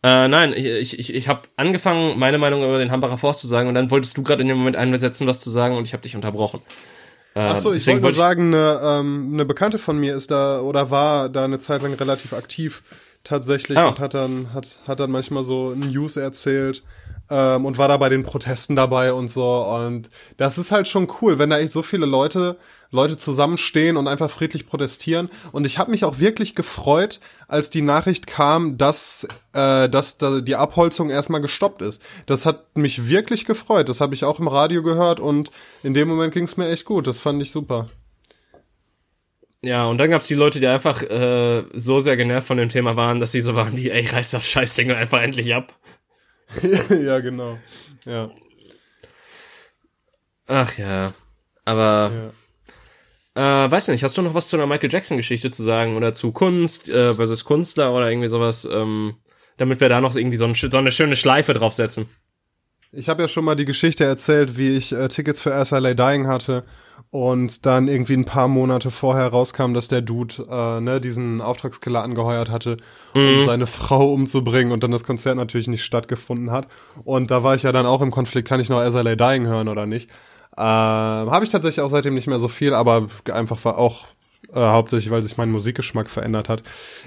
Äh, 0.02 0.30
nein, 0.30 0.54
ich, 0.54 0.98
ich, 0.98 1.14
ich, 1.14 1.28
habe 1.28 1.42
angefangen, 1.58 2.18
meine 2.18 2.38
Meinung 2.38 2.64
über 2.64 2.78
den 2.80 2.90
Hambacher 2.90 3.18
Forst 3.18 3.42
zu 3.42 3.48
sagen 3.48 3.68
und 3.68 3.76
dann 3.76 3.92
wolltest 3.92 4.16
du 4.16 4.24
gerade 4.24 4.42
in 4.42 4.48
dem 4.48 4.58
Moment 4.58 4.78
einsetzen, 4.78 5.28
was 5.28 5.42
zu 5.42 5.50
sagen 5.50 5.76
und 5.76 5.86
ich 5.86 5.92
habe 5.94 6.04
dich 6.04 6.16
unterbrochen. 6.16 6.62
Äh, 7.36 7.42
Ach 7.42 7.58
so, 7.58 7.74
ich 7.74 7.86
wollte 7.86 8.02
nur 8.02 8.14
sagen, 8.14 8.54
eine, 8.54 8.80
ähm, 8.82 9.32
eine 9.34 9.46
Bekannte 9.46 9.78
von 9.78 10.00
mir 10.00 10.16
ist 10.16 10.32
da 10.32 10.62
oder 10.62 10.90
war 10.90 11.28
da 11.28 11.44
eine 11.44 11.60
Zeit 11.60 11.82
lang 11.82 11.94
relativ 11.96 12.32
aktiv 12.34 12.82
tatsächlich 13.26 13.78
Ah. 13.78 13.90
und 13.90 14.00
hat 14.00 14.14
dann 14.14 14.54
hat 14.54 14.80
hat 14.88 15.02
dann 15.02 15.12
manchmal 15.12 15.44
so 15.44 15.76
News 15.76 16.16
erzählt 16.16 16.84
ähm, 17.30 17.66
und 17.66 17.78
war 17.78 17.90
da 17.90 17.98
bei 17.98 18.08
den 18.08 18.24
Protesten 18.24 18.78
dabei 18.78 19.12
und 19.12 19.28
so 19.28 19.66
und 19.66 20.10
das 20.38 20.58
ist 20.58 20.72
halt 20.72 20.88
schon 20.88 21.12
cool, 21.22 21.38
wenn 21.40 21.50
da 21.50 21.60
echt 21.60 21.74
so 21.74 21.82
viele 21.82 22.06
Leute 22.06 22.58
Leute 22.92 23.18
zusammenstehen 23.18 23.98
und 23.98 24.08
einfach 24.08 24.30
friedlich 24.30 24.66
protestieren 24.66 25.30
und 25.52 25.66
ich 25.66 25.78
habe 25.78 25.92
mich 25.92 26.06
auch 26.06 26.20
wirklich 26.20 26.56
gefreut, 26.56 27.20
als 27.48 27.70
die 27.70 27.82
Nachricht 27.82 28.28
kam, 28.28 28.78
dass 28.78 29.28
äh, 29.54 29.90
dass 29.90 30.18
da 30.18 30.42
die 30.42 30.56
Abholzung 30.56 31.10
erstmal 31.10 31.42
gestoppt 31.42 31.82
ist. 31.82 32.02
Das 32.26 32.46
hat 32.46 32.78
mich 32.78 33.08
wirklich 33.08 33.46
gefreut. 33.46 33.90
Das 33.90 34.02
habe 34.02 34.16
ich 34.16 34.24
auch 34.24 34.40
im 34.40 34.48
Radio 34.48 34.84
gehört 34.84 35.20
und 35.20 35.52
in 35.84 35.94
dem 35.94 36.08
Moment 36.08 36.34
ging 36.34 36.46
es 36.46 36.58
mir 36.58 36.70
echt 36.70 36.86
gut. 36.86 37.08
Das 37.08 37.20
fand 37.20 37.42
ich 37.42 37.52
super. 37.52 37.90
Ja, 39.62 39.86
und 39.86 39.98
dann 39.98 40.10
gab's 40.10 40.28
die 40.28 40.36
Leute, 40.36 40.60
die 40.60 40.68
einfach 40.68 41.02
äh, 41.04 41.64
so 41.74 42.00
sehr 42.00 42.16
genervt 42.16 42.48
von 42.48 42.58
dem 42.58 42.70
Thema 42.70 42.96
waren, 42.96 43.20
dass 43.20 43.34
sie 43.34 43.42
so 43.42 43.56
waren 43.56 43.76
wie, 43.76 43.90
ey, 43.90 44.06
reiß 44.06 44.32
das 44.32 44.48
Scheißding 44.48 44.92
einfach 44.92 45.22
endlich 45.22 45.54
ab. 45.54 45.74
ja, 46.90 47.20
genau. 47.20 47.58
Ja. 48.06 48.32
Ach 50.48 50.78
ja. 50.78 51.14
Aber. 51.66 52.32
Äh, 53.36 53.42
weiß 53.42 53.90
nicht, 53.90 54.04
hast 54.04 54.18
du 54.18 54.22
noch 54.22 54.34
was 54.34 54.50
zu 54.50 54.58
einer 54.58 54.68
Michael 54.68 54.92
Jackson-Geschichte 54.92 55.52
zu 55.52 55.64
sagen 55.64 55.96
oder 55.96 56.14
zu 56.14 56.32
Kunst 56.32 56.90
äh, 56.90 57.14
versus 57.14 57.46
Künstler 57.46 57.94
oder 57.94 58.10
irgendwie 58.10 58.28
sowas, 58.28 58.68
ähm, 58.72 59.16
damit 59.58 59.82
wir 59.82 59.90
da 59.90 60.02
noch 60.02 60.16
irgendwie 60.16 60.38
so, 60.38 60.46
ein, 60.46 60.56
so 60.56 60.78
eine 60.78 60.92
schöne 60.92 61.16
Schleife 61.16 61.54
draufsetzen? 61.54 62.08
Ich 62.92 63.08
habe 63.08 63.22
ja 63.22 63.28
schon 63.28 63.46
mal 63.46 63.56
die 63.56 63.66
Geschichte 63.66 64.04
erzählt, 64.04 64.58
wie 64.58 64.76
ich 64.76 64.92
äh, 64.92 65.08
Tickets 65.10 65.42
für 65.42 65.64
SLA 65.64 65.94
Dying 65.94 66.28
hatte 66.28 66.64
und 67.12 67.66
dann 67.66 67.88
irgendwie 67.88 68.16
ein 68.16 68.26
paar 68.26 68.48
Monate 68.48 68.90
vorher 68.90 69.28
rauskam, 69.28 69.74
dass 69.74 69.88
der 69.88 70.02
Dude 70.02 70.48
äh, 70.50 70.82
ne, 70.82 71.00
diesen 71.00 71.40
Auftragskiller 71.40 72.04
angeheuert 72.04 72.50
hatte, 72.50 72.78
um 73.14 73.46
seine 73.46 73.68
Frau 73.68 74.12
umzubringen 74.12 74.72
und 74.72 74.84
dann 74.84 74.92
das 74.92 75.04
Konzert 75.04 75.38
natürlich 75.38 75.68
nicht 75.68 75.84
stattgefunden 75.84 76.52
hat. 76.52 76.68
Und 77.04 77.32
da 77.32 77.44
war 77.44 77.56
ich 77.56 77.64
ja 77.64 77.72
dann 77.72 77.86
auch 77.86 78.02
im 78.02 78.12
Konflikt, 78.12 78.48
kann 78.48 78.60
ich 78.60 78.70
noch 78.70 78.84
SLA 78.84 79.16
Dying 79.16 79.48
hören 79.48 79.68
oder 79.68 79.86
nicht? 79.86 80.10
Äh, 80.60 80.62
habe 80.62 81.46
ich 81.46 81.52
tatsächlich 81.52 81.80
auch 81.80 81.90
seitdem 81.90 82.16
nicht 82.16 82.28
mehr 82.28 82.40
so 82.40 82.50
viel, 82.50 82.74
aber 82.74 83.08
einfach 83.32 83.64
war 83.64 83.78
auch 83.78 84.08
äh, 84.54 84.60
hauptsächlich, 84.60 85.10
weil 85.10 85.22
sich 85.22 85.38
mein 85.38 85.52
Musikgeschmack 85.52 86.10
verändert 86.10 86.50
hat. 86.50 86.64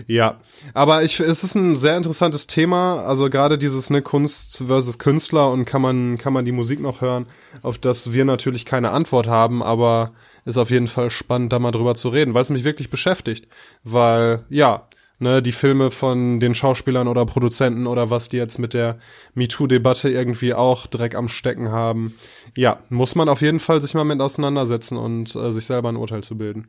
Ja, 0.07 0.39
aber 0.73 1.03
ich, 1.03 1.21
es 1.21 1.45
ist 1.45 1.55
ein 1.55 1.75
sehr 1.75 1.99
interessantes 1.99 2.47
Thema. 2.47 3.05
Also 3.05 3.29
gerade 3.29 3.59
dieses 3.59 3.91
ne 3.91 4.01
Kunst 4.01 4.65
versus 4.67 4.99
Künstler 4.99 5.51
und 5.51 5.67
kann 5.67 5.83
man 5.83 6.17
kann 6.17 6.33
man 6.33 6.47
die 6.47 6.53
Musik 6.53 6.81
noch 6.81 7.03
hören, 7.03 7.27
auf 7.63 7.77
das 7.77 8.15
wir 8.15 8.25
natürlich 8.25 8.65
keine 8.65 8.91
Antwort 8.91 9.27
haben, 9.27 9.63
aber 9.63 10.13
ist 10.47 10.57
auf 10.57 10.71
jeden 10.71 10.89
Fall 10.89 11.11
spannend, 11.11 11.53
da 11.53 11.59
mal 11.59 11.73
drüber 11.73 11.95
zu 11.95 12.09
reden, 12.09 12.33
weil 12.33 12.43
es 12.43 12.51
mich 12.51 12.65
wirklich 12.65 12.89
beschäftigt. 12.89 13.49
Weil 13.85 14.45
ja, 14.49 14.89
ne 15.23 15.41
die 15.41 15.53
Filme 15.53 15.91
von 15.91 16.41
den 16.41 16.55
Schauspielern 16.55 17.09
oder 17.09 17.25
Produzenten 17.25 17.87
oder 17.87 18.11
was 18.11 18.29
die 18.29 18.37
jetzt 18.37 18.59
mit 18.59 18.75
der 18.75 18.99
MeToo-Debatte 19.35 20.11
irgendwie 20.11 20.53
auch 20.53 20.87
Dreck 20.87 21.15
am 21.15 21.29
Stecken 21.29 21.71
haben. 21.71 22.15
Ja, 22.57 22.81
muss 22.91 23.15
man 23.15 23.29
auf 23.29 23.41
jeden 23.41 23.61
Fall 23.61 23.81
sich 23.81 23.95
mal 23.95 24.05
mit 24.05 24.21
auseinandersetzen 24.21 24.99
und 24.99 25.35
äh, 25.35 25.53
sich 25.53 25.67
selber 25.67 25.89
ein 25.89 25.97
Urteil 25.97 26.23
zu 26.23 26.37
bilden. 26.37 26.69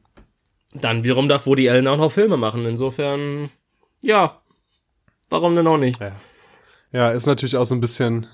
Dann 0.73 1.03
wiederum 1.03 1.27
darf 1.27 1.45
Woody 1.45 1.69
Allen 1.69 1.87
auch 1.87 1.97
noch 1.97 2.11
Filme 2.11 2.37
machen. 2.37 2.65
Insofern, 2.65 3.49
ja, 4.01 4.41
warum 5.29 5.55
denn 5.55 5.67
auch 5.67 5.77
nicht? 5.77 5.99
Ja. 5.99 6.13
Ja, 6.91 7.09
ist 7.09 7.25
natürlich 7.25 7.57
auch 7.57 7.65
so 7.65 7.73
ein 7.73 7.81
bisschen 7.81 8.27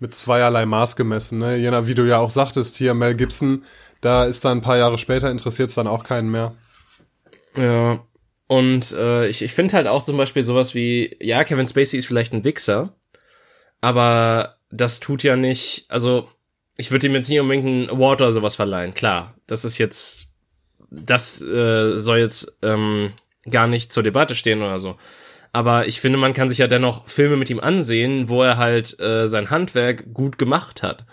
mit 0.00 0.14
zweierlei 0.14 0.66
Maß 0.66 0.96
gemessen, 0.96 1.38
ne? 1.38 1.56
Je 1.56 1.70
nach, 1.70 1.86
wie 1.86 1.94
du 1.94 2.08
ja 2.08 2.18
auch 2.18 2.30
sagtest, 2.30 2.76
hier 2.76 2.94
Mel 2.94 3.14
Gibson, 3.14 3.64
da 4.00 4.24
ist 4.24 4.44
dann 4.44 4.58
ein 4.58 4.62
paar 4.62 4.78
Jahre 4.78 4.98
später 4.98 5.30
interessiert 5.30 5.68
es 5.68 5.74
dann 5.76 5.86
auch 5.86 6.02
keinen 6.02 6.30
mehr. 6.30 6.54
Ja. 7.54 8.00
Und 8.50 8.90
äh, 8.98 9.28
ich, 9.28 9.42
ich 9.42 9.52
finde 9.52 9.74
halt 9.74 9.86
auch 9.86 10.02
zum 10.02 10.16
Beispiel 10.16 10.42
sowas 10.42 10.74
wie, 10.74 11.16
ja, 11.20 11.44
Kevin 11.44 11.68
Spacey 11.68 11.98
ist 11.98 12.06
vielleicht 12.06 12.32
ein 12.32 12.42
Wichser, 12.42 12.96
aber 13.80 14.56
das 14.72 14.98
tut 14.98 15.22
ja 15.22 15.36
nicht, 15.36 15.84
also 15.86 16.28
ich 16.76 16.90
würde 16.90 17.06
ihm 17.06 17.14
jetzt 17.14 17.28
nicht 17.28 17.38
unbedingt 17.38 17.64
einen 17.64 17.90
Award 17.90 18.22
oder 18.22 18.32
sowas 18.32 18.56
verleihen, 18.56 18.92
klar. 18.92 19.36
Das 19.46 19.64
ist 19.64 19.78
jetzt, 19.78 20.32
das 20.90 21.40
äh, 21.40 21.96
soll 22.00 22.18
jetzt 22.18 22.58
ähm, 22.62 23.12
gar 23.48 23.68
nicht 23.68 23.92
zur 23.92 24.02
Debatte 24.02 24.34
stehen 24.34 24.62
oder 24.62 24.80
so. 24.80 24.96
Aber 25.52 25.86
ich 25.86 26.00
finde, 26.00 26.18
man 26.18 26.32
kann 26.34 26.48
sich 26.48 26.58
ja 26.58 26.66
dennoch 26.66 27.08
Filme 27.08 27.36
mit 27.36 27.50
ihm 27.50 27.60
ansehen, 27.60 28.28
wo 28.28 28.42
er 28.42 28.56
halt 28.56 28.98
äh, 28.98 29.28
sein 29.28 29.50
Handwerk 29.50 30.12
gut 30.12 30.38
gemacht 30.38 30.82
hat. 30.82 31.04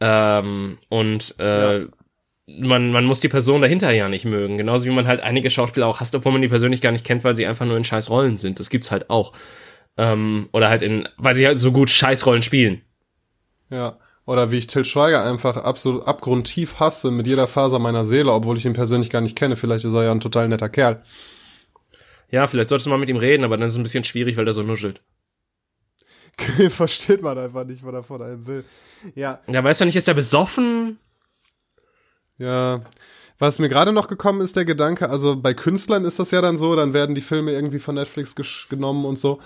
Ähm, 0.00 0.78
und 0.88 1.36
äh, 1.38 1.82
Ja. 1.82 1.86
Man, 2.48 2.90
man 2.92 3.04
muss 3.04 3.20
die 3.20 3.28
Person 3.28 3.60
dahinter 3.60 3.90
ja 3.90 4.08
nicht 4.08 4.24
mögen. 4.24 4.56
Genauso 4.56 4.86
wie 4.86 4.90
man 4.90 5.06
halt 5.06 5.20
einige 5.20 5.50
Schauspieler 5.50 5.86
auch 5.86 6.00
hasst, 6.00 6.14
obwohl 6.14 6.32
man 6.32 6.42
die 6.42 6.48
persönlich 6.48 6.80
gar 6.80 6.92
nicht 6.92 7.04
kennt, 7.04 7.22
weil 7.24 7.36
sie 7.36 7.46
einfach 7.46 7.66
nur 7.66 7.76
in 7.76 7.84
scheiß 7.84 8.08
Rollen 8.10 8.38
sind. 8.38 8.58
Das 8.58 8.70
gibt's 8.70 8.90
halt 8.90 9.10
auch. 9.10 9.32
Ähm, 9.96 10.48
oder 10.52 10.68
halt 10.68 10.82
in, 10.82 11.08
weil 11.18 11.36
sie 11.36 11.46
halt 11.46 11.58
so 11.58 11.72
gut 11.72 11.90
Scheißrollen 11.90 12.42
spielen. 12.42 12.82
Ja. 13.70 13.98
Oder 14.24 14.50
wie 14.50 14.58
ich 14.58 14.66
Till 14.66 14.84
Schweiger 14.84 15.24
einfach 15.24 15.56
absolut 15.56 16.06
abgrundtief 16.06 16.78
hasse 16.80 17.10
mit 17.10 17.26
jeder 17.26 17.46
Faser 17.46 17.78
meiner 17.78 18.04
Seele, 18.04 18.32
obwohl 18.32 18.58
ich 18.58 18.64
ihn 18.64 18.74
persönlich 18.74 19.10
gar 19.10 19.20
nicht 19.20 19.36
kenne. 19.36 19.56
Vielleicht 19.56 19.84
ist 19.84 19.94
er 19.94 20.04
ja 20.04 20.12
ein 20.12 20.20
total 20.20 20.48
netter 20.48 20.68
Kerl. 20.68 21.02
Ja, 22.30 22.46
vielleicht 22.46 22.68
solltest 22.68 22.86
du 22.86 22.90
mal 22.90 22.98
mit 22.98 23.08
ihm 23.08 23.16
reden, 23.16 23.44
aber 23.44 23.56
dann 23.56 23.66
ist 23.66 23.74
es 23.74 23.78
ein 23.78 23.82
bisschen 23.82 24.04
schwierig, 24.04 24.36
weil 24.36 24.44
der 24.44 24.52
so 24.54 24.62
nuschelt. 24.62 25.00
Versteht 26.70 27.22
man 27.22 27.38
einfach 27.38 27.64
nicht, 27.64 27.82
was 27.82 27.94
er 27.94 28.02
von 28.02 28.22
einem 28.22 28.46
will. 28.46 28.64
Ja, 29.14 29.40
Ja, 29.48 29.64
weißt 29.64 29.80
du 29.80 29.84
nicht, 29.86 29.96
ist 29.96 30.08
er 30.08 30.14
besoffen? 30.14 30.98
Ja, 32.38 32.82
was 33.38 33.58
mir 33.58 33.68
gerade 33.68 33.92
noch 33.92 34.08
gekommen 34.08 34.40
ist, 34.40 34.56
der 34.56 34.64
Gedanke, 34.64 35.10
also 35.10 35.36
bei 35.36 35.54
Künstlern 35.54 36.04
ist 36.04 36.18
das 36.18 36.30
ja 36.30 36.40
dann 36.40 36.56
so, 36.56 36.74
dann 36.74 36.94
werden 36.94 37.14
die 37.14 37.20
Filme 37.20 37.52
irgendwie 37.52 37.78
von 37.78 37.94
Netflix 37.94 38.34
genommen 38.68 39.04
und 39.04 39.18
so. 39.18 39.38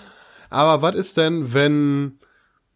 Aber 0.51 0.83
was 0.83 0.95
ist 0.95 1.17
denn, 1.17 1.53
wenn, 1.53 2.19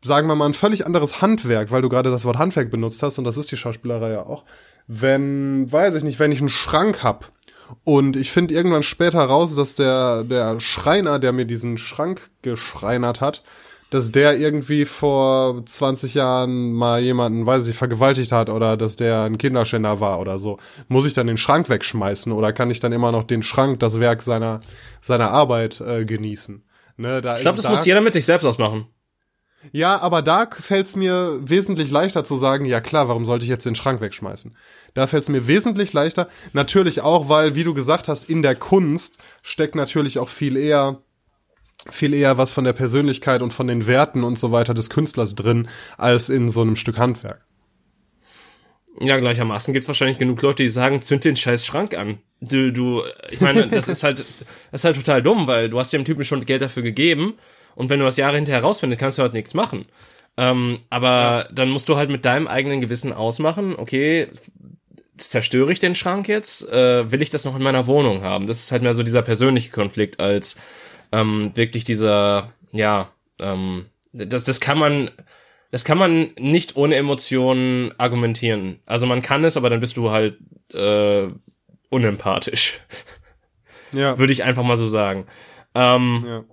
sagen 0.02 0.28
wir 0.28 0.34
mal, 0.34 0.46
ein 0.46 0.54
völlig 0.54 0.86
anderes 0.86 1.22
Handwerk, 1.22 1.70
weil 1.70 1.82
du 1.82 1.88
gerade 1.88 2.10
das 2.10 2.24
Wort 2.24 2.38
Handwerk 2.38 2.70
benutzt 2.70 3.02
hast, 3.02 3.18
und 3.18 3.24
das 3.24 3.36
ist 3.38 3.50
die 3.50 3.56
Schauspielerei 3.56 4.12
ja 4.12 4.22
auch, 4.26 4.44
wenn, 4.86 5.70
weiß 5.70 5.94
ich 5.94 6.04
nicht, 6.04 6.18
wenn 6.18 6.32
ich 6.32 6.40
einen 6.40 6.48
Schrank 6.48 7.02
hab 7.02 7.32
und 7.84 8.16
ich 8.16 8.30
finde 8.30 8.54
irgendwann 8.54 8.82
später 8.82 9.20
raus, 9.24 9.54
dass 9.56 9.74
der, 9.74 10.22
der 10.22 10.60
Schreiner, 10.60 11.18
der 11.18 11.32
mir 11.32 11.46
diesen 11.46 11.78
Schrank 11.78 12.30
geschreinert 12.42 13.20
hat, 13.20 13.42
dass 13.90 14.10
der 14.10 14.38
irgendwie 14.38 14.84
vor 14.84 15.64
20 15.64 16.14
Jahren 16.14 16.72
mal 16.72 17.00
jemanden, 17.00 17.46
weiß 17.46 17.66
ich, 17.68 17.76
vergewaltigt 17.76 18.32
hat 18.32 18.50
oder 18.50 18.76
dass 18.76 18.96
der 18.96 19.22
ein 19.22 19.38
Kinderschänder 19.38 20.00
war 20.00 20.20
oder 20.20 20.38
so. 20.38 20.58
Muss 20.88 21.06
ich 21.06 21.14
dann 21.14 21.26
den 21.28 21.36
Schrank 21.38 21.68
wegschmeißen 21.68 22.32
oder 22.32 22.52
kann 22.52 22.70
ich 22.70 22.80
dann 22.80 22.92
immer 22.92 23.12
noch 23.12 23.24
den 23.24 23.42
Schrank, 23.42 23.78
das 23.80 24.00
Werk 24.00 24.22
seiner, 24.22 24.60
seiner 25.00 25.30
Arbeit 25.30 25.80
äh, 25.80 26.04
genießen? 26.04 26.62
Ne, 26.96 27.20
da 27.20 27.36
Ich 27.36 27.42
glaube, 27.42 27.56
das 27.58 27.68
muss 27.68 27.80
da- 27.80 27.86
jeder 27.86 28.00
mit 28.00 28.12
sich 28.14 28.24
selbst 28.24 28.44
ausmachen. 28.44 28.86
ja, 29.70 30.00
aber 30.00 30.22
da 30.22 30.48
fällt 30.58 30.86
es 30.86 30.96
mir 30.96 31.38
wesentlich 31.42 31.90
leichter 31.90 32.24
zu 32.24 32.38
sagen, 32.38 32.64
ja 32.64 32.80
klar, 32.80 33.08
warum 33.08 33.24
sollte 33.26 33.44
ich 33.44 33.50
jetzt 33.50 33.66
den 33.66 33.74
Schrank 33.74 34.00
wegschmeißen? 34.00 34.56
Da 34.94 35.06
fällt 35.06 35.24
es 35.24 35.28
mir 35.28 35.46
wesentlich 35.46 35.92
leichter. 35.92 36.28
Natürlich 36.54 37.02
auch, 37.02 37.28
weil, 37.28 37.54
wie 37.54 37.64
du 37.64 37.74
gesagt 37.74 38.08
hast, 38.08 38.30
in 38.30 38.42
der 38.42 38.54
Kunst 38.56 39.18
steckt 39.42 39.74
natürlich 39.74 40.18
auch 40.18 40.30
viel 40.30 40.56
eher 40.56 41.02
viel 41.90 42.14
eher 42.14 42.38
was 42.38 42.52
von 42.52 42.64
der 42.64 42.72
Persönlichkeit 42.72 43.42
und 43.42 43.52
von 43.52 43.66
den 43.66 43.86
Werten 43.86 44.24
und 44.24 44.38
so 44.38 44.52
weiter 44.52 44.74
des 44.74 44.90
Künstlers 44.90 45.34
drin, 45.34 45.68
als 45.96 46.28
in 46.28 46.48
so 46.48 46.62
einem 46.62 46.76
Stück 46.76 46.98
Handwerk. 46.98 47.44
Ja, 48.98 49.18
gleichermaßen 49.18 49.74
gibt's 49.74 49.88
wahrscheinlich 49.88 50.18
genug 50.18 50.40
Leute, 50.40 50.62
die 50.62 50.68
sagen, 50.68 51.02
zünd 51.02 51.24
den 51.24 51.36
scheiß 51.36 51.66
Schrank 51.66 51.94
an. 51.94 52.18
Du, 52.40 52.72
du, 52.72 53.02
ich 53.30 53.40
meine, 53.40 53.66
das 53.68 53.88
ist 53.88 54.02
halt, 54.02 54.20
das 54.70 54.80
ist 54.80 54.84
halt 54.84 54.96
total 54.96 55.22
dumm, 55.22 55.46
weil 55.46 55.68
du 55.68 55.78
hast 55.78 55.92
dem 55.92 56.04
Typen 56.04 56.24
schon 56.24 56.40
Geld 56.40 56.62
dafür 56.62 56.82
gegeben 56.82 57.34
und 57.74 57.90
wenn 57.90 57.98
du 57.98 58.06
das 58.06 58.16
Jahre 58.16 58.36
hinterher 58.36 58.62
rausfindest, 58.62 59.00
kannst 59.00 59.18
du 59.18 59.22
halt 59.22 59.34
nichts 59.34 59.52
machen. 59.54 59.84
Ähm, 60.38 60.80
aber 60.90 61.08
ja. 61.08 61.48
dann 61.52 61.70
musst 61.70 61.88
du 61.88 61.96
halt 61.96 62.10
mit 62.10 62.24
deinem 62.24 62.46
eigenen 62.46 62.80
Gewissen 62.80 63.12
ausmachen, 63.12 63.74
okay, 63.76 64.28
zerstöre 65.18 65.72
ich 65.72 65.80
den 65.80 65.94
Schrank 65.94 66.28
jetzt? 66.28 66.68
Äh, 66.70 67.10
will 67.10 67.22
ich 67.22 67.30
das 67.30 67.44
noch 67.44 67.56
in 67.56 67.62
meiner 67.62 67.86
Wohnung 67.86 68.22
haben? 68.22 68.46
Das 68.46 68.60
ist 68.60 68.72
halt 68.72 68.82
mehr 68.82 68.94
so 68.94 69.02
dieser 69.02 69.22
persönliche 69.22 69.70
Konflikt 69.70 70.20
als 70.20 70.56
ähm, 71.12 71.52
wirklich 71.54 71.84
dieser, 71.84 72.52
ja, 72.72 73.10
ähm, 73.38 73.86
das, 74.12 74.44
das 74.44 74.60
kann 74.60 74.78
man, 74.78 75.10
das 75.70 75.84
kann 75.84 75.98
man 75.98 76.30
nicht 76.38 76.76
ohne 76.76 76.96
Emotionen 76.96 77.92
argumentieren. 77.98 78.80
Also 78.86 79.06
man 79.06 79.22
kann 79.22 79.44
es, 79.44 79.56
aber 79.56 79.70
dann 79.70 79.80
bist 79.80 79.96
du 79.96 80.10
halt 80.10 80.38
äh, 80.72 81.28
unempathisch. 81.90 82.80
Ja. 83.92 84.18
Würde 84.18 84.32
ich 84.32 84.44
einfach 84.44 84.64
mal 84.64 84.76
so 84.76 84.86
sagen. 84.86 85.26
Ähm, 85.74 86.24
ja. 86.26 86.44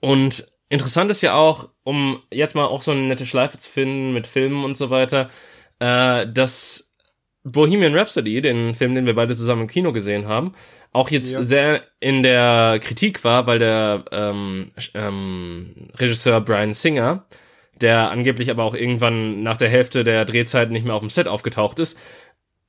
Und 0.00 0.46
interessant 0.68 1.10
ist 1.10 1.20
ja 1.20 1.34
auch, 1.34 1.68
um 1.82 2.22
jetzt 2.32 2.54
mal 2.54 2.66
auch 2.66 2.82
so 2.82 2.92
eine 2.92 3.02
nette 3.02 3.26
Schleife 3.26 3.58
zu 3.58 3.68
finden 3.68 4.12
mit 4.12 4.26
Filmen 4.26 4.64
und 4.64 4.76
so 4.76 4.90
weiter, 4.90 5.30
äh, 5.78 6.26
dass 6.26 6.94
Bohemian 7.44 7.96
Rhapsody, 7.96 8.40
den 8.40 8.74
Film, 8.74 8.94
den 8.94 9.06
wir 9.06 9.14
beide 9.14 9.36
zusammen 9.36 9.62
im 9.62 9.68
Kino 9.68 9.92
gesehen 9.92 10.26
haben, 10.26 10.52
auch 10.96 11.10
jetzt 11.10 11.34
ja. 11.34 11.42
sehr 11.42 11.82
in 12.00 12.22
der 12.22 12.80
Kritik 12.82 13.22
war, 13.22 13.46
weil 13.46 13.58
der 13.58 14.04
ähm, 14.10 14.72
ähm, 14.94 15.90
Regisseur 15.98 16.40
Brian 16.40 16.72
Singer, 16.72 17.26
der 17.80 18.10
angeblich 18.10 18.50
aber 18.50 18.64
auch 18.64 18.74
irgendwann 18.74 19.42
nach 19.42 19.58
der 19.58 19.68
Hälfte 19.68 20.04
der 20.04 20.24
Drehzeit 20.24 20.70
nicht 20.70 20.86
mehr 20.86 20.94
auf 20.94 21.00
dem 21.00 21.10
Set 21.10 21.28
aufgetaucht 21.28 21.78
ist, 21.78 21.98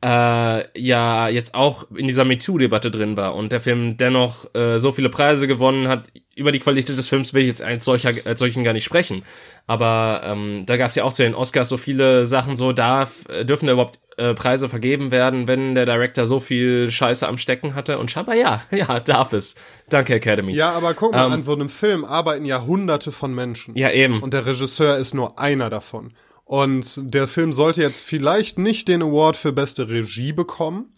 äh, 0.04 0.80
ja 0.80 1.28
jetzt 1.28 1.56
auch 1.56 1.90
in 1.96 2.08
dieser 2.08 2.24
MeToo-Debatte 2.24 2.92
drin 2.92 3.18
war 3.18 3.34
und 3.36 3.52
der 3.52 3.60
Film 3.60 3.98
dennoch 3.98 4.54
äh, 4.54 4.78
so 4.78 4.92
viele 4.92 5.10
Preise 5.10 5.48
gewonnen 5.48 5.88
hat. 5.88 6.12
Über 6.36 6.52
die 6.52 6.60
Qualität 6.60 6.96
des 6.96 7.08
Films 7.08 7.34
will 7.34 7.42
ich 7.42 7.48
jetzt 7.48 7.64
als, 7.64 7.84
solcher, 7.84 8.12
als 8.26 8.40
solchen 8.40 8.64
gar 8.64 8.74
nicht 8.74 8.84
sprechen. 8.84 9.24
Aber 9.66 10.22
ähm, 10.24 10.66
da 10.68 10.78
gab 10.78 10.90
es 10.90 10.96
ja 10.96 11.04
auch 11.04 11.14
zu 11.14 11.24
den 11.24 11.34
Oscars 11.34 11.68
so 11.68 11.78
viele 11.78 12.26
Sachen, 12.26 12.56
so 12.56 12.74
darf, 12.74 13.28
äh, 13.28 13.44
dürfen 13.44 13.66
da 13.66 13.74
überhaupt 13.74 14.00
äh, 14.18 14.36
Preise 14.36 14.70
vergeben 14.70 15.10
werden, 15.10 15.48
wenn 15.48 15.74
der 15.74 15.88
Director 15.88 16.28
so 16.28 16.40
viel 16.40 16.92
Scheiße 16.92 17.28
am 17.28 17.40
Stecken 17.40 17.74
hatte? 17.74 17.98
Und 17.98 18.12
scheinbar 18.12 18.36
ja, 18.36 18.62
ja, 18.72 19.00
darf 19.00 19.34
es. 19.34 19.56
Danke, 19.90 20.14
Academy. 20.14 20.54
Ja, 20.54 20.74
aber 20.74 20.94
guck 20.94 21.14
mal, 21.14 21.26
ähm, 21.26 21.34
an 21.34 21.44
so 21.44 21.54
einem 21.54 21.70
Film 21.70 22.06
arbeiten 22.06 22.46
ja 22.46 22.64
hunderte 22.64 23.12
von 23.12 23.34
Menschen. 23.34 23.76
Ja, 23.76 23.90
eben. 23.90 24.22
Und 24.22 24.36
der 24.36 24.46
Regisseur 24.46 24.98
ist 24.98 25.16
nur 25.16 25.40
einer 25.40 25.72
davon. 25.72 26.14
Und 26.48 27.14
der 27.14 27.28
Film 27.28 27.52
sollte 27.52 27.82
jetzt 27.82 28.02
vielleicht 28.02 28.58
nicht 28.58 28.88
den 28.88 29.02
Award 29.02 29.36
für 29.36 29.52
beste 29.52 29.90
Regie 29.90 30.32
bekommen. 30.32 30.94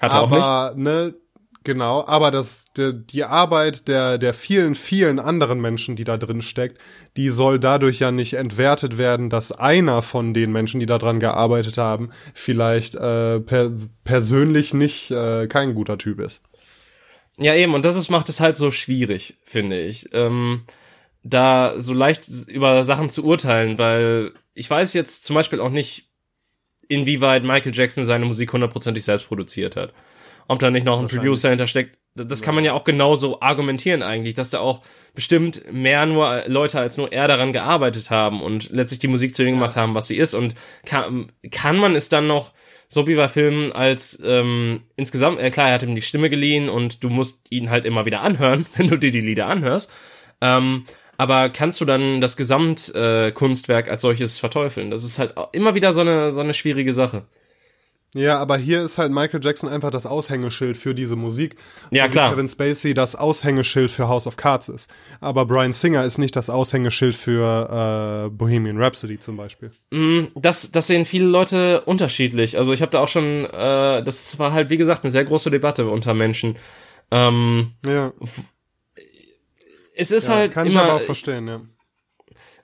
Hat 0.00 0.12
er 0.12 0.18
aber, 0.18 0.70
auch 0.70 0.74
nicht. 0.74 0.84
Ne, 0.84 1.14
genau, 1.62 2.04
aber 2.04 2.32
das, 2.32 2.64
die, 2.76 3.06
die 3.06 3.22
Arbeit 3.22 3.86
der, 3.86 4.18
der 4.18 4.34
vielen, 4.34 4.74
vielen 4.74 5.20
anderen 5.20 5.60
Menschen, 5.60 5.94
die 5.94 6.02
da 6.02 6.16
drin 6.16 6.42
steckt, 6.42 6.78
die 7.16 7.28
soll 7.28 7.60
dadurch 7.60 8.00
ja 8.00 8.10
nicht 8.10 8.34
entwertet 8.34 8.98
werden, 8.98 9.30
dass 9.30 9.52
einer 9.52 10.02
von 10.02 10.34
den 10.34 10.50
Menschen, 10.50 10.80
die 10.80 10.86
da 10.86 10.98
dran 10.98 11.20
gearbeitet 11.20 11.78
haben, 11.78 12.10
vielleicht 12.34 12.96
äh, 12.96 13.38
per, 13.38 13.70
persönlich 14.02 14.74
nicht 14.74 15.12
äh, 15.12 15.46
kein 15.46 15.76
guter 15.76 15.98
Typ 15.98 16.18
ist. 16.18 16.42
Ja, 17.36 17.54
eben, 17.54 17.74
und 17.74 17.84
das 17.84 17.94
ist, 17.94 18.10
macht 18.10 18.28
es 18.28 18.40
halt 18.40 18.56
so 18.56 18.72
schwierig, 18.72 19.34
finde 19.44 19.80
ich. 19.80 20.08
Ähm, 20.12 20.62
da 21.22 21.74
so 21.78 21.92
leicht 21.92 22.26
über 22.48 22.84
Sachen 22.84 23.10
zu 23.10 23.24
urteilen, 23.24 23.78
weil 23.78 24.32
ich 24.54 24.68
weiß 24.68 24.94
jetzt 24.94 25.24
zum 25.24 25.34
Beispiel 25.34 25.60
auch 25.60 25.70
nicht, 25.70 26.10
inwieweit 26.88 27.44
Michael 27.44 27.74
Jackson 27.74 28.04
seine 28.04 28.24
Musik 28.24 28.52
hundertprozentig 28.52 29.04
selbst 29.04 29.28
produziert 29.28 29.76
hat. 29.76 29.92
Ob 30.48 30.58
da 30.58 30.70
nicht 30.70 30.84
noch 30.84 30.98
ein 30.98 31.06
Producer 31.06 31.48
hintersteckt. 31.48 31.96
Das 32.16 32.42
kann 32.42 32.56
man 32.56 32.64
ja 32.64 32.72
auch 32.72 32.82
genauso 32.82 33.40
argumentieren 33.40 34.02
eigentlich, 34.02 34.34
dass 34.34 34.50
da 34.50 34.58
auch 34.58 34.82
bestimmt 35.14 35.72
mehr 35.72 36.06
nur 36.06 36.42
Leute 36.48 36.80
als 36.80 36.96
nur 36.96 37.12
er 37.12 37.28
daran 37.28 37.52
gearbeitet 37.52 38.10
haben 38.10 38.42
und 38.42 38.70
letztlich 38.70 38.98
die 38.98 39.06
Musik 39.06 39.36
zu 39.36 39.44
dem 39.44 39.54
gemacht 39.54 39.76
haben, 39.76 39.94
was 39.94 40.08
sie 40.08 40.16
ist. 40.16 40.34
Und 40.34 40.56
kann, 40.84 41.30
kann 41.52 41.76
man 41.76 41.94
es 41.94 42.08
dann 42.08 42.26
noch 42.26 42.52
so 42.88 43.06
wie 43.06 43.14
bei 43.14 43.28
Filmen 43.28 43.70
als 43.70 44.20
ähm, 44.24 44.82
insgesamt, 44.96 45.38
äh, 45.38 45.50
klar, 45.52 45.68
er 45.68 45.74
hat 45.74 45.84
ihm 45.84 45.94
die 45.94 46.02
Stimme 46.02 46.28
geliehen 46.28 46.68
und 46.68 47.04
du 47.04 47.08
musst 47.08 47.46
ihn 47.50 47.70
halt 47.70 47.84
immer 47.84 48.04
wieder 48.04 48.22
anhören, 48.22 48.66
wenn 48.76 48.88
du 48.88 48.96
dir 48.96 49.12
die 49.12 49.20
Lieder 49.20 49.46
anhörst. 49.46 49.92
Ähm, 50.40 50.84
aber 51.20 51.50
kannst 51.50 51.82
du 51.82 51.84
dann 51.84 52.22
das 52.22 52.34
Gesamtkunstwerk 52.34 53.88
äh, 53.88 53.90
als 53.90 54.00
solches 54.00 54.38
verteufeln? 54.38 54.90
Das 54.90 55.04
ist 55.04 55.18
halt 55.18 55.34
immer 55.52 55.74
wieder 55.74 55.92
so 55.92 56.00
eine, 56.00 56.32
so 56.32 56.40
eine 56.40 56.54
schwierige 56.54 56.94
Sache. 56.94 57.24
Ja, 58.14 58.38
aber 58.38 58.56
hier 58.56 58.82
ist 58.82 58.96
halt 58.96 59.12
Michael 59.12 59.40
Jackson 59.44 59.68
einfach 59.68 59.90
das 59.90 60.06
Aushängeschild 60.06 60.78
für 60.78 60.94
diese 60.94 61.16
Musik. 61.16 61.56
Ja, 61.90 62.06
so 62.06 62.12
klar. 62.12 62.30
Kevin 62.30 62.48
Spacey 62.48 62.94
das 62.94 63.16
Aushängeschild 63.16 63.90
für 63.90 64.08
House 64.08 64.26
of 64.26 64.38
Cards 64.38 64.70
ist. 64.70 64.90
Aber 65.20 65.44
Brian 65.44 65.74
Singer 65.74 66.04
ist 66.04 66.16
nicht 66.16 66.34
das 66.36 66.48
Aushängeschild 66.48 67.14
für 67.14 68.24
äh, 68.26 68.30
Bohemian 68.30 68.82
Rhapsody 68.82 69.18
zum 69.18 69.36
Beispiel. 69.36 69.72
Mm, 69.90 70.24
das, 70.36 70.72
das 70.72 70.86
sehen 70.86 71.04
viele 71.04 71.26
Leute 71.26 71.82
unterschiedlich. 71.82 72.56
Also 72.56 72.72
ich 72.72 72.80
habe 72.80 72.92
da 72.92 73.00
auch 73.00 73.08
schon, 73.08 73.44
äh, 73.44 74.02
das 74.02 74.38
war 74.38 74.54
halt 74.54 74.70
wie 74.70 74.78
gesagt 74.78 75.04
eine 75.04 75.10
sehr 75.10 75.24
große 75.24 75.50
Debatte 75.50 75.86
unter 75.86 76.14
Menschen. 76.14 76.56
Ähm, 77.10 77.72
ja 77.86 78.14
es 80.00 80.10
ist 80.10 80.28
ja, 80.28 80.34
halt 80.34 80.52
kann 80.52 80.66
immer, 80.66 80.80
ich 80.80 80.86
aber 80.86 80.94
auch 80.94 81.02
verstehen, 81.02 81.46
ja. 81.48 81.60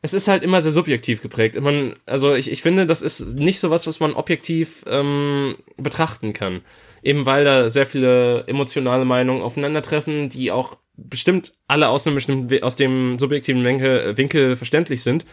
Es 0.02 0.14
ist 0.14 0.28
halt 0.28 0.42
immer 0.42 0.60
sehr 0.60 0.72
subjektiv 0.72 1.22
geprägt. 1.22 1.60
Man, 1.60 1.96
also 2.06 2.34
ich, 2.34 2.50
ich 2.50 2.62
finde, 2.62 2.86
das 2.86 3.02
ist 3.02 3.38
nicht 3.38 3.58
so 3.58 3.70
was, 3.70 3.86
was 3.86 3.98
man 3.98 4.12
objektiv 4.12 4.84
ähm, 4.86 5.56
betrachten 5.76 6.32
kann. 6.32 6.60
Eben 7.02 7.26
weil 7.26 7.44
da 7.44 7.68
sehr 7.68 7.86
viele 7.86 8.44
emotionale 8.46 9.04
Meinungen 9.04 9.42
aufeinandertreffen, 9.42 10.28
die 10.28 10.52
auch 10.52 10.76
bestimmt 10.96 11.54
alle 11.66 11.88
aus 11.88 12.06
einem 12.06 12.14
bestimmten, 12.14 12.62
aus 12.62 12.76
dem 12.76 13.18
subjektiven 13.18 13.64
Winkel, 13.64 14.16
Winkel 14.16 14.56
verständlich 14.56 15.02
sind. 15.02 15.26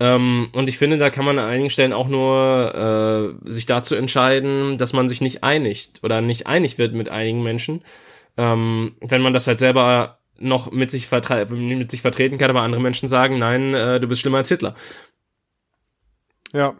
Ähm, 0.00 0.48
und 0.52 0.68
ich 0.68 0.78
finde, 0.78 0.98
da 0.98 1.10
kann 1.10 1.24
man 1.24 1.38
an 1.38 1.48
einigen 1.48 1.70
Stellen 1.70 1.92
auch 1.92 2.08
nur 2.08 3.36
äh, 3.44 3.50
sich 3.50 3.66
dazu 3.66 3.94
entscheiden, 3.94 4.78
dass 4.78 4.92
man 4.92 5.08
sich 5.08 5.20
nicht 5.20 5.42
einigt 5.42 6.00
oder 6.02 6.20
nicht 6.20 6.46
einig 6.46 6.78
wird 6.78 6.94
mit 6.94 7.08
einigen 7.08 7.42
Menschen. 7.42 7.82
Ähm, 8.36 8.94
wenn 9.00 9.22
man 9.22 9.32
das 9.32 9.48
halt 9.48 9.58
selber 9.58 10.17
noch 10.40 10.70
mit 10.70 10.90
sich, 10.90 11.10
mit 11.10 11.90
sich 11.90 12.02
vertreten 12.02 12.38
kann, 12.38 12.50
aber 12.50 12.62
andere 12.62 12.80
Menschen 12.80 13.08
sagen, 13.08 13.38
nein, 13.38 13.74
äh, 13.74 14.00
du 14.00 14.08
bist 14.08 14.20
schlimmer 14.20 14.38
als 14.38 14.48
Hitler. 14.48 14.74
Ja. 16.52 16.74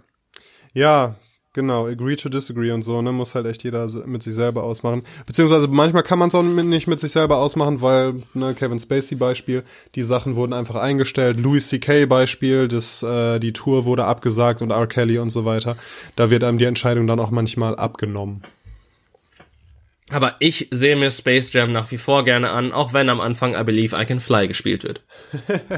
Ja, 0.74 1.16
genau, 1.54 1.86
agree 1.86 2.16
to 2.16 2.28
disagree 2.28 2.70
und 2.70 2.82
so, 2.82 3.02
ne, 3.02 3.10
muss 3.10 3.34
halt 3.34 3.46
echt 3.46 3.64
jeder 3.64 3.88
mit 4.06 4.22
sich 4.22 4.34
selber 4.34 4.62
ausmachen. 4.62 5.02
Beziehungsweise 5.26 5.66
manchmal 5.66 6.02
kann 6.02 6.18
man 6.18 6.28
es 6.28 6.34
auch 6.34 6.42
nicht 6.42 6.86
mit 6.86 7.00
sich 7.00 7.12
selber 7.12 7.38
ausmachen, 7.38 7.80
weil, 7.80 8.22
ne, 8.34 8.54
Kevin 8.54 8.78
Spacey 8.78 9.16
Beispiel, 9.16 9.64
die 9.94 10.02
Sachen 10.02 10.36
wurden 10.36 10.52
einfach 10.52 10.76
eingestellt, 10.76 11.38
Louis 11.38 11.68
C.K. 11.68 12.06
Beispiel, 12.06 12.68
das, 12.68 13.02
äh, 13.02 13.38
die 13.40 13.52
Tour 13.52 13.84
wurde 13.84 14.04
abgesagt 14.04 14.62
und 14.62 14.70
R. 14.70 14.86
Kelly 14.86 15.18
und 15.18 15.30
so 15.30 15.44
weiter. 15.44 15.76
Da 16.16 16.30
wird 16.30 16.44
einem 16.44 16.58
die 16.58 16.66
Entscheidung 16.66 17.06
dann 17.06 17.20
auch 17.20 17.30
manchmal 17.30 17.76
abgenommen. 17.76 18.42
Aber 20.10 20.36
ich 20.38 20.68
sehe 20.70 20.96
mir 20.96 21.10
Space 21.10 21.52
Jam 21.52 21.72
nach 21.72 21.90
wie 21.90 21.98
vor 21.98 22.24
gerne 22.24 22.50
an, 22.50 22.72
auch 22.72 22.92
wenn 22.92 23.08
am 23.10 23.20
Anfang 23.20 23.54
I 23.54 23.64
Believe 23.64 23.96
I 24.00 24.06
Can 24.06 24.20
Fly 24.20 24.48
gespielt 24.48 24.84
wird. 24.84 25.02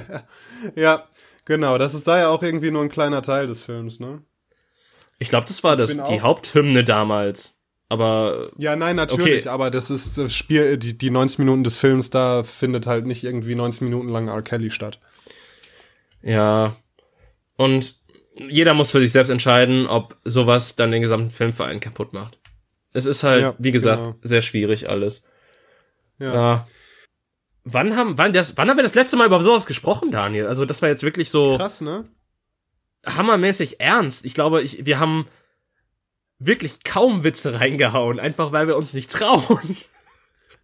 ja, 0.76 1.08
genau. 1.44 1.78
Das 1.78 1.94
ist 1.94 2.06
da 2.06 2.18
ja 2.18 2.28
auch 2.28 2.42
irgendwie 2.42 2.70
nur 2.70 2.82
ein 2.82 2.90
kleiner 2.90 3.22
Teil 3.22 3.48
des 3.48 3.62
Films, 3.62 3.98
ne? 3.98 4.22
Ich 5.18 5.28
glaube, 5.28 5.46
das 5.46 5.62
war 5.64 5.76
das, 5.76 6.02
die 6.04 6.20
Haupthymne 6.20 6.84
damals. 6.84 7.58
Aber. 7.90 8.52
Ja, 8.56 8.76
nein, 8.76 8.96
natürlich, 8.96 9.42
okay. 9.42 9.48
aber 9.48 9.70
das 9.70 9.90
ist 9.90 10.16
das 10.16 10.32
Spiel, 10.32 10.78
die, 10.78 10.96
die 10.96 11.10
90 11.10 11.40
Minuten 11.40 11.64
des 11.64 11.76
Films, 11.76 12.08
da 12.08 12.44
findet 12.44 12.86
halt 12.86 13.04
nicht 13.04 13.24
irgendwie 13.24 13.56
90 13.56 13.82
Minuten 13.82 14.08
lang 14.08 14.28
R. 14.28 14.42
Kelly 14.42 14.70
statt. 14.70 15.00
Ja. 16.22 16.76
Und 17.56 17.96
jeder 18.48 18.74
muss 18.74 18.92
für 18.92 19.00
sich 19.00 19.12
selbst 19.12 19.30
entscheiden, 19.30 19.86
ob 19.86 20.16
sowas 20.24 20.76
dann 20.76 20.92
den 20.92 21.02
gesamten 21.02 21.30
Film 21.30 21.52
für 21.52 21.64
einen 21.64 21.80
kaputt 21.80 22.12
macht. 22.12 22.39
Es 22.92 23.06
ist 23.06 23.22
halt, 23.22 23.42
ja, 23.42 23.54
wie 23.58 23.72
gesagt, 23.72 24.02
genau. 24.02 24.16
sehr 24.22 24.42
schwierig 24.42 24.88
alles. 24.88 25.24
Ja. 26.18 26.34
ja. 26.34 26.68
Wann 27.64 27.96
haben, 27.96 28.18
wann 28.18 28.32
das, 28.32 28.56
wann 28.56 28.68
haben 28.68 28.76
wir 28.76 28.82
das 28.82 28.94
letzte 28.94 29.16
Mal 29.16 29.26
über 29.26 29.42
sowas 29.42 29.66
gesprochen, 29.66 30.10
Daniel? 30.10 30.46
Also, 30.46 30.64
das 30.64 30.82
war 30.82 30.88
jetzt 30.88 31.02
wirklich 31.02 31.30
so. 31.30 31.56
Krass, 31.56 31.80
ne? 31.80 32.08
Hammermäßig 33.06 33.80
ernst. 33.80 34.24
Ich 34.24 34.34
glaube, 34.34 34.62
ich, 34.62 34.84
wir 34.86 34.98
haben 34.98 35.26
wirklich 36.38 36.82
kaum 36.84 37.22
Witze 37.22 37.60
reingehauen, 37.60 38.18
einfach 38.18 38.52
weil 38.52 38.66
wir 38.66 38.76
uns 38.76 38.92
nicht 38.92 39.10
trauen. 39.10 39.76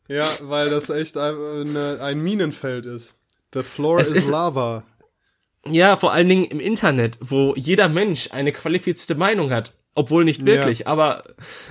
Ja, 0.09 0.29
weil 0.43 0.71
das 0.71 0.89
echt 0.89 1.17
ein, 1.17 1.77
ein 1.77 2.21
Minenfeld 2.21 2.87
ist. 2.87 3.17
The 3.53 3.65
floor 3.65 3.99
is, 3.99 4.13
ist 4.13 4.31
lava. 4.31 4.85
Ja, 5.69 5.97
vor 5.97 6.13
allen 6.13 6.29
Dingen 6.29 6.45
im 6.45 6.61
Internet, 6.61 7.19
wo 7.21 7.55
jeder 7.57 7.89
Mensch 7.89 8.31
eine 8.31 8.53
qualifizierte 8.53 9.17
Meinung 9.17 9.51
hat 9.51 9.76
obwohl 9.97 10.25
nicht 10.25 10.45
wirklich, 10.47 10.81
ja. 10.81 10.87
aber 10.87 11.25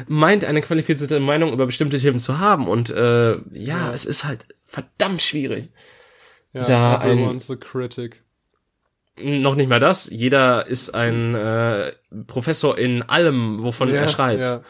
meint 0.07 0.43
eine 0.45 0.61
qualifizierte 0.61 1.19
Meinung 1.19 1.53
über 1.53 1.65
bestimmte 1.65 1.99
Themen 1.99 2.19
zu 2.19 2.39
haben 2.39 2.67
und 2.67 2.89
äh, 2.89 3.33
ja, 3.33 3.39
ja. 3.51 3.93
es 3.93 4.05
ist 4.05 4.25
halt 4.25 4.47
verdammt 4.63 5.21
schwierig. 5.21 5.69
Ja, 6.51 6.65
da 6.65 6.97
ein, 6.97 7.19
a 7.19 7.55
critic. 7.55 8.23
noch 9.21 9.55
nicht 9.55 9.69
mal 9.69 9.79
das. 9.79 10.09
Jeder 10.09 10.65
ist 10.65 10.89
ein 10.95 11.35
äh, 11.35 11.91
Professor 12.27 12.77
in 12.77 13.03
allem, 13.03 13.61
wovon 13.61 13.89
ja, 13.89 14.01
er 14.01 14.09
schreibt. 14.09 14.39
Ja, 14.39 14.61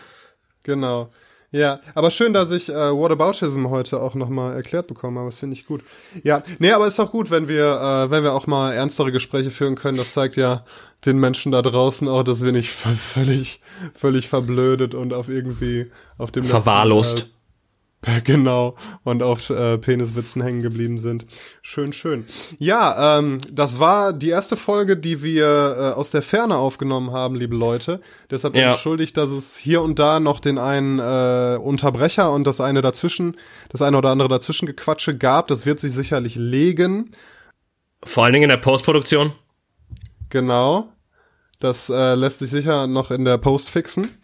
genau. 0.63 1.11
Ja, 1.55 1.79
aber 1.93 2.11
schön, 2.11 2.33
dass 2.33 2.51
ich 2.51 2.67
äh, 2.67 2.73
Whataboutism 2.73 3.69
heute 3.69 4.01
auch 4.01 4.13
nochmal 4.13 4.55
erklärt 4.55 4.87
bekommen 4.87 5.17
habe. 5.17 5.29
Das 5.29 5.39
finde 5.39 5.55
ich 5.55 5.65
gut. 5.65 5.83
Ja, 6.21 6.43
nee, 6.59 6.71
aber 6.71 6.85
ist 6.85 6.99
auch 6.99 7.11
gut, 7.11 7.31
wenn 7.31 7.47
wir, 7.47 7.79
äh, 7.79 8.11
wenn 8.11 8.23
wir 8.23 8.33
auch 8.33 8.45
mal 8.45 8.73
ernstere 8.73 9.13
Gespräche 9.13 9.51
führen 9.51 9.75
können. 9.75 9.97
Das 9.97 10.11
zeigt 10.11 10.35
ja 10.35 10.65
den 11.05 11.17
Menschen 11.17 11.53
da 11.53 11.61
draußen 11.61 12.09
auch, 12.09 12.23
dass 12.23 12.43
wir 12.43 12.51
nicht 12.51 12.71
völlig, 12.73 13.61
völlig 13.93 14.27
verblödet 14.27 14.93
und 14.95 15.13
auf 15.13 15.29
irgendwie 15.29 15.89
auf 16.17 16.29
dem 16.31 16.43
verwahrlost. 16.43 17.19
Letzten, 17.19 17.29
äh, 17.29 17.34
Genau, 18.23 18.75
und 19.03 19.23
auf 19.23 19.49
äh, 19.49 19.77
Peniswitzen 19.77 20.41
hängen 20.41 20.61
geblieben 20.61 20.99
sind. 20.99 21.25
Schön, 21.61 21.93
schön. 21.93 22.25
Ja, 22.59 23.19
ähm, 23.19 23.37
das 23.51 23.79
war 23.79 24.13
die 24.13 24.29
erste 24.29 24.55
Folge, 24.55 24.97
die 24.97 25.23
wir 25.23 25.45
äh, 25.45 25.81
aus 25.93 26.11
der 26.11 26.21
Ferne 26.21 26.57
aufgenommen 26.57 27.11
haben, 27.11 27.35
liebe 27.35 27.55
Leute. 27.55 28.01
Deshalb 28.29 28.55
ja. 28.55 28.71
entschuldigt, 28.71 29.17
dass 29.17 29.29
es 29.31 29.57
hier 29.57 29.81
und 29.81 29.99
da 29.99 30.19
noch 30.19 30.39
den 30.39 30.57
einen 30.57 30.99
äh, 30.99 31.57
Unterbrecher 31.57 32.31
und 32.31 32.45
das 32.45 32.61
eine 32.61 32.81
dazwischen, 32.81 33.37
das 33.69 33.81
eine 33.81 33.97
oder 33.97 34.09
andere 34.09 34.29
dazwischen 34.29 34.65
Gequatsche 34.65 35.17
gab. 35.17 35.47
Das 35.47 35.65
wird 35.65 35.79
sich 35.79 35.93
sicherlich 35.93 36.35
legen. 36.35 37.11
Vor 38.03 38.23
allen 38.23 38.33
Dingen 38.33 38.43
in 38.43 38.49
der 38.49 38.57
Postproduktion. 38.57 39.31
Genau. 40.29 40.94
Das 41.65 41.89
äh, 41.89 42.13
lässt 42.13 42.37
sich 42.37 42.51
sicher 42.51 42.85
noch 42.85 43.09
in 43.09 43.25
der 43.25 43.39
Post 43.39 43.71
fixen. 43.71 44.15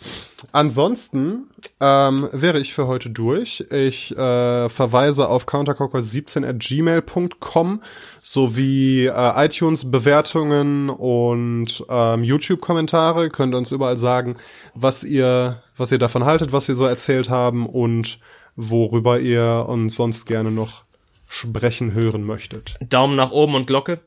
Ansonsten 0.52 1.50
ähm, 1.80 2.30
wäre 2.32 2.60
ich 2.60 2.76
für 2.76 2.86
heute 2.86 3.10
durch. 3.10 3.66
Ich 3.72 4.16
äh, 4.16 4.70
verweise 4.70 5.28
auf 5.28 5.48
countercockwise17 5.48 6.48
at 6.48 6.60
gmail.com 6.60 7.82
sowie 8.22 9.08
äh, 9.08 9.46
iTunes-Bewertungen 9.46 10.92
und 10.92 11.84
ähm, 11.89 12.24
YouTube-Kommentare. 12.24 13.30
Könnt 13.30 13.56
uns 13.56 13.72
überall 13.72 13.98
sagen, 13.98 14.36
was 14.76 15.04
ihr, 15.04 15.64
was 15.76 15.92
ihr 15.92 15.98
davon 15.98 16.26
haltet, 16.26 16.54
was 16.54 16.68
wir 16.68 16.76
so 16.76 16.86
erzählt 16.86 17.32
haben 17.32 17.66
und 17.66 18.20
worüber 18.56 19.20
ihr 19.20 19.66
uns 19.68 19.96
sonst 19.96 20.28
gerne 20.28 20.52
noch 20.52 20.84
sprechen 21.28 21.94
hören 21.94 22.24
möchtet. 22.24 22.78
Daumen 22.88 23.16
nach 23.16 23.32
oben 23.32 23.56
und 23.56 23.66
Glocke. 23.66 24.00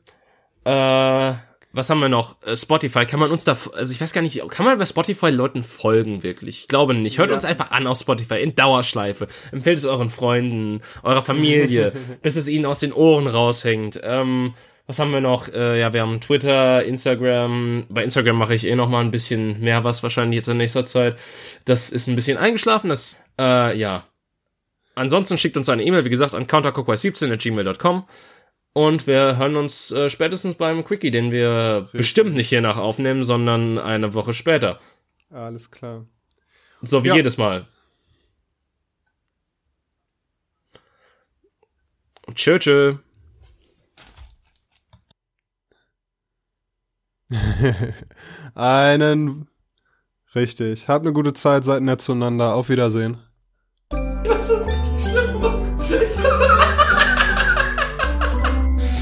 Äh 0.63 1.33
was 1.75 1.89
haben 1.89 1.99
wir 1.99 2.09
noch? 2.09 2.41
Äh, 2.43 2.55
Spotify, 2.55 3.05
kann 3.05 3.19
man 3.19 3.31
uns 3.31 3.43
da, 3.43 3.57
also 3.73 3.93
ich 3.93 3.99
weiß 3.99 4.13
gar 4.13 4.21
nicht, 4.21 4.41
kann 4.49 4.65
man 4.65 4.77
bei 4.77 4.85
Spotify 4.85 5.29
Leuten 5.29 5.61
folgen 5.61 6.23
wirklich? 6.23 6.59
Ich 6.59 6.67
glaube 6.67 6.93
nicht. 6.93 7.17
Hört 7.17 7.29
ja. 7.29 7.35
uns 7.35 7.45
einfach 7.45 7.71
an 7.71 7.87
auf 7.87 7.99
Spotify 7.99 8.41
in 8.41 8.55
Dauerschleife. 8.55 9.27
Empfehlt 9.51 9.77
es 9.77 9.85
euren 9.85 10.09
Freunden, 10.09 10.81
eurer 11.03 11.21
Familie, 11.21 11.91
bis 12.21 12.37
es 12.37 12.47
ihnen 12.47 12.65
aus 12.65 12.79
den 12.79 12.93
Ohren 12.93 13.27
raushängt. 13.27 13.99
Ähm, 14.03 14.53
was 14.87 14.99
haben 14.99 15.11
wir 15.11 15.21
noch? 15.21 15.47
Äh, 15.49 15.79
ja, 15.79 15.93
wir 15.93 16.01
haben 16.01 16.21
Twitter, 16.21 16.83
Instagram. 16.83 17.85
Bei 17.89 18.03
Instagram 18.03 18.37
mache 18.37 18.55
ich 18.55 18.65
eh 18.65 18.75
noch 18.75 18.89
mal 18.89 19.01
ein 19.01 19.11
bisschen 19.11 19.59
mehr 19.59 19.83
was 19.83 20.03
wahrscheinlich 20.03 20.37
jetzt 20.37 20.47
in 20.47 20.57
nächster 20.57 20.85
Zeit. 20.85 21.17
Das 21.65 21.89
ist 21.89 22.07
ein 22.07 22.15
bisschen 22.15 22.37
eingeschlafen. 22.37 22.89
Das, 22.89 23.17
äh, 23.39 23.77
ja. 23.77 24.05
Ansonsten 24.93 25.37
schickt 25.37 25.57
uns 25.57 25.67
eine 25.67 25.83
E-Mail, 25.83 26.05
wie 26.05 26.09
gesagt, 26.09 26.35
an 26.35 26.47
countercookwise17 26.47 27.33
at 27.33 27.39
gmail.com. 27.39 28.05
Und 28.77 29.07
wir 29.07 29.37
hören 29.37 29.55
uns 29.55 29.89
äh, 29.93 30.09
spätestens 30.09 30.55
beim 30.55 30.83
Quickie, 30.83 31.09
den 31.09 31.31
wir 31.31 31.83
Richtig. 31.83 31.97
bestimmt 31.97 32.35
nicht 32.35 32.49
hier 32.49 32.59
nach 32.59 32.75
aufnehmen, 32.75 33.23
sondern 33.23 33.77
eine 33.77 34.13
Woche 34.13 34.33
später. 34.33 34.81
Alles 35.31 35.71
klar. 35.71 36.05
So 36.81 37.05
wie 37.05 37.07
ja. 37.07 37.15
jedes 37.15 37.37
Mal. 37.37 37.67
Tschö, 42.33 42.59
tschö. 42.59 42.97
Einen. 48.55 49.47
Richtig. 50.35 50.89
Habt 50.89 51.05
eine 51.05 51.13
gute 51.13 51.31
Zeit, 51.31 51.63
seid 51.63 51.81
nett 51.81 52.01
zueinander. 52.01 52.53
Auf 52.53 52.67
Wiedersehen. 52.67 53.19